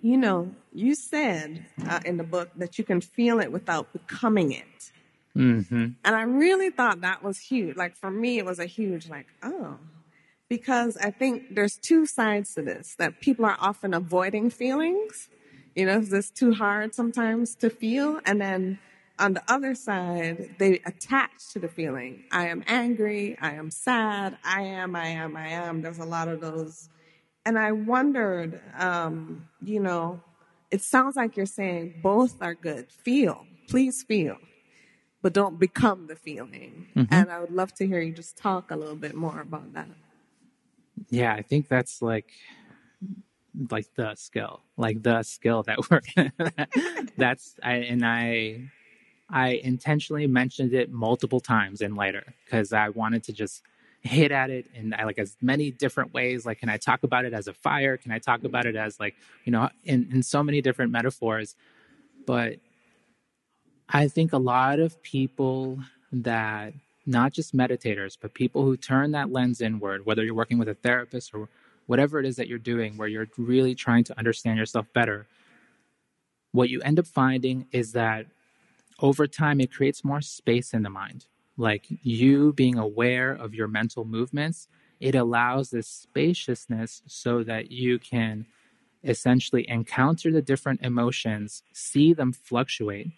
you 0.03 0.16
know, 0.16 0.51
you 0.72 0.94
said 0.94 1.66
uh, 1.86 2.01
in 2.05 2.16
the 2.16 2.24
book 2.24 2.51
that 2.57 2.78
you 2.78 2.84
can 2.84 3.01
feel 3.01 3.40
it 3.40 3.53
without 3.53 3.92
becoming 3.92 4.53
it. 4.53 4.92
Mm-hmm. 5.36 5.86
And 6.05 6.16
I 6.16 6.22
really 6.22 6.70
thought 6.70 7.03
that 7.03 7.22
was 7.22 7.38
huge. 7.38 7.76
Like 7.76 7.94
for 7.94 8.11
me, 8.11 8.38
it 8.38 8.47
was 8.47 8.59
a 8.59 8.66
huge, 8.66 9.09
like, 9.09 9.26
oh, 9.42 9.78
because 10.49 10.97
I 10.97 11.11
think 11.11 11.55
there's 11.55 11.76
two 11.76 12.07
sides 12.07 12.55
to 12.55 12.62
this 12.62 12.94
that 12.99 13.20
people 13.20 13.44
are 13.44 13.57
often 13.61 13.92
avoiding 13.92 14.49
feelings. 14.49 15.28
You 15.74 15.84
know, 15.84 15.99
it's 15.99 16.09
just 16.09 16.34
too 16.34 16.55
hard 16.55 16.94
sometimes 16.94 17.55
to 17.57 17.68
feel. 17.68 18.20
And 18.24 18.40
then 18.40 18.78
on 19.18 19.34
the 19.34 19.42
other 19.48 19.74
side, 19.74 20.56
they 20.58 20.80
attach 20.84 21.52
to 21.52 21.58
the 21.58 21.68
feeling. 21.68 22.24
I 22.30 22.48
am 22.48 22.62
angry. 22.66 23.36
I 23.40 23.52
am 23.52 23.70
sad. 23.70 24.36
I 24.44 24.62
am, 24.62 24.94
I 24.94 25.06
am, 25.08 25.36
I 25.36 25.48
am. 25.48 25.82
There's 25.82 25.98
a 25.98 26.04
lot 26.04 26.28
of 26.28 26.40
those. 26.40 26.88
And 27.44 27.58
I 27.58 27.72
wondered, 27.72 28.60
um, 28.76 29.48
you 29.62 29.80
know, 29.80 30.20
it 30.70 30.82
sounds 30.82 31.16
like 31.16 31.36
you're 31.36 31.46
saying 31.46 32.00
both 32.02 32.42
are 32.42 32.54
good. 32.54 32.90
Feel, 32.90 33.46
please 33.68 34.02
feel, 34.02 34.36
but 35.22 35.32
don't 35.32 35.58
become 35.58 36.08
the 36.08 36.16
feeling. 36.16 36.88
Mm-hmm. 36.94 37.14
And 37.14 37.30
I 37.30 37.40
would 37.40 37.52
love 37.52 37.72
to 37.74 37.86
hear 37.86 38.00
you 38.00 38.12
just 38.12 38.36
talk 38.36 38.70
a 38.70 38.76
little 38.76 38.96
bit 38.96 39.14
more 39.14 39.40
about 39.40 39.72
that. 39.74 39.88
Yeah, 41.08 41.32
I 41.32 41.42
think 41.42 41.68
that's 41.68 42.02
like 42.02 42.32
like 43.70 43.86
the 43.94 44.14
skill, 44.16 44.62
like 44.76 45.02
the 45.02 45.22
skill 45.22 45.62
that 45.62 45.78
we're 45.90 46.02
that's 47.16 47.54
I 47.62 47.74
and 47.74 48.04
I 48.04 48.70
I 49.28 49.60
intentionally 49.62 50.26
mentioned 50.26 50.72
it 50.72 50.90
multiple 50.90 51.40
times 51.40 51.80
in 51.80 51.94
lighter 51.94 52.34
because 52.44 52.72
I 52.72 52.90
wanted 52.90 53.24
to 53.24 53.32
just 53.32 53.62
hit 54.02 54.30
at 54.30 54.50
it 54.50 54.66
in 54.74 54.90
like 54.90 55.18
as 55.18 55.36
many 55.42 55.70
different 55.70 56.14
ways. 56.14 56.46
Like, 56.46 56.60
can 56.60 56.68
I 56.68 56.76
talk 56.76 57.02
about 57.02 57.24
it 57.24 57.32
as 57.32 57.48
a 57.48 57.52
fire? 57.52 57.96
Can 57.96 58.12
I 58.12 58.18
talk 58.18 58.44
about 58.44 58.66
it 58.66 58.76
as 58.76 59.00
like, 59.00 59.16
you 59.44 59.50
know, 59.52 59.68
in, 59.84 60.08
in 60.12 60.22
so 60.22 60.42
many 60.42 60.60
different 60.60 60.92
metaphors? 60.92 61.56
But 62.26 62.58
I 63.88 64.08
think 64.08 64.32
a 64.32 64.38
lot 64.38 64.78
of 64.78 65.02
people 65.02 65.78
that 66.12 66.72
not 67.04 67.32
just 67.32 67.56
meditators, 67.56 68.16
but 68.20 68.34
people 68.34 68.64
who 68.64 68.76
turn 68.76 69.12
that 69.12 69.30
lens 69.30 69.60
inward, 69.60 70.06
whether 70.06 70.24
you're 70.24 70.34
working 70.34 70.58
with 70.58 70.68
a 70.68 70.74
therapist 70.74 71.34
or 71.34 71.48
whatever 71.86 72.18
it 72.18 72.26
is 72.26 72.36
that 72.36 72.48
you're 72.48 72.58
doing, 72.58 72.96
where 72.96 73.08
you're 73.08 73.28
really 73.38 73.74
trying 73.74 74.04
to 74.04 74.18
understand 74.18 74.58
yourself 74.58 74.86
better, 74.92 75.26
what 76.52 76.68
you 76.68 76.80
end 76.82 76.98
up 76.98 77.06
finding 77.06 77.66
is 77.72 77.92
that 77.92 78.26
over 79.01 79.26
time, 79.26 79.61
it 79.61 79.72
creates 79.72 80.05
more 80.05 80.20
space 80.20 80.72
in 80.72 80.82
the 80.82 80.90
mind. 80.90 81.26
Like 81.57 81.86
you 82.03 82.53
being 82.53 82.78
aware 82.78 83.32
of 83.32 83.55
your 83.55 83.68
mental 83.68 84.05
movements, 84.05 84.68
it 85.01 85.14
allows 85.14 85.70
this 85.70 85.88
spaciousness 85.88 87.03
so 87.07 87.42
that 87.44 87.70
you 87.70 87.99
can 87.99 88.47
essentially 89.05 89.68
encounter 89.68 90.32
the 90.32 90.42
different 90.42 90.82
emotions, 90.82 91.62
see 91.72 92.12
them 92.12 92.32
fluctuate, 92.32 93.11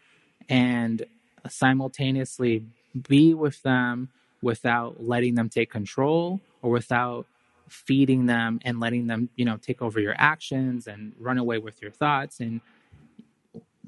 and 0.49 1.05
simultaneously 1.49 2.65
be 3.09 3.35
with 3.35 3.63
them 3.63 4.09
without 4.43 5.03
letting 5.05 5.35
them 5.35 5.49
take 5.49 5.71
control 5.71 6.41
or 6.63 6.71
without 6.71 7.27
feeding 7.69 8.27
them 8.27 8.61
and 8.65 8.81
letting 8.81 9.07
them, 9.07 9.29
you 9.37 9.45
know, 9.45 9.57
take 9.57 9.83
over 9.83 10.01
your 10.01 10.15
actions 10.17 10.87
and 10.87 11.13
run 11.19 11.39
away 11.39 11.59
with 11.59 11.81
your 11.83 11.91
thoughts 11.91 12.41
and 12.41 12.61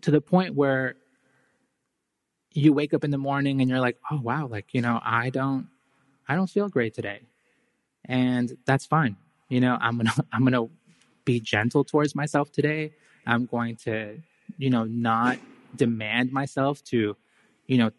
to 0.01 0.11
the 0.11 0.21
point 0.21 0.55
where 0.55 0.95
you 2.53 2.73
wake 2.73 2.95
up 2.95 3.05
in 3.05 3.11
the 3.11 3.19
morning 3.19 3.61
and 3.61 3.71
you're 3.71 3.81
like, 3.81 3.99
oh 4.11 4.21
wow, 4.21 4.47
like, 4.47 4.73
you 4.73 4.81
know, 4.81 5.01
I 5.03 5.31
don't 5.31 5.69
I 6.29 6.35
don't 6.35 6.49
feel 6.49 6.69
great 6.69 6.95
today. 6.95 7.21
And 8.05 8.57
that's 8.65 8.87
fine. 8.87 9.17
You 9.49 9.61
know, 9.61 9.77
I'm 9.81 9.97
gonna 9.97 10.13
I'm 10.33 10.45
gonna 10.45 10.69
be 11.25 11.41
gentle 11.41 11.85
towards 11.85 12.15
myself 12.15 12.51
today. 12.53 12.93
I'm 13.27 13.47
going 13.47 13.77
to, 13.85 14.19
you 14.59 14.71
know, 14.71 14.85
not 14.85 15.39
demand 15.77 16.33
myself 16.33 16.83
to, 16.85 17.17
you 17.67 17.79
know, 17.79 17.91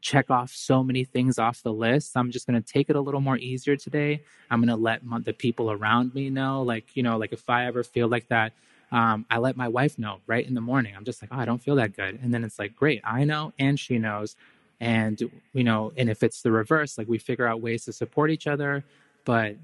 check 0.00 0.30
off 0.30 0.50
so 0.50 0.82
many 0.82 1.04
things 1.04 1.38
off 1.38 1.62
the 1.62 1.72
list. 1.72 2.16
I'm 2.16 2.30
just 2.30 2.46
going 2.46 2.60
to 2.60 2.72
take 2.72 2.90
it 2.90 2.96
a 2.96 3.00
little 3.00 3.20
more 3.20 3.36
easier 3.36 3.76
today. 3.76 4.22
I'm 4.50 4.60
going 4.60 4.68
to 4.68 4.76
let 4.76 5.00
the 5.24 5.32
people 5.32 5.70
around 5.70 6.14
me 6.14 6.30
know, 6.30 6.62
like, 6.62 6.94
you 6.94 7.02
know, 7.02 7.16
like 7.16 7.32
if 7.32 7.48
I 7.48 7.66
ever 7.66 7.82
feel 7.82 8.08
like 8.08 8.28
that, 8.28 8.52
um, 8.92 9.24
I 9.30 9.38
let 9.38 9.56
my 9.56 9.68
wife 9.68 9.98
know 9.98 10.18
right 10.26 10.46
in 10.46 10.54
the 10.54 10.60
morning. 10.60 10.94
I'm 10.96 11.04
just 11.04 11.22
like, 11.22 11.30
oh, 11.32 11.38
I 11.38 11.44
don't 11.44 11.62
feel 11.62 11.76
that 11.76 11.94
good. 11.94 12.18
And 12.22 12.34
then 12.34 12.44
it's 12.44 12.58
like, 12.58 12.74
great, 12.74 13.00
I 13.04 13.24
know 13.24 13.52
and 13.58 13.78
she 13.78 13.98
knows. 13.98 14.36
And, 14.80 15.20
you 15.52 15.62
know, 15.62 15.92
and 15.96 16.08
if 16.08 16.22
it's 16.22 16.42
the 16.42 16.50
reverse, 16.50 16.98
like 16.98 17.08
we 17.08 17.18
figure 17.18 17.46
out 17.46 17.60
ways 17.60 17.84
to 17.84 17.92
support 17.92 18.30
each 18.30 18.46
other. 18.46 18.82
But 19.24 19.56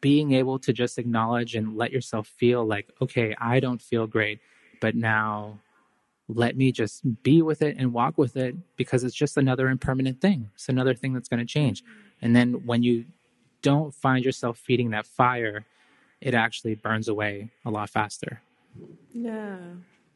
being 0.00 0.32
able 0.32 0.58
to 0.60 0.72
just 0.72 0.98
acknowledge 0.98 1.54
and 1.54 1.76
let 1.76 1.92
yourself 1.92 2.26
feel 2.26 2.64
like, 2.64 2.88
okay, 3.00 3.34
I 3.40 3.60
don't 3.60 3.80
feel 3.80 4.06
great, 4.06 4.40
but 4.80 4.94
now 4.94 5.58
let 6.28 6.56
me 6.56 6.72
just 6.72 7.22
be 7.22 7.42
with 7.42 7.62
it 7.62 7.76
and 7.78 7.92
walk 7.92 8.16
with 8.16 8.36
it 8.36 8.54
because 8.76 9.04
it's 9.04 9.14
just 9.14 9.36
another 9.36 9.68
impermanent 9.68 10.20
thing. 10.20 10.50
It's 10.54 10.68
another 10.68 10.94
thing 10.94 11.12
that's 11.12 11.28
going 11.28 11.40
to 11.40 11.46
change. 11.46 11.82
And 12.22 12.34
then 12.34 12.64
when 12.64 12.82
you 12.82 13.04
don't 13.60 13.92
find 13.94 14.24
yourself 14.24 14.58
feeding 14.58 14.90
that 14.90 15.06
fire, 15.06 15.66
it 16.20 16.34
actually 16.34 16.76
burns 16.76 17.08
away 17.08 17.50
a 17.64 17.70
lot 17.70 17.90
faster. 17.90 18.40
Yeah. 19.12 19.58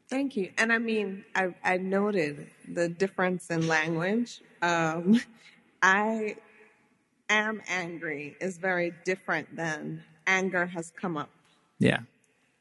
Thank 0.09 0.35
you. 0.37 0.51
And 0.57 0.71
I 0.71 0.77
mean, 0.77 1.25
I, 1.35 1.53
I 1.63 1.77
noted 1.77 2.47
the 2.67 2.87
difference 2.87 3.49
in 3.49 3.67
language. 3.67 4.41
Um, 4.61 5.19
I 5.81 6.37
am 7.29 7.61
angry 7.67 8.35
is 8.39 8.57
very 8.57 8.93
different 9.05 9.55
than 9.55 10.03
anger 10.25 10.65
has 10.65 10.91
come 10.91 11.17
up. 11.17 11.29
Yeah. 11.79 11.99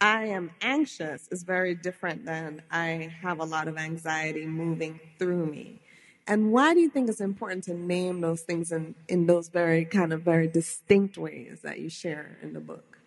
I 0.01 0.26
am 0.26 0.51
anxious 0.61 1.28
is 1.30 1.42
very 1.42 1.74
different 1.74 2.26
than 2.26 2.62
I 2.70 3.14
have 3.22 3.40
a 3.40 3.44
lot 3.44 3.68
of 3.68 3.78
anxiety 3.78 4.44
moving 4.44 5.01
through 5.18 5.47
me. 5.47 5.80
And 6.26 6.53
why 6.53 6.74
do 6.74 6.80
you 6.80 6.90
think 6.90 7.09
it's 7.09 7.20
important 7.20 7.64
to 7.64 7.74
name 7.74 8.20
those 8.20 8.42
things 8.42 8.72
in, 8.72 8.94
in 9.09 9.26
those 9.26 9.49
very 9.49 9.84
kind 9.84 10.12
of 10.12 10.22
very 10.22 10.49
distinct 10.49 11.16
ways 11.16 11.61
that 11.62 11.78
you 11.78 11.88
share 11.88 12.36
in 12.42 12.53
the 12.53 12.61
book? 12.61 12.99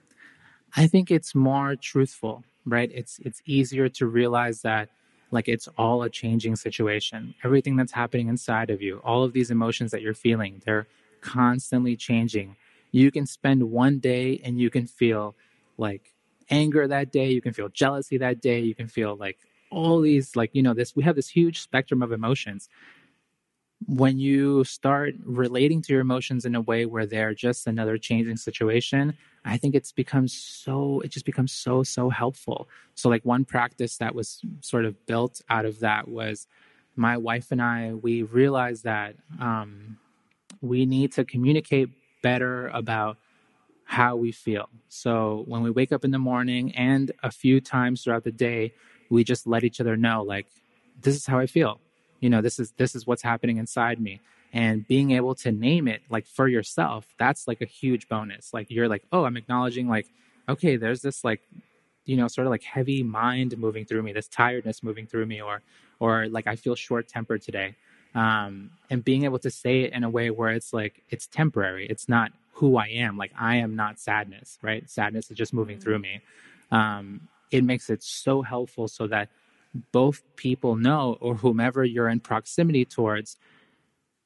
I 0.76 0.88
think 0.88 1.12
it's 1.12 1.36
more 1.36 1.76
truthful 1.76 2.44
right? 2.70 2.92
It's 2.94 3.20
it's 3.20 3.42
easier 3.46 3.90
to 3.90 4.08
realize 4.08 4.62
that 4.62 4.90
like 5.32 5.48
it's 5.48 5.68
all 5.78 6.04
a 6.04 6.10
changing 6.10 6.56
situation. 6.56 7.36
Everything 7.44 7.76
that's 7.76 7.92
happening 7.92 8.30
inside 8.30 8.70
of 8.70 8.82
you, 8.82 9.00
all 9.04 9.24
of 9.24 9.34
these 9.34 9.52
emotions 9.52 9.92
that 9.92 10.02
you're 10.02 10.14
feeling, 10.14 10.62
they're 10.66 10.88
constantly 11.22 11.96
changing. 11.96 12.56
You 12.92 13.12
can 13.12 13.26
spend 13.26 13.64
one 13.64 14.00
day 14.00 14.42
and 14.44 14.60
you 14.60 14.70
can 14.70 14.88
feel 14.88 15.36
like 15.78 16.14
anger 16.50 16.88
that 16.88 17.12
day, 17.12 17.30
you 17.30 17.42
can 17.42 17.54
feel 17.54 17.70
jealousy 17.70 18.18
that 18.18 18.42
day, 18.42 18.60
you 18.62 18.74
can 18.74 18.88
feel 18.88 19.16
like 19.16 19.38
all 19.72 20.02
these 20.02 20.36
like 20.36 20.50
you 20.54 20.64
know 20.64 20.74
this 20.74 20.96
we 20.96 21.04
have 21.04 21.16
this 21.16 21.30
huge 21.30 21.62
spectrum 21.62 22.02
of 22.02 22.12
emotions 22.12 22.70
when 23.88 24.20
you 24.20 24.64
start 24.64 25.16
relating 25.24 25.82
to 25.82 25.94
your 25.94 26.02
emotions 26.02 26.46
in 26.46 26.56
a 26.56 26.62
way 26.62 26.86
where 26.86 27.06
they're 27.06 27.34
just 27.34 27.66
another 27.66 27.98
changing 27.98 28.38
situation, 28.38 29.16
I 29.46 29.58
think 29.58 29.74
it's 29.74 29.92
become 29.92 30.28
so, 30.28 31.00
it 31.02 31.10
just 31.10 31.26
becomes 31.26 31.52
so, 31.52 31.84
so 31.84 32.10
helpful. 32.10 32.68
So, 32.96 33.10
like, 33.10 33.24
one 33.24 33.46
practice 33.46 33.98
that 33.98 34.14
was 34.14 34.42
sort 34.62 34.86
of 34.86 35.06
built 35.06 35.42
out 35.50 35.66
of 35.66 35.80
that 35.80 36.08
was 36.08 36.48
my 36.96 37.18
wife 37.18 37.52
and 37.52 37.62
I, 37.62 37.94
we 37.94 38.24
realized 38.24 38.84
that 38.84 39.16
um, 39.40 39.98
we 40.62 40.86
need 40.86 41.14
to 41.14 41.24
communicate 41.24 41.90
better 42.22 42.68
about 42.68 43.18
how 43.86 44.18
we 44.18 44.34
feel. 44.34 44.70
So, 44.90 45.46
when 45.48 45.64
we 45.64 45.72
wake 45.72 45.94
up 45.94 46.04
in 46.04 46.12
the 46.12 46.20
morning 46.20 46.76
and 46.76 47.12
a 47.24 47.32
few 47.32 47.62
times 47.62 48.04
throughout 48.04 48.26
the 48.26 48.32
day, 48.32 48.74
we 49.10 49.24
just 49.24 49.48
let 49.48 49.64
each 49.64 49.80
other 49.80 49.96
know, 49.96 50.22
like, 50.22 50.48
this 51.02 51.16
is 51.16 51.26
how 51.26 51.40
I 51.40 51.48
feel 51.48 51.80
you 52.20 52.30
know 52.30 52.42
this 52.42 52.60
is 52.60 52.72
this 52.78 52.96
is 52.96 53.08
what's 53.08 53.22
happening 53.22 53.58
inside 53.58 54.00
me. 54.00 54.22
And 54.52 54.88
being 54.88 55.12
able 55.12 55.36
to 55.36 55.52
name 55.52 55.88
it 55.88 56.02
like 56.10 56.26
for 56.26 56.48
yourself 56.48 57.06
that's 57.18 57.48
like 57.48 57.62
a 57.62 57.66
huge 57.66 58.08
bonus. 58.10 58.54
Like 58.54 58.70
you're 58.70 58.88
like 58.88 59.04
oh 59.12 59.24
i'm 59.26 59.38
acknowledging 59.38 59.88
like 59.88 60.08
okay 60.48 60.76
there's 60.76 61.02
this 61.02 61.24
like 61.24 61.42
you 62.06 62.18
know 62.18 62.28
sort 62.28 62.48
of 62.48 62.52
like 62.52 62.64
heavy 62.64 63.04
mind 63.04 63.58
moving 63.58 63.86
through 63.86 64.02
me 64.02 64.12
this 64.14 64.28
tiredness 64.28 64.82
moving 64.82 65.06
through 65.06 65.26
me 65.26 65.42
or 65.42 65.62
or 66.00 66.28
like 66.30 66.48
i 66.48 66.56
feel 66.56 66.76
short 66.76 67.08
tempered 67.08 67.42
today. 67.42 67.76
Um 68.16 68.72
and 68.90 69.04
being 69.04 69.24
able 69.26 69.40
to 69.40 69.52
say 69.52 69.82
it 69.82 69.94
in 69.94 70.04
a 70.04 70.10
way 70.10 70.32
where 70.32 70.50
it's 70.50 70.74
like 70.74 71.04
it's 71.10 71.28
temporary. 71.28 71.88
It's 71.88 72.10
not 72.10 72.32
who 72.54 72.78
i 72.78 72.88
am. 72.88 73.18
Like 73.18 73.32
i 73.40 73.58
am 73.58 73.76
not 73.76 74.00
sadness 74.00 74.58
right? 74.62 74.90
Sadness 74.90 75.30
is 75.32 75.38
just 75.38 75.54
moving 75.54 75.76
mm-hmm. 75.76 75.84
through 75.84 76.00
me. 76.00 76.22
Um 76.72 77.28
it 77.52 77.64
makes 77.64 77.90
it 77.90 78.04
so 78.04 78.42
helpful 78.42 78.88
so 78.88 79.08
that 79.08 79.30
both 79.92 80.24
people 80.36 80.76
know 80.76 81.18
or 81.22 81.36
whomever 81.36 81.84
you're 81.84 82.10
in 82.10 82.20
proximity 82.20 82.86
towards 82.86 83.38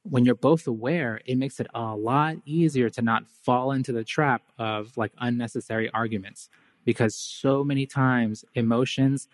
when 0.03 0.25
you're 0.25 0.35
both 0.35 0.67
aware 0.67 1.21
it 1.25 1.37
makes 1.37 1.59
it 1.59 1.67
a 1.73 1.95
lot 1.95 2.35
easier 2.45 2.89
to 2.89 3.01
not 3.01 3.27
fall 3.27 3.71
into 3.71 3.91
the 3.91 4.03
trap 4.03 4.41
of 4.57 4.95
like 4.97 5.11
unnecessary 5.19 5.89
arguments. 5.93 6.49
Because 6.85 7.15
so 7.15 7.63
many 7.63 7.85
times 7.85 8.43
emotions 8.55 9.27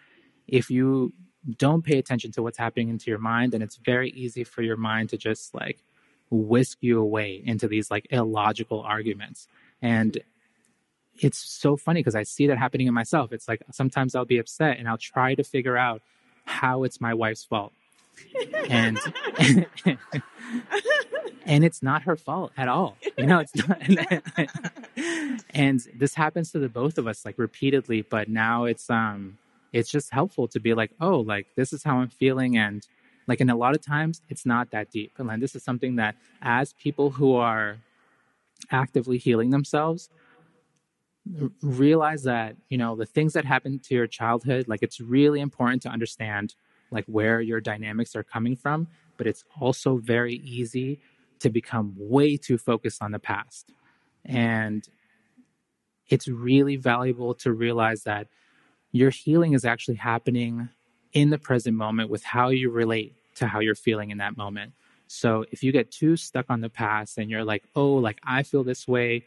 if 0.48 0.70
you 0.70 1.14
don't 1.58 1.84
pay 1.84 1.98
attention 1.98 2.32
to 2.32 2.44
what's 2.44 2.58
happening 2.58 2.90
into 2.90 3.10
your 3.10 3.20
mind 3.20 3.52
then 3.52 3.62
it's 3.62 3.78
very 3.78 4.10
easy 4.12 4.44
for 4.44 4.62
your 4.62 4.78
mind 4.78 5.10
to 5.10 5.18
just 5.18 5.54
like 5.56 5.84
whisk 6.32 6.78
you 6.82 7.00
away 7.00 7.42
into 7.46 7.68
these 7.68 7.90
like 7.90 8.08
illogical 8.12 8.82
arguments. 8.82 9.48
And 9.82 10.20
it's 11.22 11.38
so 11.38 11.78
funny 11.78 12.00
because 12.00 12.16
I 12.16 12.24
see 12.24 12.48
that 12.48 12.58
happening 12.58 12.88
in 12.88 12.94
myself. 12.94 13.32
It's 13.32 13.48
like 13.48 13.62
sometimes 13.72 14.16
I'll 14.16 14.26
be 14.26 14.38
upset 14.38 14.78
and 14.78 14.88
I'll 14.88 14.98
try 14.98 15.36
to 15.36 15.44
figure 15.44 15.78
out 15.78 16.02
how 16.46 16.84
it's 16.84 17.00
my 17.00 17.14
wife's 17.14 17.44
fault. 17.44 17.74
and 18.70 19.00
and 21.46 21.64
it's 21.64 21.82
not 21.82 22.04
her 22.04 22.16
fault 22.16 22.52
at 22.58 22.68
all. 22.68 22.98
You 23.18 23.26
know, 23.26 23.40
it's 23.40 23.56
not 23.56 23.82
and 25.54 25.88
this 25.96 26.16
happens 26.16 26.52
to 26.52 26.60
the 26.60 26.70
both 26.70 26.98
of 26.98 27.08
us 27.08 27.26
like 27.26 27.38
repeatedly, 27.38 28.02
but 28.02 28.28
now 28.30 28.66
it's 28.66 28.90
um 28.90 29.38
it's 29.72 29.90
just 29.90 30.12
helpful 30.12 30.48
to 30.50 30.60
be 30.60 30.74
like, 30.74 30.92
oh, 31.00 31.20
like 31.20 31.48
this 31.56 31.72
is 31.72 31.84
how 31.84 31.98
I'm 31.98 32.10
feeling 32.10 32.58
and 32.58 32.86
like 33.28 33.40
and 33.42 33.52
a 33.52 33.56
lot 33.56 33.76
of 33.76 33.82
times 33.82 34.22
it's 34.30 34.46
not 34.46 34.72
that 34.72 34.92
deep. 34.92 35.14
And 35.18 35.28
like, 35.28 35.40
this 35.40 35.56
is 35.56 35.64
something 35.64 35.96
that 35.98 36.16
as 36.42 36.74
people 36.74 37.12
who 37.12 37.36
are 37.36 37.78
actively 38.72 39.18
healing 39.18 39.52
themselves, 39.52 40.10
realize 41.62 42.24
that 42.24 42.56
you 42.70 42.78
know 42.78 42.96
the 42.96 43.06
things 43.06 43.34
that 43.34 43.46
happened 43.46 43.84
to 43.84 43.94
your 43.94 44.08
childhood 44.08 44.68
like 44.68 44.82
it's 44.82 45.00
really 45.00 45.40
important 45.40 45.82
to 45.82 45.90
understand 45.90 46.56
like 46.92 47.06
where 47.06 47.40
your 47.40 47.62
dynamics 47.62 48.16
are 48.16 48.24
coming 48.24 48.56
from 48.56 48.88
but 49.20 49.28
it's 49.28 49.44
also 49.60 49.98
very 49.98 50.36
easy 50.36 51.00
to 51.40 51.50
become 51.50 51.94
way 51.98 52.38
too 52.38 52.58
focused 52.58 53.04
on 53.04 53.12
the 53.12 53.20
past. 53.20 53.72
And 54.26 54.88
it's 56.08 56.28
really 56.28 56.78
valuable 56.78 57.36
to 57.36 57.52
realize 57.52 58.04
that 58.04 58.28
your 58.92 59.10
healing 59.10 59.54
is 59.54 59.66
actually 59.66 59.96
happening 59.96 60.70
in 61.14 61.30
the 61.30 61.38
present 61.38 61.76
moment 61.76 62.10
with 62.10 62.24
how 62.24 62.50
you 62.50 62.70
relate 62.70 63.14
to 63.36 63.48
how 63.48 63.60
you're 63.60 63.76
feeling 63.76 64.10
in 64.10 64.18
that 64.18 64.38
moment. 64.38 64.74
So 65.08 65.46
if 65.52 65.64
you 65.64 65.72
get 65.72 65.92
too 65.92 66.16
stuck 66.16 66.46
on 66.50 66.62
the 66.62 66.70
past 66.70 67.18
and 67.18 67.30
you're 67.30 67.44
like 67.44 67.64
oh 67.76 67.94
like 67.94 68.20
i 68.24 68.44
feel 68.44 68.64
this 68.64 68.88
way 68.88 69.26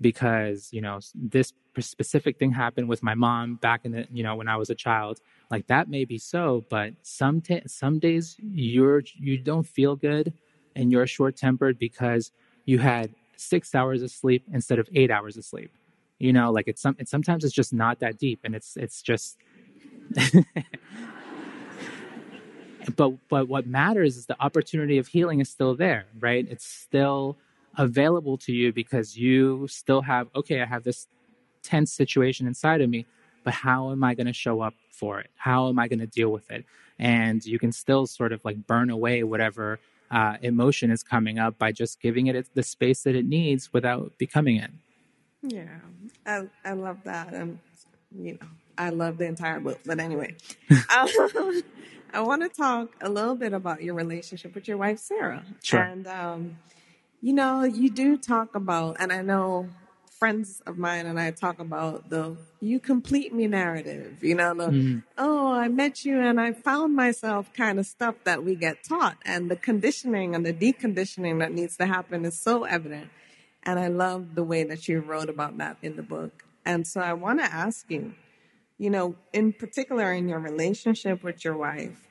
because 0.00 0.68
you 0.72 0.80
know 0.80 0.98
this 1.14 1.52
specific 1.78 2.38
thing 2.38 2.50
happened 2.50 2.88
with 2.88 3.02
my 3.02 3.14
mom 3.14 3.54
back 3.56 3.84
in 3.84 3.92
the 3.92 4.06
you 4.12 4.22
know 4.22 4.34
when 4.34 4.48
I 4.48 4.56
was 4.56 4.70
a 4.70 4.74
child. 4.74 5.20
Like 5.50 5.66
that 5.68 5.88
may 5.88 6.04
be 6.04 6.18
so 6.18 6.64
but 6.68 6.94
some 7.02 7.40
t- 7.40 7.62
some 7.66 7.98
days 7.98 8.36
you're 8.40 9.02
you 9.14 9.38
don't 9.38 9.66
feel 9.66 9.96
good 9.96 10.32
and 10.76 10.90
you're 10.90 11.06
short 11.06 11.36
tempered 11.36 11.78
because 11.78 12.32
you 12.64 12.78
had 12.78 13.14
6 13.36 13.74
hours 13.74 14.02
of 14.02 14.10
sleep 14.10 14.44
instead 14.52 14.78
of 14.78 14.88
8 14.94 15.10
hours 15.10 15.36
of 15.36 15.44
sleep. 15.44 15.70
You 16.18 16.32
know 16.32 16.50
like 16.50 16.68
it's 16.68 16.82
some 16.82 16.96
it's 16.98 17.10
sometimes 17.10 17.44
it's 17.44 17.54
just 17.54 17.72
not 17.72 18.00
that 18.00 18.18
deep 18.18 18.40
and 18.44 18.54
it's 18.54 18.76
it's 18.76 19.02
just 19.02 19.38
but 22.96 23.12
but 23.28 23.48
what 23.48 23.66
matters 23.66 24.16
is 24.16 24.26
the 24.26 24.40
opportunity 24.42 24.98
of 24.98 25.06
healing 25.08 25.40
is 25.40 25.48
still 25.48 25.74
there 25.74 26.06
right? 26.18 26.46
It's 26.50 26.66
still 26.66 27.38
available 27.76 28.36
to 28.38 28.52
you 28.52 28.72
because 28.72 29.16
you 29.16 29.66
still 29.68 30.02
have, 30.02 30.28
okay, 30.34 30.60
I 30.60 30.66
have 30.66 30.84
this 30.84 31.06
tense 31.62 31.92
situation 31.92 32.46
inside 32.46 32.80
of 32.80 32.90
me, 32.90 33.06
but 33.44 33.54
how 33.54 33.90
am 33.90 34.04
I 34.04 34.14
going 34.14 34.26
to 34.26 34.32
show 34.32 34.60
up 34.60 34.74
for 34.90 35.20
it? 35.20 35.30
How 35.36 35.68
am 35.68 35.78
I 35.78 35.88
going 35.88 36.00
to 36.00 36.06
deal 36.06 36.30
with 36.30 36.50
it? 36.50 36.64
And 36.98 37.44
you 37.44 37.58
can 37.58 37.72
still 37.72 38.06
sort 38.06 38.32
of 38.32 38.44
like 38.44 38.66
burn 38.66 38.90
away 38.90 39.22
whatever 39.22 39.80
uh, 40.10 40.36
emotion 40.42 40.90
is 40.90 41.02
coming 41.02 41.38
up 41.38 41.58
by 41.58 41.72
just 41.72 42.00
giving 42.00 42.26
it 42.26 42.46
the 42.54 42.62
space 42.62 43.02
that 43.04 43.14
it 43.14 43.24
needs 43.24 43.72
without 43.72 44.12
becoming 44.18 44.56
it. 44.56 44.70
Yeah, 45.42 45.78
I, 46.26 46.48
I 46.64 46.72
love 46.72 46.98
that. 47.04 47.32
And, 47.32 47.58
you 48.14 48.38
know, 48.40 48.46
I 48.76 48.90
love 48.90 49.18
the 49.18 49.26
entire 49.26 49.60
book. 49.60 49.80
But 49.86 50.00
anyway, 50.00 50.34
um, 50.70 51.08
I 52.12 52.20
want 52.20 52.42
to 52.42 52.48
talk 52.48 52.90
a 53.00 53.08
little 53.08 53.36
bit 53.36 53.52
about 53.52 53.82
your 53.82 53.94
relationship 53.94 54.54
with 54.54 54.66
your 54.68 54.76
wife, 54.76 54.98
Sarah. 54.98 55.44
Sure. 55.62 55.80
And, 55.80 56.06
um, 56.06 56.58
you 57.20 57.32
know, 57.32 57.64
you 57.64 57.90
do 57.90 58.16
talk 58.16 58.54
about, 58.54 58.96
and 58.98 59.12
I 59.12 59.22
know 59.22 59.68
friends 60.20 60.62
of 60.66 60.76
mine 60.76 61.06
and 61.06 61.18
I 61.18 61.30
talk 61.30 61.58
about 61.58 62.10
the 62.10 62.36
you 62.60 62.78
complete 62.78 63.32
me 63.32 63.46
narrative, 63.46 64.22
you 64.22 64.34
know, 64.34 64.52
the 64.52 64.66
mm. 64.66 65.02
oh, 65.16 65.50
I 65.50 65.68
met 65.68 66.04
you 66.04 66.20
and 66.20 66.38
I 66.38 66.52
found 66.52 66.94
myself 66.94 67.52
kind 67.54 67.78
of 67.78 67.86
stuff 67.86 68.16
that 68.24 68.44
we 68.44 68.54
get 68.54 68.84
taught. 68.84 69.16
And 69.24 69.50
the 69.50 69.56
conditioning 69.56 70.34
and 70.34 70.44
the 70.44 70.52
deconditioning 70.52 71.38
that 71.38 71.52
needs 71.52 71.78
to 71.78 71.86
happen 71.86 72.26
is 72.26 72.38
so 72.38 72.64
evident. 72.64 73.08
And 73.62 73.78
I 73.78 73.88
love 73.88 74.34
the 74.34 74.44
way 74.44 74.62
that 74.64 74.88
you 74.88 75.00
wrote 75.00 75.30
about 75.30 75.56
that 75.56 75.78
in 75.80 75.96
the 75.96 76.02
book. 76.02 76.44
And 76.66 76.86
so 76.86 77.00
I 77.00 77.14
want 77.14 77.40
to 77.40 77.46
ask 77.46 77.90
you, 77.90 78.12
you 78.76 78.90
know, 78.90 79.14
in 79.32 79.54
particular 79.54 80.12
in 80.12 80.28
your 80.28 80.38
relationship 80.38 81.22
with 81.22 81.44
your 81.44 81.56
wife, 81.56 82.08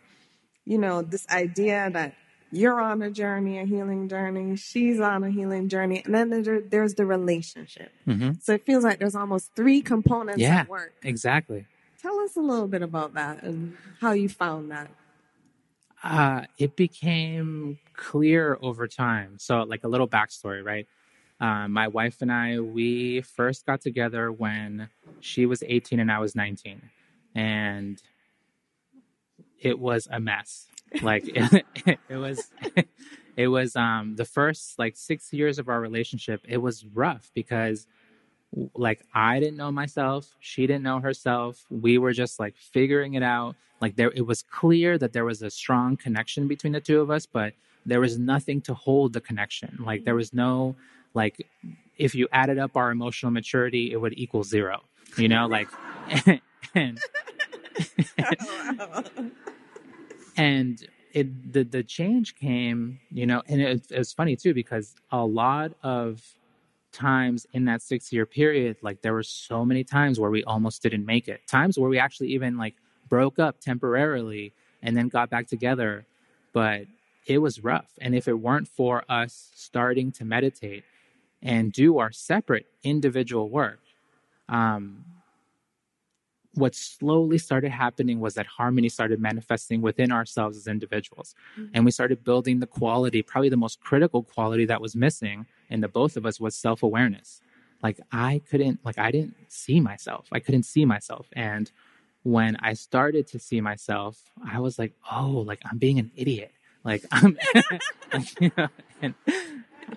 you 0.66 0.80
know, 0.80 1.04
this 1.04 1.28
idea 1.30 1.90
that 1.94 2.16
you're 2.52 2.80
on 2.80 3.02
a 3.02 3.12
journey, 3.12 3.60
a 3.60 3.66
healing 3.66 4.10
journey. 4.10 4.56
She's 4.56 5.00
on 5.00 5.24
a 5.24 5.30
healing 5.30 5.70
journey. 5.70 6.02
And 6.06 6.16
then 6.16 6.66
there's 6.70 6.96
the 6.96 7.06
relationship. 7.06 7.92
Mm-hmm. 8.08 8.32
So 8.42 8.54
it 8.54 8.66
feels 8.66 8.84
like 8.84 9.00
there's 9.00 9.16
almost 9.16 9.56
three 9.56 9.82
components 9.82 10.42
yeah, 10.42 10.62
at 10.62 10.70
work. 10.70 10.94
Exactly. 11.04 11.66
Tell 12.02 12.18
us 12.20 12.36
a 12.36 12.42
little 12.42 12.68
bit 12.68 12.82
about 12.82 13.14
that 13.14 13.44
and 13.44 13.78
how 14.00 14.14
you 14.14 14.30
found 14.30 14.72
that. 14.72 14.90
Uh, 16.02 16.44
it 16.58 16.76
became 16.76 17.78
clear 17.94 18.58
over 18.62 18.88
time. 18.88 19.36
So, 19.38 19.64
like 19.64 19.84
a 19.84 19.90
little 19.90 20.08
backstory, 20.08 20.64
right? 20.64 20.88
Uh, 21.42 21.68
my 21.68 21.90
wife 21.90 22.22
and 22.22 22.32
I, 22.32 22.60
we 22.60 23.22
first 23.22 23.66
got 23.66 23.82
together 23.82 24.32
when 24.32 24.90
she 25.20 25.46
was 25.46 25.62
18 25.62 26.00
and 26.00 26.10
I 26.10 26.20
was 26.20 26.36
19. 26.36 26.82
And 27.36 28.02
it 29.60 29.78
was 29.78 30.08
a 30.10 30.22
mess 30.22 30.69
like 31.02 31.24
it, 31.28 31.66
it 32.10 32.18
was 32.18 32.52
it 33.38 33.48
was 33.48 33.76
um 33.76 34.16
the 34.16 34.26
first 34.26 34.78
like 34.80 34.96
six 34.98 35.32
years 35.32 35.60
of 35.60 35.70
our 35.70 35.80
relationship 35.80 36.42
it 36.48 36.58
was 36.58 36.86
rough 36.86 37.32
because 37.34 37.88
like 38.76 39.06
i 39.14 39.40
didn't 39.40 39.58
know 39.58 39.72
myself 39.72 40.36
she 40.40 40.66
didn't 40.66 40.84
know 40.84 41.00
herself 41.00 41.66
we 41.70 41.98
were 41.98 42.14
just 42.14 42.40
like 42.40 42.56
figuring 42.58 43.14
it 43.14 43.24
out. 43.24 43.56
Like 43.82 43.96
there 43.96 44.12
it 44.14 44.26
was 44.26 44.42
clear 44.42 44.98
that 44.98 45.14
there 45.14 45.24
was 45.24 45.42
a 45.42 45.50
strong 45.50 45.96
connection 45.96 46.48
between 46.48 46.74
the 46.74 46.82
two 46.82 47.00
of 47.00 47.10
us 47.10 47.26
but 47.26 47.54
there 47.86 48.02
was 48.02 48.20
nothing 48.20 48.62
to 48.62 48.74
hold 48.74 49.14
the 49.14 49.22
connection. 49.22 49.78
Like 49.86 50.04
there 50.04 50.16
was 50.16 50.34
no 50.34 50.76
like 51.14 51.48
if 51.98 52.14
you 52.14 52.28
added 52.32 52.58
up 52.60 52.76
our 52.76 52.92
emotional 52.92 53.32
maturity 53.32 53.92
it 53.94 53.98
would 53.98 54.18
equal 54.18 54.44
zero 54.44 54.82
you 55.18 55.28
know 55.28 55.48
like 55.48 55.70
and 56.76 57.00
and 58.18 59.32
it 61.14 61.54
the 61.54 61.64
the 61.64 61.84
change 61.84 62.36
came, 62.36 63.00
you 63.12 63.26
know, 63.26 63.42
and 63.48 63.62
it, 63.62 63.92
it 63.92 63.98
was 63.98 64.14
funny 64.14 64.36
too 64.36 64.54
because 64.54 64.96
a 65.12 65.26
lot 65.26 65.74
of 65.84 66.22
times 66.92 67.46
in 67.54 67.66
that 67.66 67.82
six 67.82 68.12
year 68.12 68.26
period, 68.26 68.78
like 68.82 69.02
there 69.02 69.14
were 69.14 69.24
so 69.24 69.66
many 69.66 69.84
times 69.84 70.20
where 70.20 70.32
we 70.32 70.44
almost 70.44 70.82
didn't 70.82 71.06
make 71.06 71.28
it. 71.28 71.42
Times 71.48 71.78
where 71.78 71.90
we 71.90 72.00
actually 72.00 72.30
even 72.30 72.58
like 72.58 72.76
broke 73.08 73.40
up 73.40 73.60
temporarily 73.60 74.54
and 74.82 74.96
then 74.96 75.08
got 75.10 75.30
back 75.30 75.48
together, 75.48 76.06
but 76.54 76.84
it 77.26 77.40
was 77.40 77.64
rough. 77.64 77.92
And 78.02 78.16
if 78.16 78.28
it 78.28 78.34
weren't 78.34 78.68
for 78.68 79.04
us 79.10 79.52
starting 79.56 80.12
to 80.14 80.26
meditate 80.26 80.84
and 81.42 81.72
do 81.72 82.00
our 82.00 82.12
separate 82.12 82.66
individual 82.84 83.50
work, 83.50 83.80
um, 84.48 85.06
what 86.60 86.76
slowly 86.76 87.38
started 87.38 87.72
happening 87.72 88.20
was 88.20 88.34
that 88.36 88.46
harmony 88.46 88.90
started 88.90 89.20
manifesting 89.20 89.82
within 89.82 90.12
ourselves 90.12 90.58
as 90.58 90.68
individuals. 90.68 91.36
Mm-hmm. 91.58 91.72
And 91.74 91.86
we 91.86 91.92
started 91.92 92.24
building 92.24 92.60
the 92.60 92.68
quality, 92.68 93.22
probably 93.22 93.50
the 93.50 93.58
most 93.58 93.80
critical 93.80 94.24
quality 94.24 94.66
that 94.66 94.82
was 94.82 94.96
missing 94.96 95.46
in 95.70 95.82
the 95.82 95.88
both 95.88 96.18
of 96.18 96.26
us 96.26 96.40
was 96.40 96.56
self 96.56 96.84
awareness. 96.84 97.42
Like 97.82 98.00
I 98.12 98.42
couldn't, 98.50 98.80
like 98.84 98.98
I 98.98 99.12
didn't 99.12 99.36
see 99.48 99.80
myself. 99.80 100.28
I 100.32 100.40
couldn't 100.40 100.64
see 100.64 100.86
myself. 100.86 101.28
And 101.34 101.72
when 102.24 102.58
I 102.58 102.74
started 102.74 103.28
to 103.28 103.40
see 103.40 103.62
myself, 103.62 104.32
I 104.46 104.60
was 104.60 104.78
like, 104.78 104.94
oh, 105.12 105.44
like 105.46 105.62
I'm 105.70 105.78
being 105.78 106.00
an 106.00 106.12
idiot. 106.16 106.52
Like, 106.84 107.06
um, 107.12 107.38
like, 108.14 108.42
you 108.42 108.52
know, 108.58 108.68
and, 109.02 109.14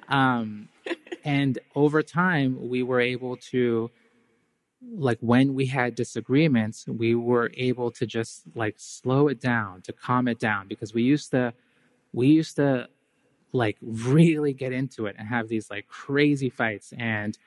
um, 0.08 0.68
and 1.24 1.58
over 1.74 2.02
time, 2.02 2.68
we 2.68 2.82
were 2.82 3.00
able 3.00 3.36
to, 3.36 3.90
like, 4.91 5.18
when 5.20 5.55
we 5.55 5.66
had 5.66 5.95
disagreements, 5.95 6.87
we 6.89 7.14
were 7.14 7.51
able 7.57 7.91
to 7.93 8.07
just 8.07 8.43
like 8.55 8.76
slow 8.78 9.28
it 9.28 9.41
down, 9.41 9.83
to 9.83 9.93
calm 9.93 10.28
it 10.28 10.39
down, 10.41 10.68
because 10.68 10.95
we 10.95 11.03
used 11.03 11.30
to, 11.33 11.55
we 12.12 12.28
used 12.28 12.57
to 12.57 12.89
like 13.53 13.78
really 13.83 14.55
get 14.55 14.72
into 14.72 15.07
it 15.07 15.16
and 15.18 15.28
have 15.28 15.49
these 15.49 15.70
like 15.70 15.89
crazy 15.89 16.51
fights 16.51 16.95
and 16.99 17.39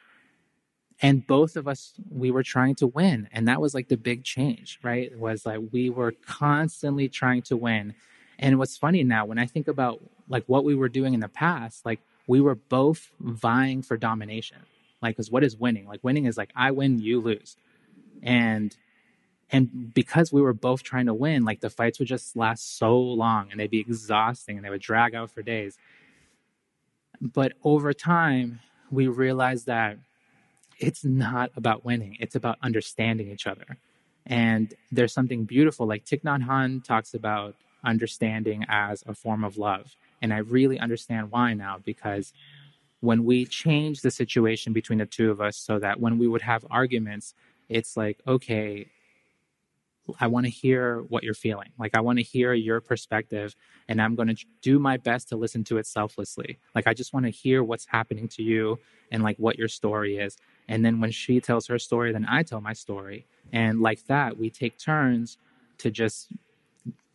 and 1.02 1.28
both 1.28 1.56
of 1.58 1.68
us 1.68 1.94
we 2.10 2.32
were 2.32 2.44
trying 2.44 2.76
to 2.76 2.88
win 2.88 3.28
and 3.32 3.48
that 3.48 3.62
was 3.62 3.74
like 3.74 3.90
the 3.90 3.98
big 3.98 4.24
change 4.24 4.80
right? 4.84 5.12
It 5.12 5.20
was 5.20 5.46
like 5.46 5.60
we 5.72 5.90
were 5.90 6.14
constantly 6.26 7.10
trying 7.10 7.42
to 7.44 7.58
win 7.58 7.96
and 8.40 8.60
what's 8.60 8.78
funny 8.78 9.04
now 9.04 9.26
when 9.26 9.40
i 9.40 9.46
think 9.46 9.68
about 9.68 10.02
like 10.30 10.44
what 10.48 10.66
we 10.66 10.76
were 10.76 10.90
doing 10.90 11.14
in 11.14 11.22
the 11.22 11.30
past 11.30 11.86
like 11.86 12.00
we 12.28 12.42
were 12.42 12.56
both 12.56 13.12
vying 13.20 13.82
for 13.82 13.98
domination 13.98 14.60
like 15.06 15.16
because 15.16 15.32
what 15.32 15.44
is 15.44 15.56
winning 15.56 15.88
like 15.88 16.04
winning 16.04 16.26
is 16.26 16.38
like 16.38 16.52
i 16.56 16.72
win 16.72 17.00
you 17.00 17.22
lose 17.22 17.58
and 18.24 18.76
and 19.52 19.94
because 19.94 20.34
we 20.34 20.42
were 20.42 20.54
both 20.54 20.84
trying 20.84 21.06
to 21.06 21.14
win 21.14 21.46
like 21.46 21.62
the 21.62 21.70
fights 21.70 22.00
would 22.00 22.08
just 22.08 22.36
last 22.36 22.78
so 22.78 22.98
long 23.00 23.48
and 23.52 23.60
they'd 23.60 23.70
be 23.72 23.80
exhausting 23.80 24.58
and 24.58 24.66
they 24.66 24.70
would 24.70 24.82
drag 24.82 25.16
out 25.16 25.30
for 25.32 25.42
days 25.42 25.78
but 27.22 27.54
over 27.64 27.94
time 27.94 28.60
we 28.92 29.08
realized 29.08 29.66
that 29.68 29.98
it's 30.80 31.04
not 31.06 31.52
about 31.56 31.86
winning, 31.86 32.18
it's 32.20 32.36
about 32.36 32.58
understanding 32.62 33.30
each 33.30 33.48
other. 33.48 33.78
And 34.26 34.74
there's 34.92 35.14
something 35.14 35.46
beautiful, 35.46 35.86
like 35.86 36.06
Thich 36.06 36.24
Nhat 36.24 36.46
Hanh 36.46 36.84
talks 36.84 37.14
about 37.14 37.56
understanding 37.84 38.66
as 38.68 39.04
a 39.08 39.14
form 39.14 39.44
of 39.44 39.58
love. 39.58 39.96
And 40.22 40.34
I 40.34 40.38
really 40.38 40.80
understand 40.80 41.32
why 41.32 41.54
now, 41.54 41.78
because 41.84 42.34
when 43.06 43.24
we 43.24 43.46
change 43.46 44.02
the 44.02 44.12
situation 44.12 44.74
between 44.74 45.00
the 45.00 45.06
two 45.06 45.32
of 45.32 45.40
us 45.40 45.56
so 45.58 45.80
that 45.80 46.00
when 46.00 46.18
we 46.18 46.28
would 46.28 46.42
have 46.42 46.66
arguments, 46.70 47.34
it's 47.70 47.96
like, 47.96 48.20
okay, 48.28 48.88
I 50.20 50.28
want 50.28 50.46
to 50.46 50.52
hear 50.52 51.02
what 51.02 51.24
you're 51.24 51.34
feeling. 51.34 51.70
Like, 51.80 51.96
I 51.96 52.02
want 52.02 52.20
to 52.20 52.24
hear 52.24 52.54
your 52.54 52.80
perspective, 52.80 53.56
and 53.88 54.02
I'm 54.02 54.16
going 54.16 54.28
to 54.28 54.46
do 54.62 54.78
my 54.78 54.98
best 54.98 55.30
to 55.30 55.36
listen 55.36 55.64
to 55.66 55.78
it 55.78 55.88
selflessly. 55.88 56.60
Like, 56.76 56.88
I 56.88 56.94
just 56.94 57.14
want 57.14 57.26
to 57.26 57.32
hear 57.32 57.64
what's 57.64 57.88
happening 57.88 58.28
to 58.30 58.44
you 58.44 58.80
and 59.12 59.24
like 59.24 59.38
what 59.38 59.58
your 59.58 59.68
story 59.68 60.18
is. 60.18 60.38
And 60.68 60.84
then 60.86 61.00
when 61.00 61.12
she 61.12 61.40
tells 61.42 61.68
her 61.68 61.80
story, 61.80 62.12
then 62.12 62.26
I 62.30 62.44
tell 62.44 62.62
my 62.62 62.74
story. 62.74 63.26
And 63.52 63.82
like 63.82 64.06
that, 64.08 64.38
we 64.38 64.50
take 64.50 64.78
turns 64.78 65.38
to 65.80 65.92
just 65.92 66.30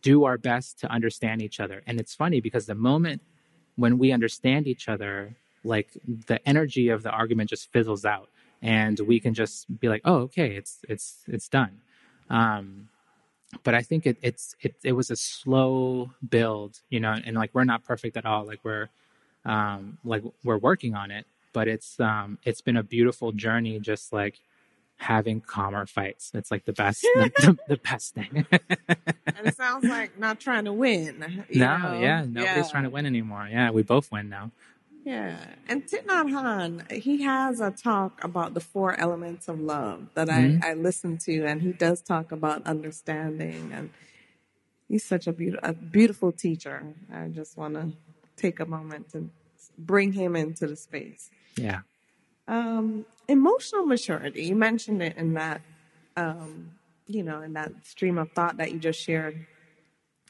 do 0.01 0.23
our 0.23 0.37
best 0.37 0.79
to 0.79 0.91
understand 0.91 1.41
each 1.41 1.59
other. 1.59 1.83
And 1.85 1.99
it's 1.99 2.15
funny 2.15 2.41
because 2.41 2.65
the 2.65 2.75
moment 2.75 3.21
when 3.75 3.97
we 3.97 4.11
understand 4.11 4.67
each 4.67 4.89
other, 4.89 5.35
like 5.63 5.89
the 6.27 6.45
energy 6.47 6.89
of 6.89 7.03
the 7.03 7.09
argument 7.09 7.49
just 7.49 7.71
fizzles 7.71 8.05
out 8.05 8.29
and 8.61 8.99
we 8.99 9.19
can 9.19 9.33
just 9.33 9.79
be 9.79 9.89
like, 9.89 10.01
oh, 10.05 10.15
okay, 10.15 10.55
it's, 10.55 10.79
it's, 10.87 11.23
it's 11.27 11.47
done. 11.47 11.81
Um, 12.29 12.89
but 13.63 13.73
I 13.73 13.81
think 13.81 14.05
it, 14.05 14.17
it's, 14.21 14.55
it, 14.61 14.75
it 14.83 14.93
was 14.93 15.11
a 15.11 15.15
slow 15.15 16.11
build, 16.27 16.79
you 16.89 16.99
know, 16.99 17.15
and 17.25 17.35
like, 17.35 17.51
we're 17.53 17.63
not 17.63 17.83
perfect 17.83 18.17
at 18.17 18.25
all. 18.25 18.45
Like 18.45 18.59
we're, 18.63 18.89
um, 19.45 19.97
like 20.03 20.23
we're 20.43 20.57
working 20.57 20.95
on 20.95 21.11
it, 21.11 21.25
but 21.53 21.67
it's 21.67 21.99
um 21.99 22.37
it's 22.43 22.61
been 22.61 22.77
a 22.77 22.83
beautiful 22.83 23.31
journey 23.31 23.79
just 23.79 24.13
like 24.13 24.39
having 24.97 25.41
calmer 25.41 25.85
fights 25.87 26.31
it's 26.35 26.51
like 26.51 26.65
the 26.65 26.73
best 26.73 27.01
the, 27.01 27.31
the, 27.37 27.57
the, 27.69 27.77
best 27.77 28.13
thing 28.13 28.45
and 28.51 29.47
it 29.47 29.55
sounds 29.55 29.83
like 29.85 30.19
not 30.19 30.39
trying 30.39 30.65
to 30.65 30.73
win 30.73 31.17
no 31.19 31.77
know? 31.77 31.99
yeah 31.99 32.23
nobody's 32.27 32.65
yeah. 32.65 32.69
trying 32.69 32.83
to 32.83 32.89
win 32.89 33.05
anymore 33.05 33.47
yeah 33.51 33.71
we 33.71 33.81
both 33.81 34.11
win 34.11 34.29
now 34.29 34.51
yeah 35.03 35.37
and 35.67 35.85
Thich 35.85 36.05
Nhat 36.05 36.31
Hanh 36.31 36.91
he 36.91 37.23
has 37.23 37.59
a 37.59 37.71
talk 37.71 38.23
about 38.23 38.53
the 38.53 38.59
four 38.59 38.99
elements 38.99 39.47
of 39.47 39.59
love 39.59 40.07
that 40.13 40.27
mm-hmm. 40.27 40.63
I, 40.63 40.71
I 40.71 40.73
listen 40.73 41.17
to 41.19 41.45
and 41.45 41.61
he 41.61 41.71
does 41.71 42.01
talk 42.01 42.31
about 42.31 42.65
understanding 42.65 43.71
and 43.73 43.89
he's 44.87 45.03
such 45.03 45.27
a 45.27 45.33
beautiful 45.33 45.69
a 45.69 45.73
beautiful 45.73 46.31
teacher 46.31 46.83
i 47.13 47.27
just 47.27 47.57
want 47.57 47.73
to 47.75 47.91
take 48.37 48.59
a 48.59 48.65
moment 48.65 49.11
to 49.11 49.29
bring 49.77 50.13
him 50.13 50.35
into 50.35 50.67
the 50.67 50.75
space 50.75 51.29
yeah. 51.57 51.81
Um, 52.47 53.05
emotional 53.27 53.85
maturity. 53.85 54.43
You 54.43 54.55
mentioned 54.55 55.01
it 55.01 55.17
in 55.17 55.33
that, 55.35 55.61
um, 56.17 56.71
you 57.07 57.23
know, 57.23 57.41
in 57.41 57.53
that 57.53 57.71
stream 57.85 58.17
of 58.17 58.31
thought 58.31 58.57
that 58.57 58.71
you 58.71 58.79
just 58.79 58.99
shared. 58.99 59.45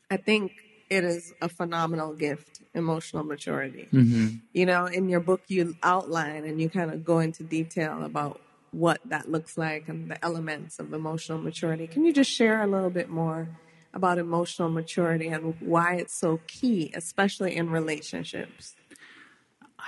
I 0.10 0.18
think 0.18 0.52
it 0.92 1.06
is 1.06 1.34
a 1.42 1.48
phenomenal 1.48 2.14
gift, 2.14 2.60
emotional 2.76 3.24
maturity. 3.24 3.88
Mm-hmm. 3.94 4.36
You 4.52 4.66
know, 4.66 4.88
in 4.88 5.08
your 5.08 5.22
book, 5.22 5.42
you 5.48 5.74
outline 5.82 6.44
and 6.44 6.62
you 6.62 6.70
kind 6.70 6.92
of 6.92 7.06
go 7.06 7.20
into 7.20 7.44
detail 7.44 8.04
about 8.04 8.42
what 8.72 9.00
that 9.06 9.32
looks 9.32 9.58
like 9.58 9.88
and 9.88 10.12
the 10.12 10.24
elements 10.24 10.80
of 10.80 10.94
emotional 10.94 11.38
maturity. 11.38 11.88
Can 11.88 12.04
you 12.04 12.12
just 12.12 12.30
share 12.30 12.62
a 12.62 12.68
little 12.68 12.90
bit 12.90 13.08
more 13.10 13.48
about 13.94 14.18
emotional 14.18 14.70
maturity 14.70 15.30
and 15.30 15.56
why 15.62 15.96
it's 15.96 16.14
so 16.14 16.42
key, 16.46 16.92
especially 16.94 17.56
in 17.56 17.70
relationships? 17.70 18.76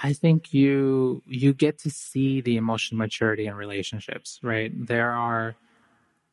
I 0.01 0.13
think 0.13 0.53
you 0.53 1.21
you 1.27 1.53
get 1.53 1.79
to 1.79 1.89
see 1.89 2.39
the 2.39 2.55
emotional 2.55 2.97
maturity 2.97 3.45
in 3.45 3.55
relationships, 3.55 4.39
right? 4.41 4.71
There 4.73 5.11
are 5.11 5.55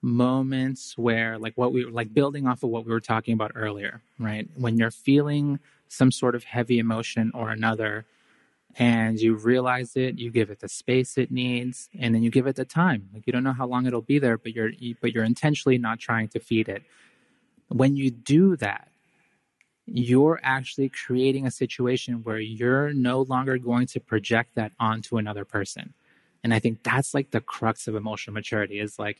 moments 0.03 0.97
where 0.97 1.39
like 1.39 1.55
what 1.57 1.73
we 1.73 1.85
like 1.85 2.15
building 2.15 2.47
off 2.47 2.63
of 2.63 2.71
what 2.71 2.85
we 2.85 2.93
were 2.93 3.01
talking 3.01 3.35
about 3.35 3.53
earlier, 3.55 4.03
right? 4.19 4.49
When 4.57 4.79
you're 4.79 4.91
feeling 4.91 5.59
some 5.89 6.11
sort 6.11 6.35
of 6.35 6.45
heavy 6.45 6.79
emotion 6.79 7.31
or 7.35 7.51
another 7.51 8.07
and 8.77 9.19
you 9.19 9.35
realize 9.35 9.97
it, 9.97 10.19
you 10.19 10.31
give 10.31 10.51
it 10.51 10.61
the 10.61 10.69
space 10.69 11.19
it 11.19 11.31
needs 11.31 11.89
and 11.99 12.15
then 12.15 12.23
you 12.23 12.31
give 12.31 12.47
it 12.47 12.57
the 12.57 12.65
time. 12.65 13.11
Like 13.13 13.27
you 13.27 13.33
don't 13.33 13.45
know 13.45 13.53
how 13.53 13.67
long 13.67 13.87
it'll 13.87 14.01
be 14.01 14.19
there, 14.19 14.39
but 14.39 14.55
you're 14.55 14.71
but 15.01 15.13
you're 15.13 15.25
intentionally 15.25 15.79
not 15.79 15.99
trying 15.99 16.29
to 16.29 16.41
feed 16.41 16.69
it. 16.69 16.83
When 17.69 17.97
you 17.97 18.11
do 18.11 18.57
that, 18.57 18.89
you're 19.87 20.41
actually 20.43 20.89
creating 20.89 21.47
a 21.47 21.51
situation 21.51 22.23
where 22.23 22.39
you're 22.39 22.93
no 22.93 23.23
longer 23.23 23.59
going 23.59 23.87
to 23.89 24.01
project 24.01 24.55
that 24.55 24.73
onto 24.79 25.19
another 25.19 25.45
person. 25.45 25.95
And 26.43 26.55
I 26.55 26.59
think 26.59 26.83
that's 26.83 27.13
like 27.13 27.33
the 27.33 27.41
crux 27.41 27.89
of 27.89 27.95
emotional 27.95 28.35
maturity 28.35 28.79
is 28.79 28.99
like, 28.99 29.19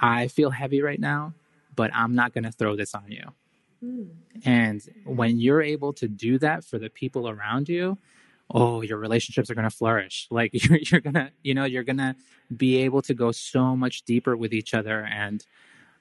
I 0.00 0.28
feel 0.28 0.50
heavy 0.50 0.82
right 0.82 1.00
now, 1.00 1.34
but 1.76 1.94
I'm 1.94 2.14
not 2.14 2.32
going 2.32 2.44
to 2.44 2.52
throw 2.52 2.74
this 2.76 2.94
on 2.94 3.04
you. 3.08 3.24
Mm. 3.84 4.08
And 4.44 4.82
when 5.04 5.38
you're 5.38 5.62
able 5.62 5.92
to 5.94 6.08
do 6.08 6.38
that 6.38 6.64
for 6.64 6.78
the 6.78 6.88
people 6.90 7.28
around 7.28 7.68
you, 7.68 7.98
oh, 8.52 8.80
your 8.80 8.98
relationships 8.98 9.50
are 9.50 9.54
going 9.54 9.68
to 9.68 9.76
flourish. 9.76 10.26
Like 10.32 10.50
you're, 10.52 10.78
you're 10.78 11.00
going 11.00 11.14
to, 11.14 11.30
you 11.42 11.54
know, 11.54 11.64
you're 11.64 11.84
going 11.84 11.98
to 11.98 12.16
be 12.56 12.78
able 12.78 13.02
to 13.02 13.14
go 13.14 13.30
so 13.30 13.76
much 13.76 14.02
deeper 14.02 14.36
with 14.36 14.52
each 14.52 14.74
other 14.74 15.04
and 15.04 15.44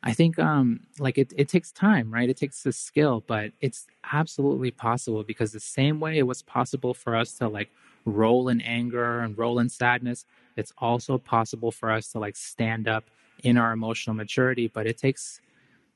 I 0.02 0.14
think 0.14 0.40
um 0.40 0.82
like 0.98 1.18
it, 1.18 1.34
it 1.36 1.50
takes 1.50 1.72
time, 1.72 2.12
right? 2.12 2.30
It 2.30 2.38
takes 2.38 2.64
the 2.64 2.72
skill, 2.72 3.24
but 3.28 3.52
it's 3.60 3.88
absolutely 4.12 4.72
possible 4.72 5.24
because 5.24 5.52
the 5.52 5.60
same 5.60 6.00
way 6.00 6.18
it 6.18 6.24
was 6.24 6.42
possible 6.42 6.94
for 6.94 7.16
us 7.16 7.34
to 7.34 7.50
like 7.50 7.70
roll 8.06 8.48
in 8.48 8.62
anger 8.62 9.20
and 9.20 9.38
roll 9.38 9.60
in 9.60 9.70
sadness, 9.70 10.26
it's 10.56 10.74
also 10.78 11.18
possible 11.18 11.72
for 11.72 11.92
us 11.92 12.12
to 12.14 12.20
like 12.20 12.38
stand 12.38 12.88
up 12.88 13.10
in 13.44 13.58
our 13.58 13.72
emotional 13.72 14.16
maturity, 14.16 14.68
but 14.68 14.88
it 14.88 14.98
takes 14.98 15.42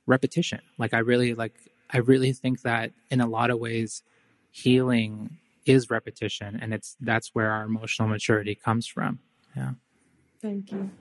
repetition. 0.06 0.62
Like 0.78 0.94
I 0.94 1.00
really 1.00 1.34
like 1.34 1.56
I 1.90 1.98
really 2.00 2.34
think 2.34 2.62
that 2.62 2.92
in 3.10 3.22
a 3.22 3.28
lot 3.28 3.50
of 3.50 3.60
ways 3.60 4.04
healing 4.52 5.38
is 5.66 5.90
repetition 5.90 6.60
and 6.62 6.74
it's 6.74 6.96
that's 7.00 7.34
where 7.34 7.52
our 7.52 7.64
emotional 7.64 8.08
maturity 8.08 8.56
comes 8.56 8.88
from. 8.88 9.20
Yeah. 9.56 9.72
Thank 10.42 10.72
you. 10.72 10.92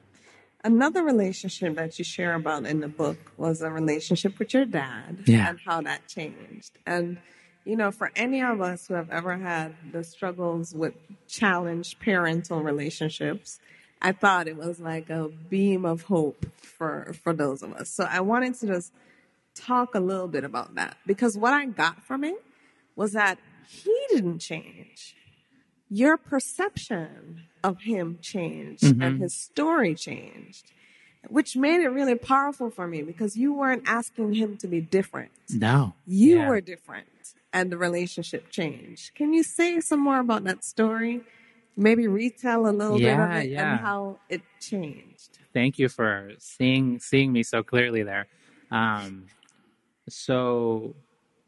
Another 0.64 1.02
relationship 1.02 1.74
that 1.74 1.98
you 1.98 2.04
share 2.04 2.34
about 2.34 2.66
in 2.66 2.78
the 2.78 2.88
book 2.88 3.18
was 3.36 3.62
a 3.62 3.70
relationship 3.70 4.38
with 4.38 4.54
your 4.54 4.64
dad 4.64 5.24
yeah. 5.26 5.48
and 5.48 5.58
how 5.66 5.80
that 5.80 6.06
changed. 6.06 6.78
And, 6.86 7.18
you 7.64 7.74
know, 7.74 7.90
for 7.90 8.12
any 8.14 8.40
of 8.42 8.60
us 8.60 8.86
who 8.86 8.94
have 8.94 9.10
ever 9.10 9.36
had 9.36 9.74
the 9.90 10.04
struggles 10.04 10.72
with 10.72 10.94
challenged 11.26 11.98
parental 11.98 12.62
relationships, 12.62 13.58
I 14.02 14.10
thought 14.10 14.48
it 14.48 14.56
was 14.56 14.80
like 14.80 15.08
a 15.10 15.28
beam 15.28 15.84
of 15.84 16.02
hope 16.02 16.44
for, 16.56 17.14
for 17.22 17.32
those 17.32 17.62
of 17.62 17.72
us. 17.72 17.88
So 17.88 18.04
I 18.04 18.20
wanted 18.20 18.54
to 18.56 18.66
just 18.66 18.92
talk 19.54 19.94
a 19.94 20.00
little 20.00 20.26
bit 20.26 20.42
about 20.42 20.74
that 20.74 20.96
because 21.06 21.38
what 21.38 21.54
I 21.54 21.66
got 21.66 22.02
from 22.02 22.24
it 22.24 22.42
was 22.96 23.12
that 23.12 23.38
he 23.68 23.96
didn't 24.10 24.40
change. 24.40 25.14
Your 25.88 26.16
perception 26.16 27.44
of 27.62 27.82
him 27.82 28.18
changed 28.20 28.82
mm-hmm. 28.82 29.02
and 29.02 29.20
his 29.20 29.34
story 29.34 29.94
changed, 29.94 30.72
which 31.28 31.54
made 31.54 31.80
it 31.80 31.88
really 31.88 32.16
powerful 32.16 32.70
for 32.70 32.88
me 32.88 33.02
because 33.02 33.36
you 33.36 33.52
weren't 33.52 33.84
asking 33.86 34.34
him 34.34 34.56
to 34.56 34.66
be 34.66 34.80
different. 34.80 35.30
No. 35.48 35.94
You 36.06 36.38
yeah. 36.38 36.48
were 36.48 36.60
different 36.60 37.06
and 37.52 37.70
the 37.70 37.76
relationship 37.78 38.50
changed. 38.50 39.14
Can 39.14 39.32
you 39.32 39.44
say 39.44 39.78
some 39.80 40.00
more 40.00 40.18
about 40.18 40.42
that 40.44 40.64
story? 40.64 41.20
Maybe 41.76 42.06
retell 42.06 42.68
a 42.68 42.70
little 42.70 43.00
yeah, 43.00 43.16
bit 43.16 43.24
of 43.24 43.44
it 43.44 43.50
yeah. 43.50 43.72
and 43.72 43.80
how 43.80 44.18
it 44.28 44.42
changed. 44.60 45.38
Thank 45.54 45.78
you 45.78 45.88
for 45.88 46.32
seeing 46.38 46.98
seeing 47.00 47.32
me 47.32 47.42
so 47.42 47.62
clearly 47.62 48.02
there. 48.02 48.26
Um, 48.70 49.26
so 50.08 50.94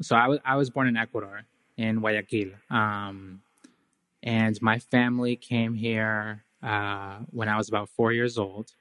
so 0.00 0.16
I 0.16 0.28
was 0.28 0.38
I 0.44 0.56
was 0.56 0.70
born 0.70 0.88
in 0.88 0.96
Ecuador 0.96 1.42
in 1.76 2.00
Guayaquil, 2.00 2.52
um, 2.70 3.42
and 4.22 4.60
my 4.62 4.78
family 4.78 5.36
came 5.36 5.74
here 5.74 6.44
uh, 6.62 7.18
when 7.30 7.48
I 7.48 7.56
was 7.56 7.68
about 7.68 7.88
four 7.90 8.12
years 8.12 8.38
old. 8.38 8.72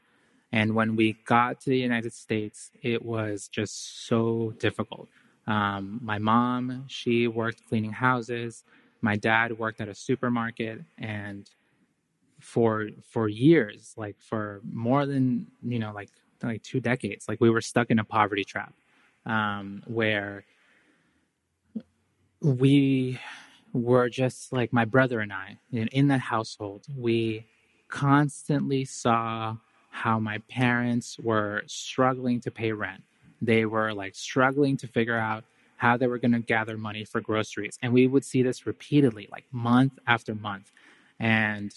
And 0.52 0.76
when 0.76 0.96
we 0.96 1.14
got 1.26 1.62
to 1.62 1.72
the 1.72 1.80
United 1.80 2.14
States, 2.14 2.70
it 2.84 3.04
was 3.04 3.48
just 3.48 4.08
so 4.08 4.54
difficult. 4.60 5.10
Um, 5.48 6.00
my 6.02 6.20
mom, 6.20 6.86
she 6.88 7.28
worked 7.28 7.68
cleaning 7.68 7.91
houses. 7.91 8.64
My 9.04 9.18
dad 9.18 9.60
worked 9.60 9.82
at 9.82 9.89
a 9.89 9.95
supermarket, 9.95 10.82
and 10.97 11.49
for 12.39 12.89
for 13.12 13.30
years, 13.30 13.93
like 13.97 14.18
for 14.20 14.62
more 14.72 15.06
than 15.06 15.47
you 15.64 15.80
know, 15.80 15.93
like 15.93 16.10
like 16.43 16.64
two 16.64 16.80
decades, 16.82 17.28
like 17.28 17.41
we 17.41 17.49
were 17.51 17.62
stuck 17.62 17.91
in 17.91 17.99
a 17.99 18.06
poverty 18.06 18.45
trap, 18.45 18.74
um, 19.26 19.84
where 19.88 20.45
we 22.41 23.20
were 23.74 24.10
just 24.10 24.54
like 24.54 24.74
my 24.74 24.86
brother 24.86 25.20
and 25.22 25.34
I 25.34 25.58
in, 25.72 25.88
in 25.89 26.08
that 26.10 26.22
household. 26.22 26.86
We 26.97 27.45
constantly 27.89 28.86
saw 28.86 29.58
how 29.91 30.20
my 30.20 30.39
parents 30.49 31.20
were 31.20 31.64
struggling 31.68 32.41
to 32.41 32.51
pay 32.51 32.72
rent. 32.72 33.04
They 33.41 33.66
were 33.66 33.93
like 33.93 34.16
struggling 34.16 34.78
to 34.78 34.88
figure 34.88 35.18
out 35.18 35.43
how 35.84 35.97
they 35.97 36.07
were 36.07 36.19
going 36.19 36.34
to 36.34 36.39
gather 36.55 36.77
money 36.77 37.05
for 37.05 37.21
groceries. 37.21 37.77
And 37.84 37.93
we 37.93 38.07
would 38.07 38.25
see 38.25 38.43
this 38.43 38.67
repeatedly, 38.67 39.29
like 39.31 39.45
month 39.53 39.95
after 40.07 40.36
month. 40.36 40.71
And 41.19 41.73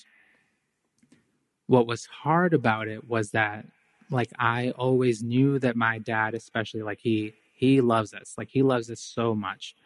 what 1.68 1.88
was 1.88 2.06
hard 2.06 2.54
about 2.54 2.88
it 2.88 3.08
was 3.08 3.32
that 3.32 3.66
like 4.10 4.32
I 4.38 4.72
always 4.72 5.22
knew 5.22 5.58
that 5.60 5.76
my 5.76 5.98
dad 5.98 6.34
especially 6.34 6.82
like 6.82 7.00
he 7.02 7.34
he 7.54 7.80
loves 7.80 8.14
us. 8.14 8.34
Like 8.38 8.50
he 8.50 8.62
loves 8.62 8.90
us 8.90 9.00
so 9.00 9.34
much. 9.34 9.76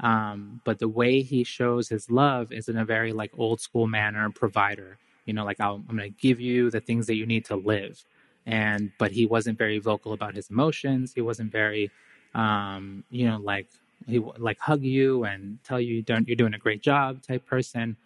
Um, 0.00 0.62
but 0.66 0.78
the 0.80 0.88
way 0.88 1.22
he 1.22 1.44
shows 1.44 1.88
his 1.88 2.10
love 2.10 2.52
is 2.52 2.68
in 2.68 2.78
a 2.78 2.86
very 2.86 3.12
like 3.12 3.32
old 3.38 3.60
school 3.60 3.86
manner 3.86 4.30
provider 4.30 4.98
you 5.26 5.34
know 5.34 5.44
like 5.44 5.60
i 5.60 5.68
am 5.70 5.84
going 5.86 5.98
to 5.98 6.10
give 6.10 6.40
you 6.40 6.70
the 6.70 6.80
things 6.80 7.06
that 7.08 7.16
you 7.16 7.26
need 7.26 7.44
to 7.46 7.56
live 7.56 8.04
and 8.46 8.92
but 8.98 9.12
he 9.12 9.26
wasn't 9.26 9.58
very 9.58 9.78
vocal 9.78 10.12
about 10.14 10.34
his 10.34 10.50
emotions 10.50 11.12
he 11.14 11.20
wasn't 11.20 11.52
very 11.52 11.90
um 12.34 13.04
you 13.10 13.28
know 13.28 13.38
like 13.38 13.68
he 14.06 14.18
like 14.38 14.58
hug 14.58 14.82
you 14.82 15.24
and 15.24 15.58
tell 15.64 15.80
you 15.80 16.02
don't 16.02 16.28
you're 16.28 16.36
doing 16.36 16.54
a 16.54 16.58
great 16.58 16.82
job 16.82 17.22
type 17.22 17.46
person. 17.46 17.96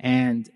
And 0.00 0.48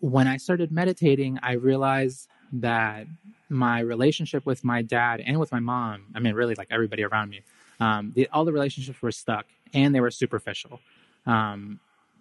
when 0.00 0.26
i 0.26 0.36
started 0.36 0.72
meditating 0.72 1.38
i 1.42 1.52
realized 1.52 2.28
that 2.52 3.06
my 3.48 3.80
relationship 3.80 4.44
with 4.44 4.64
my 4.64 4.82
dad 4.82 5.22
and 5.24 5.38
with 5.38 5.52
my 5.52 5.60
mom 5.60 6.04
i 6.14 6.18
mean 6.20 6.34
really 6.34 6.56
like 6.56 6.68
everybody 6.70 7.04
around 7.04 7.30
me 7.30 7.40
um, 7.80 8.12
the, 8.14 8.28
all 8.32 8.44
the 8.44 8.52
relationships 8.52 9.00
were 9.02 9.12
stuck 9.12 9.46
and 9.74 9.94
they 9.94 10.00
were 10.00 10.10
superficial. 10.10 10.80
Um, 11.26 11.80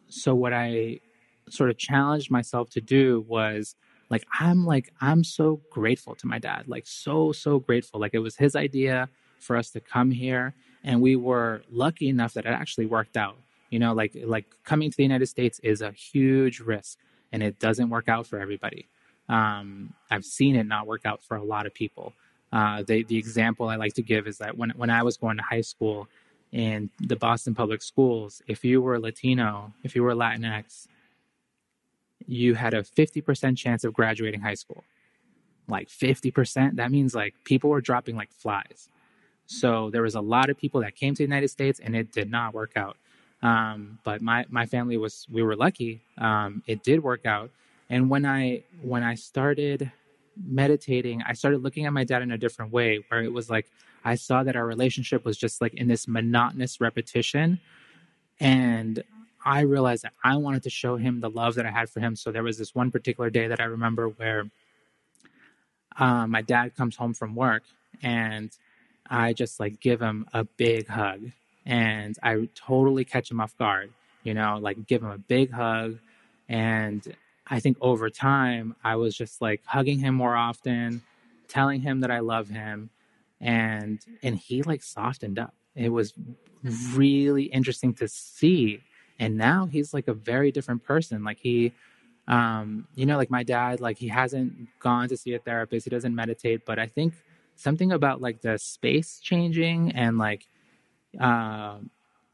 so 0.09 0.35
what 0.35 0.53
i 0.53 0.99
sort 1.49 1.69
of 1.69 1.77
challenged 1.77 2.29
myself 2.29 2.69
to 2.69 2.81
do 2.81 3.25
was 3.27 3.75
like 4.09 4.25
i'm 4.39 4.65
like 4.65 4.93
i'm 5.01 5.23
so 5.23 5.61
grateful 5.71 6.15
to 6.15 6.27
my 6.27 6.37
dad 6.39 6.67
like 6.67 6.85
so 6.85 7.31
so 7.31 7.59
grateful. 7.59 7.99
Like 7.99 8.13
it 8.13 8.19
was 8.19 8.37
his 8.37 8.55
idea 8.55 9.09
for 9.43 9.57
us 9.57 9.69
to 9.71 9.79
come 9.79 10.11
here 10.11 10.53
and 10.83 11.01
we 11.01 11.15
were 11.15 11.61
lucky 11.71 12.09
enough 12.09 12.33
that 12.33 12.45
it 12.45 12.49
actually 12.49 12.85
worked 12.85 13.17
out 13.17 13.37
you 13.69 13.79
know 13.79 13.93
like 13.93 14.15
like 14.25 14.45
coming 14.63 14.89
to 14.89 14.97
the 14.97 15.03
united 15.03 15.27
states 15.27 15.59
is 15.59 15.81
a 15.81 15.91
huge 15.91 16.59
risk 16.59 16.97
and 17.31 17.41
it 17.41 17.59
doesn't 17.59 17.89
work 17.89 18.07
out 18.09 18.25
for 18.25 18.39
everybody 18.39 18.87
um, 19.29 19.93
i've 20.09 20.25
seen 20.25 20.55
it 20.55 20.65
not 20.65 20.87
work 20.87 21.05
out 21.05 21.23
for 21.23 21.37
a 21.37 21.43
lot 21.43 21.65
of 21.65 21.73
people 21.73 22.13
uh, 22.53 22.83
the, 22.83 23.03
the 23.03 23.17
example 23.17 23.67
i 23.67 23.75
like 23.75 23.93
to 23.93 24.01
give 24.01 24.27
is 24.27 24.37
that 24.37 24.57
when, 24.57 24.71
when 24.71 24.89
i 24.89 25.03
was 25.03 25.17
going 25.17 25.37
to 25.37 25.43
high 25.43 25.61
school 25.61 26.07
in 26.51 26.89
the 26.99 27.15
boston 27.15 27.55
public 27.55 27.81
schools 27.81 28.41
if 28.47 28.63
you 28.65 28.81
were 28.81 28.99
latino 28.99 29.71
if 29.83 29.95
you 29.95 30.03
were 30.03 30.13
latinx 30.13 30.87
you 32.27 32.55
had 32.55 32.73
a 32.73 32.83
50% 32.83 33.57
chance 33.57 33.83
of 33.83 33.93
graduating 33.93 34.41
high 34.41 34.53
school. 34.53 34.83
Like 35.67 35.89
50%, 35.89 36.75
that 36.75 36.91
means 36.91 37.15
like 37.15 37.35
people 37.43 37.69
were 37.69 37.81
dropping 37.81 38.15
like 38.15 38.31
flies. 38.31 38.89
So 39.45 39.89
there 39.89 40.01
was 40.01 40.15
a 40.15 40.21
lot 40.21 40.49
of 40.49 40.57
people 40.57 40.81
that 40.81 40.95
came 40.95 41.13
to 41.13 41.17
the 41.19 41.23
United 41.23 41.49
States 41.49 41.79
and 41.83 41.95
it 41.95 42.11
did 42.11 42.31
not 42.31 42.53
work 42.53 42.77
out. 42.77 42.97
Um, 43.43 43.99
but 44.03 44.21
my, 44.21 44.45
my 44.49 44.65
family 44.65 44.97
was, 44.97 45.27
we 45.31 45.41
were 45.41 45.55
lucky. 45.55 46.01
Um, 46.17 46.63
it 46.67 46.83
did 46.83 47.03
work 47.03 47.25
out. 47.25 47.49
And 47.89 48.09
when 48.09 48.25
I, 48.25 48.63
when 48.81 49.03
I 49.03 49.15
started 49.15 49.91
meditating, 50.41 51.21
I 51.27 51.33
started 51.33 51.61
looking 51.61 51.85
at 51.85 51.93
my 51.93 52.03
dad 52.03 52.21
in 52.21 52.31
a 52.31 52.37
different 52.37 52.71
way 52.71 53.03
where 53.09 53.21
it 53.21 53.33
was 53.33 53.49
like, 53.49 53.69
I 54.03 54.15
saw 54.15 54.43
that 54.43 54.55
our 54.55 54.65
relationship 54.65 55.25
was 55.25 55.37
just 55.37 55.61
like 55.61 55.73
in 55.73 55.87
this 55.87 56.07
monotonous 56.07 56.79
repetition. 56.79 57.59
And 58.39 59.03
I 59.43 59.61
realized 59.61 60.03
that 60.03 60.13
I 60.23 60.37
wanted 60.37 60.63
to 60.63 60.69
show 60.69 60.97
him 60.97 61.19
the 61.19 61.29
love 61.29 61.55
that 61.55 61.65
I 61.65 61.71
had 61.71 61.89
for 61.89 61.99
him. 61.99 62.15
So 62.15 62.31
there 62.31 62.43
was 62.43 62.57
this 62.57 62.73
one 62.73 62.91
particular 62.91 63.29
day 63.29 63.47
that 63.47 63.59
I 63.59 63.65
remember 63.65 64.07
where 64.07 64.49
uh, 65.97 66.27
my 66.27 66.41
dad 66.41 66.75
comes 66.75 66.95
home 66.95 67.13
from 67.13 67.35
work 67.35 67.63
and 68.01 68.51
I 69.09 69.33
just 69.33 69.59
like 69.59 69.79
give 69.79 70.01
him 70.01 70.25
a 70.33 70.43
big 70.43 70.87
hug 70.87 71.31
and 71.65 72.17
I 72.23 72.47
totally 72.55 73.05
catch 73.05 73.29
him 73.29 73.41
off 73.41 73.57
guard, 73.57 73.91
you 74.23 74.33
know, 74.33 74.57
like 74.61 74.87
give 74.87 75.03
him 75.03 75.11
a 75.11 75.17
big 75.17 75.51
hug. 75.51 75.99
And 76.49 77.15
I 77.47 77.59
think 77.59 77.77
over 77.81 78.09
time, 78.09 78.75
I 78.83 78.95
was 78.95 79.15
just 79.15 79.41
like 79.41 79.61
hugging 79.65 79.99
him 79.99 80.15
more 80.15 80.35
often, 80.35 81.01
telling 81.47 81.81
him 81.81 81.99
that 82.01 82.11
I 82.11 82.19
love 82.19 82.49
him. 82.49 82.89
And, 83.39 83.99
and 84.23 84.35
he 84.37 84.63
like 84.63 84.83
softened 84.83 85.39
up. 85.39 85.53
It 85.75 85.89
was 85.89 86.13
really 86.93 87.43
interesting 87.43 87.93
to 87.95 88.07
see 88.07 88.81
and 89.19 89.37
now 89.37 89.65
he's 89.65 89.93
like 89.93 90.07
a 90.07 90.13
very 90.13 90.51
different 90.51 90.83
person 90.83 91.23
like 91.23 91.39
he 91.39 91.71
um 92.27 92.87
you 92.95 93.05
know 93.05 93.17
like 93.17 93.31
my 93.31 93.43
dad 93.43 93.79
like 93.79 93.97
he 93.97 94.07
hasn't 94.07 94.53
gone 94.79 95.07
to 95.07 95.17
see 95.17 95.33
a 95.33 95.39
therapist 95.39 95.85
he 95.85 95.89
doesn't 95.89 96.13
meditate 96.13 96.65
but 96.65 96.77
i 96.77 96.85
think 96.85 97.13
something 97.61 97.91
about 97.91 98.21
like 98.21 98.41
the 98.41 98.57
space 98.57 99.19
changing 99.19 99.91
and 99.93 100.17
like 100.17 100.47
uh 101.19 101.77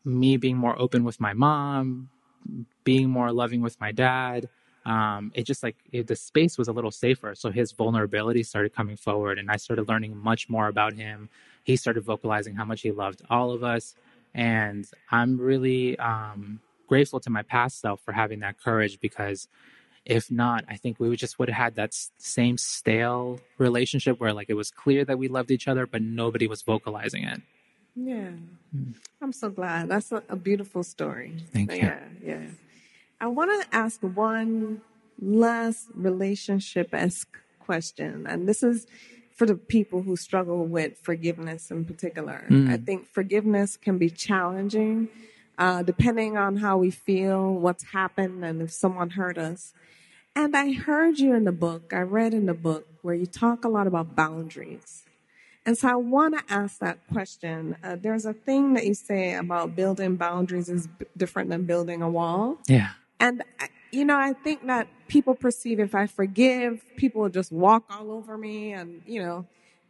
me 0.05 0.37
being 0.37 0.57
more 0.57 0.79
open 0.81 1.03
with 1.03 1.19
my 1.19 1.33
mom 1.33 2.09
being 2.83 3.09
more 3.09 3.31
loving 3.31 3.61
with 3.61 3.79
my 3.81 3.91
dad 3.91 4.49
um, 4.87 5.33
it 5.35 5.43
just 5.43 5.63
like 5.63 5.75
it, 5.91 6.07
the 6.07 6.15
space 6.15 6.57
was 6.57 6.69
a 6.69 6.71
little 6.71 6.91
safer. 6.91 7.35
So 7.35 7.51
his 7.51 7.73
vulnerability 7.73 8.41
started 8.43 8.73
coming 8.73 8.95
forward, 8.95 9.37
and 9.37 9.51
I 9.51 9.57
started 9.57 9.89
learning 9.89 10.15
much 10.17 10.49
more 10.49 10.67
about 10.67 10.93
him. 10.93 11.29
He 11.63 11.75
started 11.75 12.05
vocalizing 12.05 12.55
how 12.55 12.63
much 12.63 12.81
he 12.81 12.91
loved 12.91 13.21
all 13.29 13.51
of 13.51 13.63
us, 13.63 13.95
and 14.33 14.87
I'm 15.11 15.37
really 15.37 15.99
um, 15.99 16.61
grateful 16.87 17.19
to 17.19 17.29
my 17.29 17.41
past 17.43 17.81
self 17.81 17.99
for 18.01 18.13
having 18.13 18.39
that 18.39 18.61
courage 18.61 18.99
because 19.01 19.49
if 20.07 20.31
not, 20.31 20.63
I 20.67 20.77
think 20.77 20.99
we 20.99 21.09
would 21.09 21.19
just 21.19 21.37
would 21.37 21.49
have 21.49 21.63
had 21.63 21.75
that 21.75 21.93
same 22.17 22.57
stale 22.57 23.39
relationship 23.57 24.19
where 24.19 24.33
like 24.33 24.49
it 24.49 24.55
was 24.55 24.71
clear 24.71 25.05
that 25.05 25.17
we 25.17 25.27
loved 25.27 25.51
each 25.51 25.67
other, 25.67 25.85
but 25.85 26.01
nobody 26.01 26.47
was 26.47 26.61
vocalizing 26.61 27.23
it. 27.23 27.41
Yeah, 27.95 28.31
mm. 28.75 28.93
I'm 29.21 29.33
so 29.33 29.49
glad. 29.49 29.89
That's 29.89 30.11
a, 30.11 30.23
a 30.29 30.35
beautiful 30.35 30.83
story. 30.83 31.33
Thank 31.51 31.71
you. 31.73 31.79
Yeah, 31.79 31.99
yeah. 32.23 32.45
I 33.19 33.27
want 33.27 33.61
to 33.61 33.75
ask 33.75 34.01
one 34.01 34.81
last 35.21 35.87
relationship 35.93 36.93
esque 36.93 37.37
question, 37.59 38.25
and 38.27 38.47
this 38.47 38.63
is 38.63 38.87
for 39.35 39.45
the 39.45 39.55
people 39.55 40.01
who 40.03 40.15
struggle 40.15 40.65
with 40.65 40.97
forgiveness 40.97 41.69
in 41.69 41.85
particular. 41.85 42.45
Mm. 42.49 42.69
I 42.69 42.77
think 42.77 43.07
forgiveness 43.07 43.77
can 43.77 43.97
be 43.97 44.09
challenging 44.09 45.09
uh, 45.57 45.81
depending 45.83 46.37
on 46.37 46.57
how 46.57 46.77
we 46.77 46.91
feel, 46.91 47.53
what's 47.53 47.83
happened, 47.83 48.45
and 48.45 48.61
if 48.61 48.71
someone 48.71 49.11
hurt 49.11 49.37
us. 49.37 49.73
And 50.37 50.55
I 50.55 50.71
heard 50.71 51.17
you 51.17 51.33
in 51.33 51.45
the 51.45 51.51
book, 51.51 51.93
I 51.93 52.01
read 52.01 52.31
in 52.31 52.45
the 52.45 52.53
book 52.53 52.85
where 53.01 53.15
you 53.15 53.25
talk 53.25 53.65
a 53.65 53.67
lot 53.67 53.87
about 53.87 54.15
boundaries. 54.15 55.03
And 55.65 55.75
so 55.75 55.89
I 55.89 55.95
want 55.95 56.37
to 56.37 56.53
ask 56.53 56.77
that 56.77 56.99
question. 57.11 57.75
Uh, 57.83 57.95
there's 57.99 58.23
a 58.23 58.33
thing 58.33 58.75
that 58.75 58.85
you 58.85 58.93
say 58.93 59.33
about 59.33 59.75
building 59.75 60.15
boundaries 60.15 60.69
is 60.69 60.85
b- 60.85 61.07
different 61.17 61.49
than 61.49 61.65
building 61.65 62.03
a 62.03 62.09
wall. 62.09 62.59
Yeah. 62.67 62.91
And, 63.19 63.43
you 63.91 64.05
know, 64.05 64.15
I 64.15 64.33
think 64.33 64.67
that 64.67 64.87
people 65.07 65.33
perceive 65.33 65.79
if 65.79 65.95
I 65.95 66.05
forgive, 66.05 66.83
people 66.97 67.23
will 67.23 67.29
just 67.29 67.51
walk 67.51 67.85
all 67.89 68.11
over 68.11 68.37
me 68.37 68.73
and, 68.73 69.01
you 69.07 69.23
know, 69.23 69.47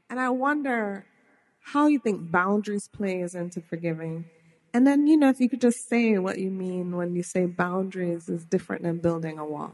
and 0.10 0.18
I 0.18 0.30
wonder 0.30 1.06
how 1.60 1.88
you 1.88 2.00
think 2.00 2.32
boundaries 2.32 2.88
plays 2.88 3.36
into 3.36 3.60
forgiving. 3.60 4.24
And 4.74 4.88
then, 4.88 5.08
you 5.08 5.18
know, 5.18 5.28
if 5.28 5.42
you 5.42 5.50
could 5.50 5.60
just 5.60 5.90
say 5.90 6.18
what 6.20 6.38
you 6.38 6.52
mean 6.52 6.96
when 6.96 7.18
you 7.18 7.22
say 7.24 7.48
boundaries 7.48 8.30
is 8.30 8.46
different 8.46 8.84
than 8.84 9.00
building 9.00 9.40
a 9.40 9.46
wall. 9.46 9.74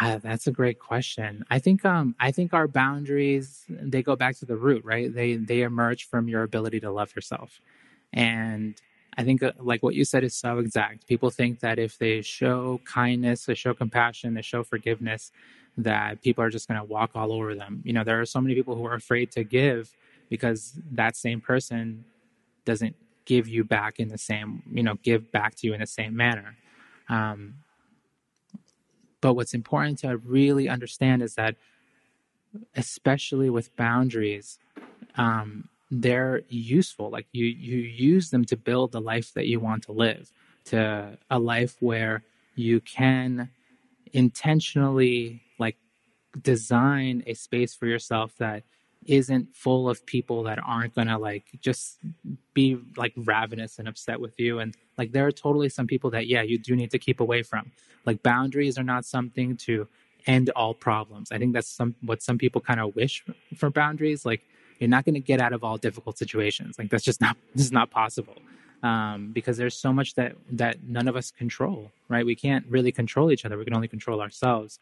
Uh, 0.00 0.18
that's 0.18 0.46
a 0.46 0.52
great 0.52 0.78
question. 0.78 1.44
I 1.50 1.58
think 1.58 1.84
um 1.84 2.14
I 2.20 2.30
think 2.30 2.52
our 2.52 2.68
boundaries 2.68 3.64
they 3.68 4.02
go 4.02 4.16
back 4.16 4.36
to 4.38 4.46
the 4.46 4.56
root, 4.56 4.84
right? 4.84 5.12
They 5.12 5.36
they 5.36 5.62
emerge 5.62 6.08
from 6.08 6.28
your 6.28 6.42
ability 6.42 6.80
to 6.80 6.90
love 6.90 7.14
yourself. 7.16 7.60
And 8.12 8.74
I 9.16 9.24
think 9.24 9.42
uh, 9.42 9.52
like 9.58 9.82
what 9.82 9.94
you 9.94 10.04
said 10.04 10.24
is 10.24 10.34
so 10.34 10.58
exact. 10.58 11.06
People 11.06 11.30
think 11.30 11.60
that 11.60 11.78
if 11.78 11.98
they 11.98 12.20
show 12.20 12.80
kindness, 12.84 13.46
they 13.46 13.54
show 13.54 13.72
compassion, 13.74 14.34
they 14.34 14.42
show 14.42 14.62
forgiveness, 14.62 15.32
that 15.78 16.22
people 16.22 16.44
are 16.44 16.50
just 16.50 16.68
going 16.68 16.78
to 16.78 16.84
walk 16.84 17.12
all 17.14 17.32
over 17.32 17.54
them. 17.54 17.82
You 17.84 17.94
know, 17.94 18.04
there 18.04 18.20
are 18.20 18.26
so 18.26 18.40
many 18.40 18.54
people 18.54 18.76
who 18.76 18.84
are 18.86 18.94
afraid 18.94 19.32
to 19.32 19.44
give 19.44 19.96
because 20.28 20.78
that 20.92 21.16
same 21.16 21.40
person 21.40 22.04
doesn't 22.64 22.94
give 23.24 23.48
you 23.48 23.64
back 23.64 23.98
in 24.00 24.08
the 24.08 24.18
same, 24.18 24.62
you 24.72 24.82
know, 24.82 24.94
give 25.02 25.32
back 25.32 25.54
to 25.56 25.66
you 25.66 25.74
in 25.74 25.80
the 25.80 25.86
same 25.86 26.16
manner. 26.16 26.56
Um, 27.08 27.54
but 29.20 29.34
what's 29.34 29.54
important 29.54 29.98
to 30.00 30.16
really 30.16 30.68
understand 30.68 31.22
is 31.22 31.34
that, 31.34 31.56
especially 32.76 33.50
with 33.50 33.74
boundaries, 33.76 34.58
um, 35.16 35.68
they're 35.90 36.42
useful. 36.48 37.10
Like 37.10 37.26
you, 37.32 37.46
you 37.46 37.78
use 37.78 38.30
them 38.30 38.44
to 38.46 38.56
build 38.56 38.92
the 38.92 39.00
life 39.00 39.32
that 39.34 39.46
you 39.46 39.60
want 39.60 39.84
to 39.84 39.92
live, 39.92 40.30
to 40.66 41.18
a 41.30 41.38
life 41.38 41.76
where 41.80 42.22
you 42.54 42.80
can 42.80 43.50
intentionally 44.12 45.42
like 45.58 45.76
design 46.40 47.22
a 47.26 47.34
space 47.34 47.74
for 47.74 47.86
yourself 47.86 48.36
that 48.38 48.64
isn't 49.06 49.54
full 49.54 49.88
of 49.88 50.04
people 50.06 50.42
that 50.44 50.58
aren't 50.64 50.94
gonna 50.94 51.18
like 51.18 51.44
just 51.60 51.98
be 52.54 52.78
like 52.96 53.12
ravenous 53.16 53.78
and 53.78 53.88
upset 53.88 54.20
with 54.20 54.38
you. 54.38 54.58
And 54.58 54.74
like 54.96 55.12
there 55.12 55.26
are 55.26 55.32
totally 55.32 55.68
some 55.68 55.86
people 55.86 56.10
that 56.10 56.26
yeah 56.26 56.42
you 56.42 56.58
do 56.58 56.76
need 56.76 56.90
to 56.90 56.98
keep 56.98 57.20
away 57.20 57.42
from. 57.42 57.70
Like 58.04 58.22
boundaries 58.22 58.78
are 58.78 58.84
not 58.84 59.04
something 59.04 59.56
to 59.58 59.88
end 60.26 60.50
all 60.50 60.74
problems. 60.74 61.32
I 61.32 61.38
think 61.38 61.54
that's 61.54 61.68
some 61.68 61.94
what 62.02 62.22
some 62.22 62.38
people 62.38 62.60
kind 62.60 62.80
of 62.80 62.94
wish 62.96 63.24
for 63.56 63.70
boundaries. 63.70 64.26
Like 64.26 64.42
you're 64.78 64.88
not 64.88 65.04
going 65.04 65.14
to 65.14 65.20
get 65.20 65.40
out 65.40 65.52
of 65.52 65.64
all 65.64 65.76
difficult 65.76 66.18
situations. 66.18 66.78
Like 66.78 66.90
that's 66.90 67.04
just 67.04 67.20
not 67.20 67.36
this 67.54 67.64
is 67.64 67.72
not 67.72 67.90
possible. 67.90 68.36
Um, 68.80 69.32
because 69.32 69.56
there's 69.56 69.76
so 69.76 69.92
much 69.92 70.14
that 70.14 70.36
that 70.52 70.82
none 70.84 71.08
of 71.08 71.16
us 71.16 71.30
control 71.30 71.90
right? 72.08 72.24
We 72.24 72.34
can't 72.34 72.66
really 72.68 72.92
control 72.92 73.30
each 73.30 73.44
other. 73.44 73.56
We 73.56 73.64
can 73.64 73.74
only 73.74 73.88
control 73.88 74.20
ourselves. 74.20 74.78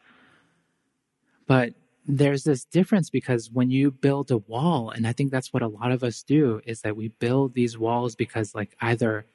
But 1.45 1.73
there's 2.07 2.43
this 2.43 2.63
difference 2.63 3.09
because 3.09 3.51
when 3.51 3.69
you 3.69 3.91
build 3.91 4.31
a 4.31 4.37
wall 4.37 4.89
and 4.91 5.05
i 5.05 5.11
think 5.11 5.29
that's 5.29 5.51
what 5.51 5.61
a 5.61 5.67
lot 5.67 5.91
of 5.91 6.03
us 6.03 6.23
do 6.23 6.61
is 6.65 6.81
that 6.81 6.95
we 6.95 7.09
build 7.19 7.53
these 7.53 7.77
walls 7.77 8.15
because 8.15 8.55
like 8.55 8.75
either 8.81 9.25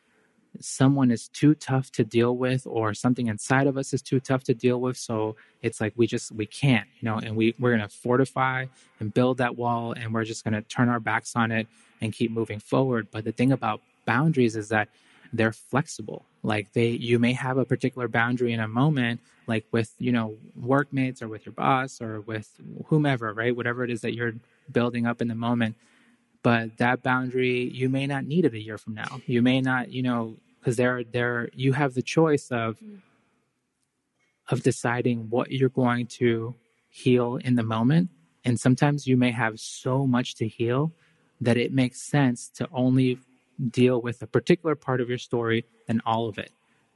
someone 0.61 1.11
is 1.11 1.29
too 1.29 1.55
tough 1.55 1.91
to 1.93 2.05
deal 2.05 2.37
with 2.37 2.67
or 2.67 2.95
something 2.95 3.29
inside 3.29 3.67
of 3.67 3.77
us 3.77 3.93
is 3.93 4.03
too 4.03 4.21
tough 4.21 4.45
to 4.45 4.55
deal 4.55 4.81
with. 4.81 4.97
So 4.97 5.37
it's 5.63 5.81
like 5.81 5.93
we 5.97 6.07
just 6.07 6.33
we 6.33 6.47
can't 6.47 6.87
you 7.01 7.09
know 7.09 7.19
and 7.19 7.37
we 7.37 7.55
we're 7.59 7.77
going 7.77 7.89
to 7.89 7.95
fortify 7.95 8.67
and 9.01 9.13
build 9.13 9.39
that 9.39 9.57
wall 9.57 9.93
and 9.93 10.13
we're 10.13 10.25
just 10.25 10.45
going 10.45 10.55
to 10.55 10.63
turn 10.63 10.89
our 10.89 11.01
backs 11.01 11.35
on 11.37 11.51
it 11.51 11.67
and 12.01 12.13
keep 12.13 12.31
moving 12.31 12.59
forward. 12.59 13.09
But 13.11 13.25
the 13.25 13.33
thing 13.33 13.53
about 13.53 13.81
boundaries 14.05 14.57
is 14.57 14.69
that 14.69 14.89
they're 15.33 15.53
flexible. 15.53 16.27
Like 16.43 16.73
they 16.73 16.89
you 16.89 17.19
may 17.19 17.33
have 17.33 17.59
a 17.59 17.65
particular 17.65 18.09
boundary 18.09 18.53
in 18.53 18.61
a 18.61 18.69
moment 18.69 19.21
like 19.47 19.65
with 19.73 19.93
you 19.99 20.13
know 20.13 20.37
workmates 20.57 21.23
or 21.23 21.29
with 21.29 21.47
your 21.47 21.53
boss 21.53 22.01
or 22.01 22.21
with 22.21 22.51
whomever 22.87 23.33
right? 23.33 23.57
Whatever 23.57 23.85
it 23.85 23.91
is 23.91 24.03
that 24.03 24.15
you're 24.15 24.35
building 24.71 25.07
up 25.07 25.21
in 25.23 25.29
the 25.29 25.35
moment. 25.35 25.77
But 26.43 26.79
that 26.79 27.03
boundary 27.03 27.71
you 27.71 27.89
may 27.89 28.07
not 28.07 28.25
need 28.25 28.45
it 28.45 28.55
a 28.55 28.61
year 28.61 28.79
from 28.79 28.95
now. 28.95 29.21
You 29.27 29.43
may 29.43 29.61
not 29.61 29.91
you 29.91 30.03
know 30.03 30.37
because 30.59 30.77
there 30.77 31.05
there 31.05 31.49
you 31.55 31.73
have 31.73 31.95
the 31.95 32.03
choice 32.03 32.51
of 32.51 32.79
mm. 32.81 33.01
of 34.49 34.63
deciding 34.63 35.31
what 35.31 35.51
you're 35.51 35.69
going 35.69 36.07
to 36.07 36.55
heal 36.89 37.37
in 37.37 37.55
the 37.55 37.63
moment. 37.63 38.11
And 38.45 38.59
sometimes 38.59 39.07
you 39.07 39.17
may 39.17 39.31
have 39.31 39.61
so 39.61 40.07
much 40.07 40.35
to 40.37 40.49
heal 40.49 40.93
that 41.41 41.57
it 41.57 41.73
makes 41.73 42.01
sense 42.01 42.49
to 42.49 42.69
only 42.73 43.19
deal 43.71 44.01
with 44.01 44.23
a 44.23 44.27
particular 44.27 44.75
part 44.75 45.01
of 45.01 45.09
your 45.09 45.19
story 45.19 45.65
than 45.87 46.01
all 46.05 46.29
of 46.29 46.39
it. 46.39 46.51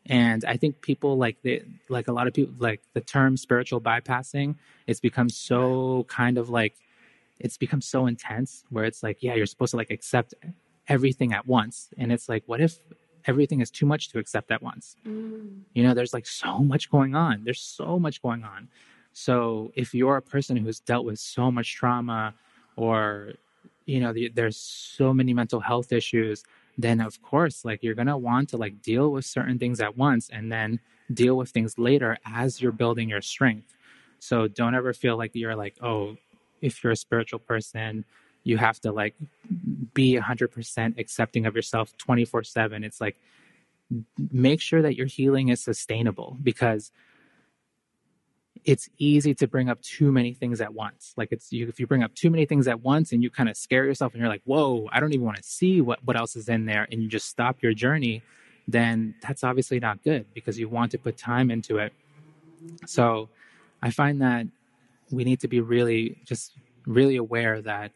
And 0.06 0.44
I 0.44 0.56
think 0.56 0.80
people 0.80 1.16
like 1.16 1.42
the 1.42 1.62
like 1.88 2.08
a 2.08 2.12
lot 2.12 2.26
of 2.26 2.34
people 2.34 2.54
like 2.58 2.80
the 2.94 3.00
term 3.00 3.36
spiritual 3.36 3.80
bypassing. 3.80 4.54
It's 4.86 5.00
become 5.00 5.28
so 5.28 6.04
kind 6.08 6.38
of 6.38 6.48
like 6.48 6.74
it's 7.38 7.56
become 7.56 7.80
so 7.80 8.06
intense 8.06 8.64
where 8.70 8.84
it's 8.84 9.02
like 9.02 9.22
yeah 9.22 9.34
you're 9.34 9.46
supposed 9.46 9.72
to 9.72 9.76
like 9.76 9.90
accept 9.90 10.34
everything 10.88 11.32
at 11.32 11.46
once 11.46 11.88
and 11.98 12.12
it's 12.12 12.28
like 12.28 12.42
what 12.46 12.60
if 12.60 12.78
everything 13.26 13.60
is 13.60 13.70
too 13.70 13.86
much 13.86 14.08
to 14.10 14.18
accept 14.18 14.50
at 14.50 14.62
once 14.62 14.96
mm. 15.06 15.60
you 15.74 15.82
know 15.82 15.94
there's 15.94 16.14
like 16.14 16.26
so 16.26 16.58
much 16.58 16.90
going 16.90 17.14
on 17.14 17.42
there's 17.44 17.60
so 17.60 17.98
much 17.98 18.22
going 18.22 18.44
on 18.44 18.68
so 19.12 19.72
if 19.74 19.94
you're 19.94 20.16
a 20.16 20.22
person 20.22 20.56
who's 20.56 20.80
dealt 20.80 21.04
with 21.04 21.18
so 21.18 21.50
much 21.50 21.74
trauma 21.74 22.34
or 22.76 23.32
you 23.86 24.00
know 24.00 24.12
the, 24.12 24.28
there's 24.28 24.56
so 24.56 25.14
many 25.14 25.32
mental 25.32 25.60
health 25.60 25.92
issues 25.92 26.44
then 26.78 27.00
of 27.00 27.22
course 27.22 27.64
like 27.64 27.82
you're 27.82 27.94
going 27.94 28.06
to 28.06 28.16
want 28.16 28.50
to 28.50 28.56
like 28.56 28.82
deal 28.82 29.10
with 29.10 29.24
certain 29.24 29.58
things 29.58 29.80
at 29.80 29.96
once 29.96 30.28
and 30.30 30.52
then 30.52 30.78
deal 31.12 31.36
with 31.36 31.50
things 31.50 31.78
later 31.78 32.18
as 32.26 32.60
you're 32.60 32.72
building 32.72 33.08
your 33.08 33.22
strength. 33.22 33.74
So 34.18 34.48
don't 34.48 34.74
ever 34.74 34.92
feel 34.92 35.16
like 35.16 35.30
you're 35.34 35.56
like 35.56 35.76
oh 35.82 36.16
if 36.60 36.82
you're 36.82 36.92
a 36.92 36.96
spiritual 36.96 37.38
person 37.38 38.04
you 38.44 38.56
have 38.56 38.80
to 38.80 38.92
like 38.92 39.14
be 39.92 40.16
100% 40.16 40.98
accepting 40.98 41.46
of 41.46 41.56
yourself 41.56 41.96
24 41.96 42.44
7 42.44 42.84
it's 42.84 43.00
like 43.00 43.16
make 44.32 44.60
sure 44.60 44.82
that 44.82 44.96
your 44.96 45.06
healing 45.06 45.48
is 45.48 45.60
sustainable 45.60 46.36
because 46.42 46.90
it's 48.66 48.90
easy 48.98 49.32
to 49.32 49.46
bring 49.46 49.70
up 49.70 49.80
too 49.80 50.10
many 50.10 50.34
things 50.34 50.60
at 50.60 50.74
once. 50.74 51.14
Like 51.16 51.30
it's 51.30 51.52
you, 51.52 51.68
if 51.68 51.78
you 51.78 51.86
bring 51.86 52.02
up 52.02 52.12
too 52.16 52.30
many 52.30 52.44
things 52.46 52.66
at 52.66 52.80
once 52.80 53.12
and 53.12 53.22
you 53.22 53.30
kind 53.30 53.48
of 53.48 53.56
scare 53.56 53.84
yourself 53.84 54.12
and 54.12 54.20
you're 54.20 54.28
like, 54.28 54.42
whoa, 54.44 54.88
I 54.90 54.98
don't 54.98 55.12
even 55.12 55.24
want 55.24 55.36
to 55.36 55.42
see 55.44 55.80
what, 55.80 56.04
what 56.04 56.16
else 56.16 56.34
is 56.34 56.48
in 56.48 56.66
there 56.66 56.88
and 56.90 57.00
you 57.00 57.08
just 57.08 57.28
stop 57.28 57.62
your 57.62 57.72
journey, 57.72 58.22
then 58.66 59.14
that's 59.22 59.44
obviously 59.44 59.78
not 59.78 60.02
good 60.02 60.26
because 60.34 60.58
you 60.58 60.68
want 60.68 60.90
to 60.90 60.98
put 60.98 61.16
time 61.16 61.52
into 61.52 61.78
it. 61.78 61.92
So 62.86 63.28
I 63.82 63.90
find 63.90 64.20
that 64.20 64.48
we 65.12 65.22
need 65.22 65.38
to 65.40 65.48
be 65.48 65.60
really 65.60 66.18
just 66.24 66.52
really 66.86 67.16
aware 67.16 67.62
that 67.62 67.92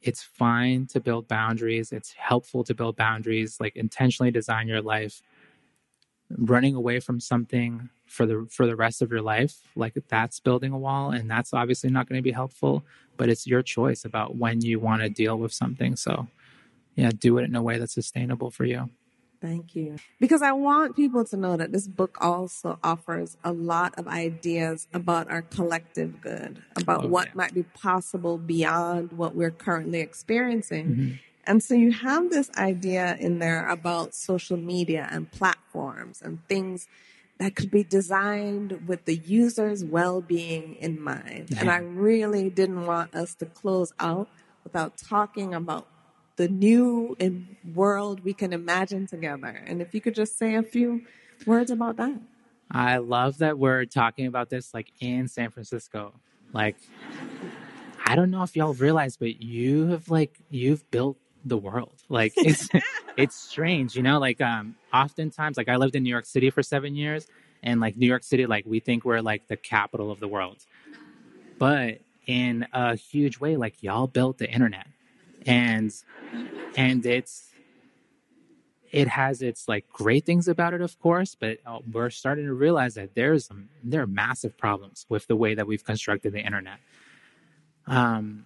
it's 0.00 0.22
fine 0.22 0.86
to 0.86 1.00
build 1.00 1.28
boundaries. 1.28 1.92
It's 1.92 2.12
helpful 2.12 2.64
to 2.64 2.74
build 2.74 2.96
boundaries, 2.96 3.58
like 3.60 3.76
intentionally 3.76 4.30
design 4.30 4.66
your 4.66 4.80
life. 4.80 5.20
Running 6.30 6.74
away 6.74 7.00
from 7.00 7.20
something 7.20 7.90
for 8.06 8.26
the 8.26 8.46
for 8.50 8.66
the 8.66 8.76
rest 8.76 9.02
of 9.02 9.10
your 9.10 9.22
life 9.22 9.60
like 9.74 9.94
that's 10.08 10.40
building 10.40 10.72
a 10.72 10.78
wall 10.78 11.10
and 11.10 11.30
that's 11.30 11.52
obviously 11.54 11.90
not 11.90 12.08
going 12.08 12.18
to 12.18 12.22
be 12.22 12.32
helpful 12.32 12.84
but 13.16 13.28
it's 13.28 13.46
your 13.46 13.62
choice 13.62 14.04
about 14.04 14.36
when 14.36 14.60
you 14.60 14.78
want 14.78 15.02
to 15.02 15.08
deal 15.08 15.38
with 15.38 15.52
something 15.52 15.96
so 15.96 16.26
yeah 16.94 17.10
do 17.18 17.38
it 17.38 17.44
in 17.44 17.54
a 17.54 17.62
way 17.62 17.78
that's 17.78 17.94
sustainable 17.94 18.50
for 18.50 18.64
you 18.64 18.88
Thank 19.44 19.76
you. 19.76 19.96
Because 20.20 20.40
I 20.40 20.52
want 20.52 20.96
people 20.96 21.22
to 21.26 21.36
know 21.36 21.58
that 21.58 21.70
this 21.70 21.86
book 21.86 22.16
also 22.18 22.78
offers 22.82 23.36
a 23.44 23.52
lot 23.52 23.92
of 23.98 24.08
ideas 24.08 24.88
about 24.94 25.30
our 25.30 25.42
collective 25.42 26.22
good, 26.22 26.62
about 26.76 27.04
oh, 27.04 27.08
what 27.08 27.26
yeah. 27.26 27.32
might 27.34 27.52
be 27.52 27.64
possible 27.64 28.38
beyond 28.38 29.12
what 29.12 29.34
we're 29.34 29.50
currently 29.50 30.00
experiencing. 30.00 30.86
Mm-hmm. 30.86 31.12
And 31.46 31.62
so 31.62 31.74
you 31.74 31.92
have 31.92 32.30
this 32.30 32.50
idea 32.56 33.18
in 33.20 33.38
there 33.38 33.68
about 33.68 34.14
social 34.14 34.56
media 34.56 35.08
and 35.10 35.30
platforms 35.30 36.22
and 36.22 36.42
things 36.48 36.88
that 37.38 37.56
could 37.56 37.70
be 37.70 37.82
designed 37.82 38.86
with 38.86 39.04
the 39.06 39.16
user's 39.16 39.84
well-being 39.84 40.76
in 40.76 41.00
mind. 41.00 41.48
Yeah. 41.50 41.60
And 41.60 41.70
I 41.70 41.78
really 41.78 42.48
didn't 42.50 42.86
want 42.86 43.14
us 43.14 43.34
to 43.36 43.46
close 43.46 43.92
out 43.98 44.28
without 44.62 44.96
talking 44.96 45.52
about 45.52 45.86
the 46.36 46.48
new 46.48 47.16
world 47.74 48.24
we 48.24 48.34
can 48.34 48.52
imagine 48.52 49.06
together. 49.06 49.62
And 49.66 49.82
if 49.82 49.94
you 49.94 50.00
could 50.00 50.14
just 50.14 50.38
say 50.38 50.54
a 50.54 50.62
few 50.62 51.02
words 51.46 51.70
about 51.70 51.96
that. 51.96 52.20
I 52.70 52.98
love 52.98 53.38
that 53.38 53.58
we're 53.58 53.84
talking 53.84 54.26
about 54.26 54.48
this 54.50 54.72
like 54.72 54.92
in 55.00 55.28
San 55.28 55.50
Francisco. 55.50 56.14
Like 56.52 56.76
I 58.06 58.16
don't 58.16 58.30
know 58.30 58.42
if 58.42 58.56
y'all 58.56 58.74
realize, 58.74 59.16
but 59.16 59.42
you 59.42 59.88
have 59.88 60.08
like 60.08 60.38
you've 60.50 60.90
built 60.90 61.18
the 61.44 61.58
world. 61.58 61.94
Like 62.08 62.32
it's 62.36 62.68
it's 63.16 63.36
strange, 63.36 63.94
you 63.96 64.02
know. 64.02 64.18
Like 64.18 64.40
um, 64.40 64.76
oftentimes, 64.92 65.56
like 65.56 65.68
I 65.68 65.76
lived 65.76 65.96
in 65.96 66.02
New 66.02 66.10
York 66.10 66.26
City 66.26 66.50
for 66.50 66.62
seven 66.62 66.94
years, 66.94 67.26
and 67.62 67.80
like 67.80 67.96
New 67.96 68.06
York 68.06 68.24
City, 68.24 68.46
like 68.46 68.64
we 68.66 68.80
think 68.80 69.04
we're 69.04 69.20
like 69.20 69.48
the 69.48 69.56
capital 69.56 70.10
of 70.10 70.20
the 70.20 70.28
world, 70.28 70.58
but 71.58 71.98
in 72.26 72.66
a 72.72 72.96
huge 72.96 73.38
way, 73.38 73.56
like 73.56 73.82
y'all 73.82 74.06
built 74.06 74.38
the 74.38 74.50
internet, 74.50 74.86
and 75.46 75.92
and 76.76 77.04
it's 77.04 77.50
it 78.90 79.08
has 79.08 79.42
its 79.42 79.66
like 79.66 79.88
great 79.92 80.24
things 80.24 80.46
about 80.46 80.72
it, 80.72 80.80
of 80.80 80.98
course, 81.00 81.34
but 81.34 81.58
uh, 81.66 81.80
we're 81.92 82.10
starting 82.10 82.46
to 82.46 82.54
realize 82.54 82.94
that 82.94 83.14
there's 83.14 83.50
there 83.82 84.02
are 84.02 84.06
massive 84.06 84.56
problems 84.56 85.04
with 85.08 85.26
the 85.26 85.36
way 85.36 85.54
that 85.54 85.66
we've 85.66 85.84
constructed 85.84 86.32
the 86.32 86.38
internet. 86.38 86.78
Um, 87.86 88.44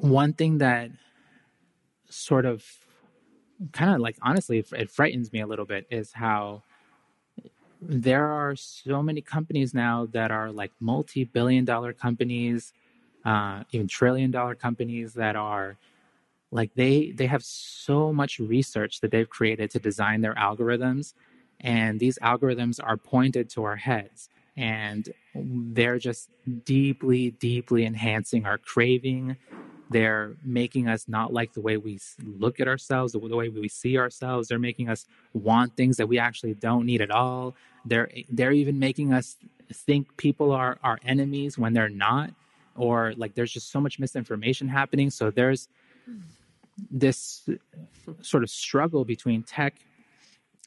one 0.00 0.32
thing 0.32 0.58
that 0.58 0.90
sort 2.12 2.44
of 2.44 2.64
kind 3.72 3.94
of 3.94 4.00
like 4.00 4.16
honestly 4.22 4.64
it 4.72 4.90
frightens 4.90 5.32
me 5.32 5.40
a 5.40 5.46
little 5.46 5.64
bit 5.64 5.86
is 5.90 6.12
how 6.12 6.62
there 7.80 8.26
are 8.26 8.54
so 8.54 9.02
many 9.02 9.20
companies 9.20 9.74
now 9.74 10.06
that 10.12 10.30
are 10.30 10.50
like 10.50 10.72
multi-billion 10.80 11.64
dollar 11.64 11.92
companies 11.92 12.72
uh, 13.24 13.62
even 13.70 13.86
trillion 13.86 14.30
dollar 14.30 14.54
companies 14.54 15.14
that 15.14 15.36
are 15.36 15.76
like 16.50 16.70
they 16.74 17.12
they 17.12 17.26
have 17.26 17.44
so 17.44 18.12
much 18.12 18.38
research 18.38 19.00
that 19.00 19.10
they've 19.10 19.30
created 19.30 19.70
to 19.70 19.78
design 19.78 20.20
their 20.20 20.34
algorithms 20.34 21.14
and 21.60 22.00
these 22.00 22.18
algorithms 22.18 22.80
are 22.82 22.96
pointed 22.96 23.48
to 23.48 23.64
our 23.64 23.76
heads 23.76 24.28
and 24.56 25.12
they're 25.34 25.98
just 25.98 26.28
deeply 26.64 27.30
deeply 27.32 27.84
enhancing 27.84 28.44
our 28.44 28.58
craving 28.58 29.36
They're 29.92 30.34
making 30.44 30.88
us 30.88 31.08
not 31.08 31.32
like 31.32 31.52
the 31.52 31.60
way 31.60 31.76
we 31.76 31.98
look 32.24 32.60
at 32.60 32.68
ourselves, 32.68 33.12
the 33.12 33.18
way 33.18 33.48
we 33.48 33.68
see 33.68 33.98
ourselves. 33.98 34.48
They're 34.48 34.58
making 34.58 34.88
us 34.88 35.06
want 35.32 35.76
things 35.76 35.96
that 35.98 36.08
we 36.08 36.18
actually 36.18 36.54
don't 36.54 36.86
need 36.86 37.00
at 37.00 37.10
all. 37.10 37.54
They're 37.84 38.10
they're 38.28 38.52
even 38.52 38.78
making 38.78 39.12
us 39.12 39.36
think 39.72 40.16
people 40.16 40.52
are 40.52 40.78
our 40.82 40.98
enemies 41.04 41.58
when 41.58 41.72
they're 41.72 41.88
not, 41.88 42.30
or 42.76 43.14
like 43.16 43.34
there's 43.34 43.52
just 43.52 43.70
so 43.70 43.80
much 43.80 43.98
misinformation 43.98 44.68
happening. 44.68 45.10
So 45.10 45.30
there's 45.30 45.68
this 46.90 47.48
sort 48.22 48.42
of 48.42 48.50
struggle 48.50 49.04
between 49.04 49.42
tech 49.42 49.74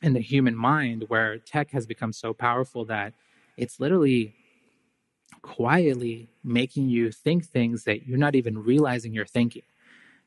and 0.01 0.15
the 0.15 0.19
human 0.19 0.55
mind, 0.55 1.05
where 1.07 1.37
tech 1.39 1.71
has 1.71 1.85
become 1.85 2.13
so 2.13 2.33
powerful 2.33 2.85
that 2.85 3.13
it's 3.57 3.79
literally 3.79 4.33
quietly 5.41 6.29
making 6.43 6.89
you 6.89 7.11
think 7.11 7.45
things 7.45 7.83
that 7.83 8.07
you're 8.07 8.17
not 8.17 8.35
even 8.35 8.63
realizing 8.63 9.13
you're 9.13 9.25
thinking. 9.25 9.63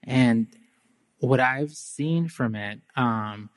And 0.05 0.47
what 1.21 1.41
I've 1.41 1.73
seen 1.73 2.29
from 2.29 2.55
it 2.55 2.81
um, 2.97 3.51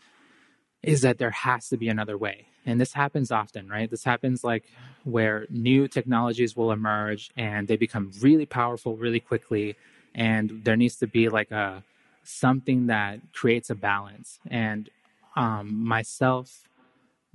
is 0.83 1.01
that 1.01 1.17
there 1.17 1.31
has 1.31 1.69
to 1.69 1.77
be 1.77 1.89
another 1.89 2.17
way. 2.17 2.47
And 2.65 2.79
this 2.79 2.93
happens 2.93 3.31
often, 3.31 3.67
right? 3.69 3.89
This 3.89 4.03
happens 4.03 4.43
like 4.43 4.65
where 5.03 5.47
new 5.49 5.87
technologies 5.87 6.55
will 6.55 6.71
emerge 6.71 7.31
and 7.35 7.67
they 7.67 7.77
become 7.77 8.11
really 8.21 8.45
powerful 8.45 8.95
really 8.95 9.19
quickly. 9.19 9.75
And 10.13 10.61
there 10.63 10.75
needs 10.75 10.97
to 10.97 11.07
be 11.07 11.29
like 11.29 11.51
a 11.51 11.83
something 12.23 12.87
that 12.87 13.19
creates 13.33 13.69
a 13.69 13.75
balance. 13.75 14.39
And 14.49 14.89
um, 15.35 15.83
myself, 15.83 16.67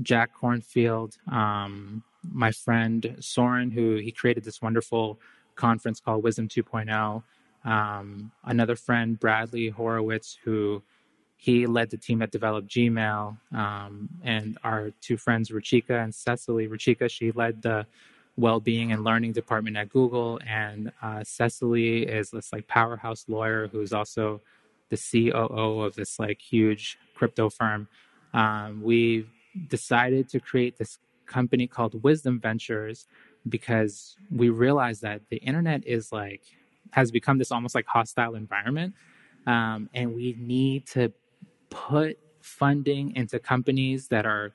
Jack 0.00 0.30
Kornfield, 0.40 1.16
um, 1.32 2.04
my 2.32 2.52
friend 2.52 3.16
Soren, 3.20 3.70
who 3.70 3.96
he 3.96 4.12
created 4.12 4.44
this 4.44 4.62
wonderful 4.62 5.18
conference 5.54 6.00
called 6.00 6.22
Wisdom 6.22 6.48
2.0. 6.48 7.22
Um, 7.64 8.30
another 8.44 8.76
friend, 8.76 9.18
Bradley 9.18 9.68
Horowitz, 9.68 10.38
who 10.44 10.82
he 11.36 11.66
led 11.66 11.90
the 11.90 11.96
team 11.96 12.20
that 12.20 12.30
developed 12.30 12.68
Gmail. 12.68 13.36
Um, 13.52 14.08
and 14.22 14.58
our 14.64 14.92
two 15.00 15.16
friends, 15.16 15.50
Ruchika 15.50 16.02
and 16.02 16.14
Cecily. 16.14 16.68
Ruchika, 16.68 17.10
she 17.10 17.32
led 17.32 17.62
the 17.62 17.86
well-being 18.36 18.92
and 18.92 19.02
learning 19.02 19.32
department 19.32 19.76
at 19.76 19.88
Google, 19.88 20.38
and 20.46 20.92
uh, 21.02 21.24
Cecily 21.24 22.02
is 22.02 22.30
this 22.30 22.52
like 22.52 22.68
powerhouse 22.68 23.24
lawyer 23.28 23.68
who's 23.68 23.92
also 23.92 24.42
the 24.90 24.96
COO 24.96 25.80
of 25.80 25.94
this 25.94 26.18
like 26.18 26.40
huge 26.40 26.98
crypto 27.14 27.48
firm. 27.48 27.88
Um, 28.34 28.82
we 28.82 29.26
decided 29.68 30.28
to 30.30 30.40
create 30.40 30.76
this 30.76 30.98
company 31.26 31.66
called 31.66 32.02
Wisdom 32.02 32.40
Ventures 32.40 33.06
because 33.48 34.16
we 34.30 34.48
realized 34.48 35.02
that 35.02 35.22
the 35.28 35.36
internet 35.38 35.86
is 35.86 36.12
like 36.12 36.42
has 36.92 37.10
become 37.10 37.38
this 37.38 37.52
almost 37.52 37.74
like 37.74 37.86
hostile 37.86 38.34
environment, 38.34 38.94
um, 39.46 39.88
and 39.94 40.14
we 40.14 40.36
need 40.38 40.86
to 40.86 41.12
put 41.70 42.18
funding 42.40 43.14
into 43.16 43.38
companies 43.38 44.08
that 44.08 44.24
are 44.24 44.52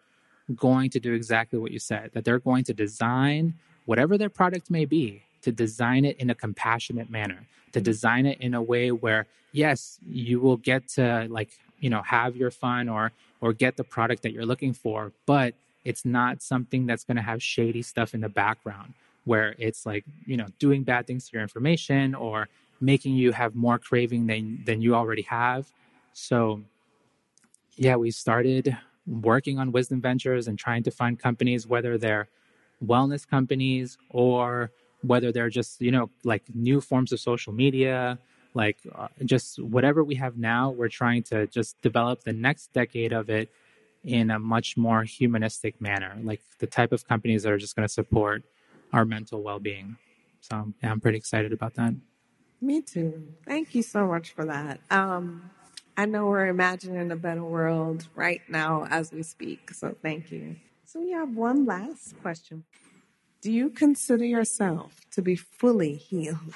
going 0.56 0.90
to 0.90 1.00
do 1.00 1.14
exactly 1.14 1.60
what 1.60 1.72
you 1.72 1.80
said. 1.80 2.12
That 2.14 2.26
they're 2.26 2.40
going 2.40 2.64
to 2.66 2.74
design 2.74 3.56
whatever 3.86 4.18
their 4.18 4.30
product 4.30 4.70
may 4.70 4.86
be 4.86 5.24
to 5.42 5.52
design 5.52 6.06
it 6.06 6.18
in 6.18 6.30
a 6.30 6.36
compassionate 6.36 7.10
manner, 7.10 7.48
to 7.74 7.80
mm-hmm. 7.80 7.84
design 7.84 8.26
it 8.26 8.40
in 8.40 8.54
a 8.54 8.62
way 8.62 8.92
where 8.92 9.28
yes, 9.52 10.00
you 10.08 10.40
will 10.40 10.58
get 10.58 10.88
to 10.88 11.28
like 11.30 11.50
you 11.80 11.90
know 11.90 12.02
have 12.02 12.36
your 12.36 12.52
fun 12.52 12.90
or 12.90 13.12
or 13.42 13.54
get 13.54 13.76
the 13.78 13.84
product 13.84 14.24
that 14.24 14.32
you're 14.32 14.46
looking 14.46 14.74
for, 14.74 15.12
but 15.26 15.56
it's 15.84 16.06
not 16.06 16.42
something 16.42 16.86
that's 16.86 17.04
going 17.04 17.18
to 17.18 17.24
have 17.24 17.42
shady 17.42 17.82
stuff 17.82 18.14
in 18.14 18.22
the 18.22 18.30
background 18.30 18.94
where 19.26 19.56
it's 19.58 19.86
like, 19.86 20.04
you 20.26 20.38
know, 20.38 20.48
doing 20.60 20.84
bad 20.84 21.08
things 21.08 21.30
to 21.30 21.34
your 21.34 21.42
information 21.42 22.16
or 22.16 22.48
making 22.80 23.16
you 23.16 23.32
have 23.32 23.56
more 23.56 23.78
craving 23.78 24.28
than 24.28 24.64
than 24.66 24.82
you 24.82 24.96
already 24.96 25.22
have. 25.24 25.68
So 26.14 26.62
yeah, 27.78 27.96
we 27.96 28.12
started 28.12 28.78
working 29.08 29.60
on 29.60 29.72
Wisdom 29.72 30.02
Ventures 30.02 30.48
and 30.48 30.58
trying 30.58 30.84
to 30.84 30.92
find 30.92 31.20
companies 31.20 31.68
whether 31.68 31.98
they're 31.98 32.28
wellness 32.86 33.28
companies 33.28 33.98
or 34.10 34.72
whether 35.02 35.32
they're 35.32 35.50
just, 35.50 35.82
you 35.82 35.92
know, 35.92 36.10
like 36.24 36.44
new 36.54 36.82
forms 36.82 37.12
of 37.12 37.20
social 37.20 37.54
media, 37.54 38.20
like 38.54 38.78
uh, 38.96 39.08
just 39.26 39.60
whatever 39.60 40.04
we 40.04 40.16
have 40.16 40.38
now, 40.38 40.70
we're 40.70 40.90
trying 40.90 41.24
to 41.24 41.48
just 41.48 41.80
develop 41.82 42.24
the 42.24 42.34
next 42.34 42.72
decade 42.74 43.14
of 43.14 43.30
it 43.30 43.50
in 44.04 44.32
a 44.32 44.40
much 44.40 44.78
more 44.78 45.04
humanistic 45.04 45.80
manner, 45.80 46.18
like 46.24 46.42
the 46.60 46.68
type 46.68 46.92
of 46.92 47.08
companies 47.08 47.44
that 47.44 47.52
are 47.52 47.58
just 47.58 47.76
going 47.76 47.88
to 47.88 47.94
support 47.94 48.44
our 48.94 49.06
mental 49.06 49.42
well 49.42 49.60
being. 49.60 49.98
So, 50.42 50.74
yeah, 50.82 50.92
I'm 50.92 51.00
pretty 51.00 51.18
excited 51.18 51.54
about 51.54 51.76
that. 51.76 51.94
Me 52.60 52.82
too. 52.82 53.28
Thank 53.46 53.76
you 53.76 53.84
so 53.84 54.08
much 54.08 54.32
for 54.32 54.46
that. 54.46 54.80
Um, 54.90 55.50
I 55.96 56.06
know 56.06 56.26
we're 56.26 56.48
imagining 56.48 57.12
a 57.12 57.16
better 57.16 57.44
world 57.44 58.08
right 58.16 58.42
now 58.50 58.88
as 58.90 59.12
we 59.12 59.24
speak. 59.24 59.72
So, 59.72 59.96
thank 60.02 60.32
you. 60.32 60.56
So, 60.86 61.00
we 61.00 61.12
have 61.12 61.36
one 61.36 61.66
last 61.66 62.20
question 62.22 62.64
Do 63.42 63.52
you 63.52 63.70
consider 63.70 64.26
yourself 64.26 64.96
to 65.12 65.22
be 65.22 65.36
fully 65.36 65.96
healed? 65.96 66.56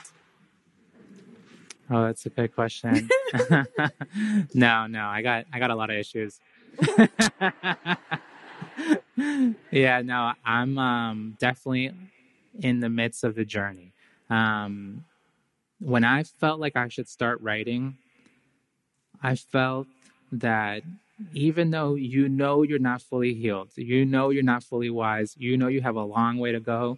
Oh, 1.90 2.06
that's 2.06 2.26
a 2.26 2.30
good 2.30 2.56
question. 2.56 3.10
no, 4.54 4.88
no, 4.88 5.06
I 5.06 5.22
got 5.22 5.46
I 5.54 5.60
got 5.60 5.70
a 5.70 5.76
lot 5.76 5.92
of 5.92 5.98
issues. 5.98 6.40
yeah, 9.72 10.02
no, 10.02 10.34
I'm 10.46 10.78
um, 10.78 11.38
definitely 11.40 11.92
in 12.60 12.80
the 12.80 12.90
midst 12.90 13.24
of 13.24 13.36
the 13.36 13.46
journey. 13.46 13.92
Um, 14.30 15.06
when 15.80 16.04
I 16.04 16.24
felt 16.24 16.60
like 16.60 16.76
I 16.76 16.88
should 16.88 17.08
start 17.08 17.42
writing, 17.42 17.98
I 19.22 19.36
felt 19.36 19.88
that 20.32 20.84
even 21.34 21.72
though 21.72 21.96
you 21.96 22.28
know 22.28 22.64
you're 22.64 22.80
not 22.80 23.02
fully 23.02 23.34
healed, 23.34 23.70
you 23.76 24.06
know 24.06 24.30
you're 24.30 24.44
not 24.44 24.64
fully 24.64 24.90
wise, 24.90 25.36
you 25.38 25.58
know 25.58 25.68
you 25.68 25.82
have 25.82 25.96
a 25.96 26.04
long 26.04 26.38
way 26.38 26.52
to 26.52 26.60
go, 26.60 26.98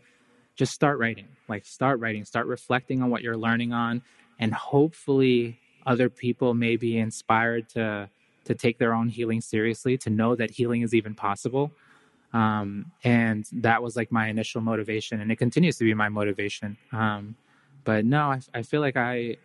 just 0.56 0.74
start 0.74 1.00
writing. 1.00 1.28
Like, 1.48 1.66
start 1.66 2.00
writing, 2.00 2.26
start 2.26 2.48
reflecting 2.48 3.02
on 3.02 3.10
what 3.10 3.22
you're 3.22 3.38
learning 3.38 3.74
on, 3.74 4.02
and 4.40 4.54
hopefully, 4.54 5.60
other 5.86 6.10
people 6.10 6.54
may 6.54 6.76
be 6.76 6.98
inspired 6.98 7.70
to 7.70 8.10
to 8.48 8.56
take 8.56 8.80
their 8.80 8.94
own 8.94 9.08
healing 9.10 9.42
seriously, 9.42 9.98
to 10.00 10.10
know 10.10 10.36
that 10.36 10.52
healing 10.52 10.82
is 10.82 10.94
even 10.94 11.14
possible. 11.14 11.72
Um, 12.34 12.92
and 13.04 13.46
that 13.52 13.82
was 13.82 13.96
like 13.96 14.12
my 14.12 14.28
initial 14.28 14.62
motivation, 14.62 15.22
and 15.22 15.32
it 15.32 15.38
continues 15.38 15.78
to 15.78 15.84
be 15.84 15.94
my 15.94 16.10
motivation. 16.10 16.78
Um, 16.92 17.36
but 17.84 18.06
no, 18.06 18.32
I, 18.32 18.42
I 18.54 18.62
feel 18.64 18.82
like 18.82 18.98
I, 18.98 19.38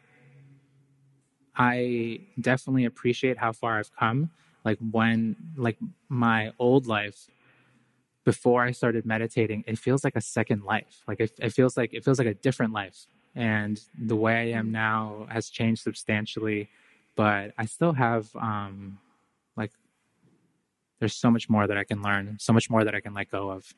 I 1.57 2.21
definitely 2.41 2.87
appreciate 2.87 3.39
how 3.39 3.53
far 3.53 3.79
I've 3.79 3.95
come. 3.95 4.31
Like 4.65 4.79
when, 4.91 5.37
like 5.57 5.79
my 6.09 6.53
old 6.59 6.87
life, 6.87 7.29
before 8.25 8.63
I 8.63 8.71
started 8.71 9.05
meditating, 9.05 9.65
it 9.67 9.79
feels 9.79 10.05
like 10.05 10.17
a 10.17 10.21
second 10.21 10.63
life. 10.63 11.03
Like 11.09 11.21
it, 11.21 11.33
it 11.41 11.51
feels 11.53 11.77
like 11.77 11.93
it 11.93 12.05
feels 12.05 12.19
like 12.19 12.29
a 12.29 12.35
different 12.35 12.73
life, 12.73 13.07
and 13.35 13.81
the 13.99 14.17
way 14.17 14.35
I 14.35 14.59
am 14.59 14.71
now 14.71 15.27
has 15.31 15.51
changed 15.51 15.83
substantially 15.83 16.69
but 17.17 17.53
I 17.59 17.67
still 17.67 17.93
have 17.93 18.29
um 18.37 18.99
like 19.57 19.73
there's 20.99 21.15
so 21.15 21.31
much 21.31 21.49
more 21.49 21.67
that 21.67 21.77
I 21.77 21.85
can 21.85 22.03
learn, 22.03 22.37
so 22.41 22.53
much 22.53 22.71
more 22.71 22.85
that 22.85 22.95
I 22.95 23.01
can 23.01 23.15
let 23.15 23.31
go 23.31 23.51
of. 23.51 23.75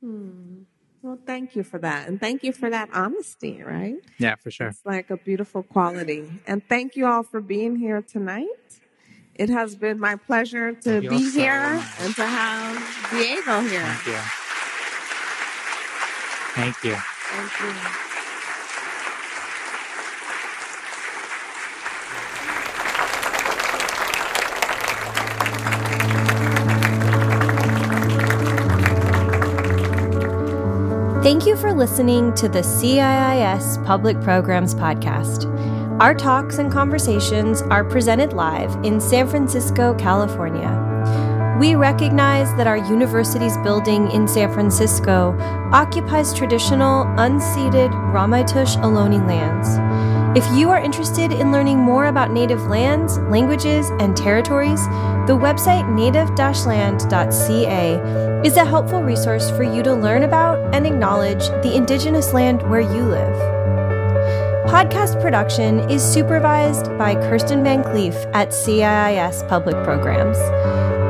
Hmm. 0.00 0.62
Well, 1.02 1.18
thank 1.26 1.56
you 1.56 1.62
for 1.62 1.78
that. 1.78 2.08
And 2.08 2.20
thank 2.20 2.44
you 2.44 2.52
for 2.52 2.68
that 2.68 2.90
honesty, 2.92 3.62
right? 3.62 3.96
Yeah, 4.18 4.34
for 4.34 4.50
sure. 4.50 4.68
It's 4.68 4.84
like 4.84 5.10
a 5.10 5.16
beautiful 5.16 5.62
quality. 5.62 6.30
And 6.46 6.62
thank 6.68 6.94
you 6.94 7.06
all 7.06 7.22
for 7.22 7.40
being 7.40 7.76
here 7.76 8.02
tonight. 8.02 8.46
It 9.34 9.48
has 9.48 9.74
been 9.74 9.98
my 9.98 10.16
pleasure 10.16 10.74
to 10.74 11.00
be 11.00 11.30
here 11.30 11.82
and 12.00 12.14
to 12.16 12.26
have 12.26 13.10
Diego 13.10 13.60
here. 13.62 13.82
Thank 13.82 14.06
you. 14.06 14.20
Thank 16.54 16.84
you. 16.84 16.96
Thank 16.96 17.94
you. 17.94 18.09
Thank 31.22 31.44
you 31.44 31.54
for 31.54 31.74
listening 31.74 32.32
to 32.36 32.48
the 32.48 32.60
CIIS 32.60 33.84
Public 33.84 34.18
Programs 34.22 34.74
Podcast. 34.74 35.44
Our 36.00 36.14
talks 36.14 36.56
and 36.56 36.72
conversations 36.72 37.60
are 37.60 37.84
presented 37.84 38.32
live 38.32 38.74
in 38.86 39.02
San 39.02 39.28
Francisco, 39.28 39.92
California. 39.96 40.70
We 41.60 41.74
recognize 41.74 42.48
that 42.56 42.66
our 42.66 42.78
university's 42.78 43.58
building 43.58 44.10
in 44.12 44.26
San 44.26 44.50
Francisco 44.50 45.36
occupies 45.72 46.32
traditional, 46.32 47.04
unceded 47.04 47.90
Ramaytush 48.14 48.80
Ohlone 48.82 49.28
lands. 49.28 49.68
If 50.36 50.46
you 50.56 50.70
are 50.70 50.78
interested 50.78 51.32
in 51.32 51.50
learning 51.50 51.78
more 51.78 52.06
about 52.06 52.30
Native 52.30 52.68
lands, 52.68 53.18
languages, 53.18 53.90
and 53.98 54.16
territories, 54.16 54.80
the 55.26 55.36
website 55.36 55.92
native-land.ca 55.92 58.46
is 58.46 58.56
a 58.56 58.64
helpful 58.64 59.02
resource 59.02 59.50
for 59.50 59.64
you 59.64 59.82
to 59.82 59.92
learn 59.92 60.22
about 60.22 60.72
and 60.72 60.86
acknowledge 60.86 61.48
the 61.64 61.74
Indigenous 61.74 62.32
land 62.32 62.62
where 62.70 62.80
you 62.80 63.02
live. 63.02 63.34
Podcast 64.70 65.20
production 65.20 65.80
is 65.90 66.00
supervised 66.00 66.96
by 66.96 67.16
Kirsten 67.16 67.64
Van 67.64 67.82
Cleef 67.82 68.14
at 68.32 68.50
CIIS 68.50 69.48
Public 69.48 69.74
Programs. 69.82 70.38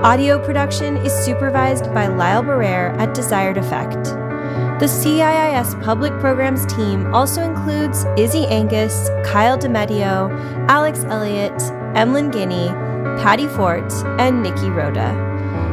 Audio 0.03 0.43
production 0.43 0.97
is 0.97 1.13
supervised 1.13 1.93
by 1.93 2.07
Lyle 2.07 2.43
Barrere 2.43 2.99
at 2.99 3.13
Desired 3.13 3.59
Effect. 3.59 4.20
The 4.81 4.87
CIIS 4.87 5.85
Public 5.85 6.11
Programs 6.21 6.65
team 6.65 7.13
also 7.15 7.43
includes 7.43 8.07
Izzy 8.17 8.47
Angus, 8.47 9.11
Kyle 9.27 9.59
DeMedio, 9.59 10.31
Alex 10.71 11.05
Elliott, 11.05 11.61
Emlyn 11.95 12.31
Guinea, 12.31 12.69
Patty 13.21 13.47
Fort, 13.47 13.93
and 14.19 14.43
Nikki 14.43 14.71
Rhoda. 14.71 15.29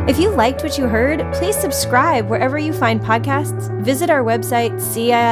If 0.09 0.19
you 0.19 0.29
liked 0.31 0.61
what 0.61 0.77
you 0.77 0.89
heard, 0.89 1.23
please 1.35 1.55
subscribe 1.55 2.27
wherever 2.27 2.57
you 2.57 2.73
find 2.73 2.99
podcasts, 2.99 3.71
visit 3.81 4.09
our 4.09 4.25
website, 4.25 4.73
ciis.edu, 4.73 5.31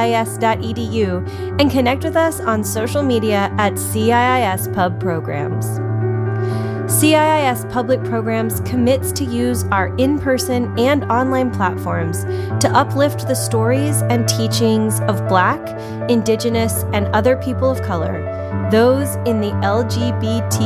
and 1.60 1.70
connect 1.70 2.02
with 2.02 2.16
us 2.16 2.40
on 2.40 2.64
social 2.64 3.02
media 3.02 3.54
at 3.58 3.74
CIIS 3.74 4.72
Pub 4.74 4.98
Programs. 4.98 5.85
CIIS 6.86 7.68
Public 7.72 8.02
Programs 8.04 8.60
commits 8.60 9.10
to 9.10 9.24
use 9.24 9.64
our 9.72 9.88
in 9.96 10.20
person 10.20 10.72
and 10.78 11.02
online 11.10 11.50
platforms 11.50 12.22
to 12.60 12.70
uplift 12.72 13.26
the 13.26 13.34
stories 13.34 14.02
and 14.02 14.28
teachings 14.28 15.00
of 15.00 15.26
Black, 15.26 15.58
Indigenous, 16.08 16.84
and 16.92 17.08
other 17.08 17.36
people 17.38 17.68
of 17.68 17.82
color, 17.82 18.22
those 18.70 19.16
in 19.26 19.40
the 19.40 19.50
LGBTQIA 19.64 20.60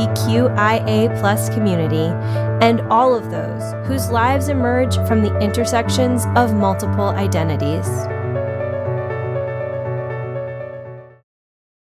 community, 1.54 2.12
and 2.62 2.82
all 2.92 3.14
of 3.14 3.30
those 3.30 3.72
whose 3.88 4.10
lives 4.10 4.50
emerge 4.50 4.96
from 5.08 5.22
the 5.22 5.34
intersections 5.38 6.26
of 6.36 6.52
multiple 6.52 7.08
identities. 7.08 7.88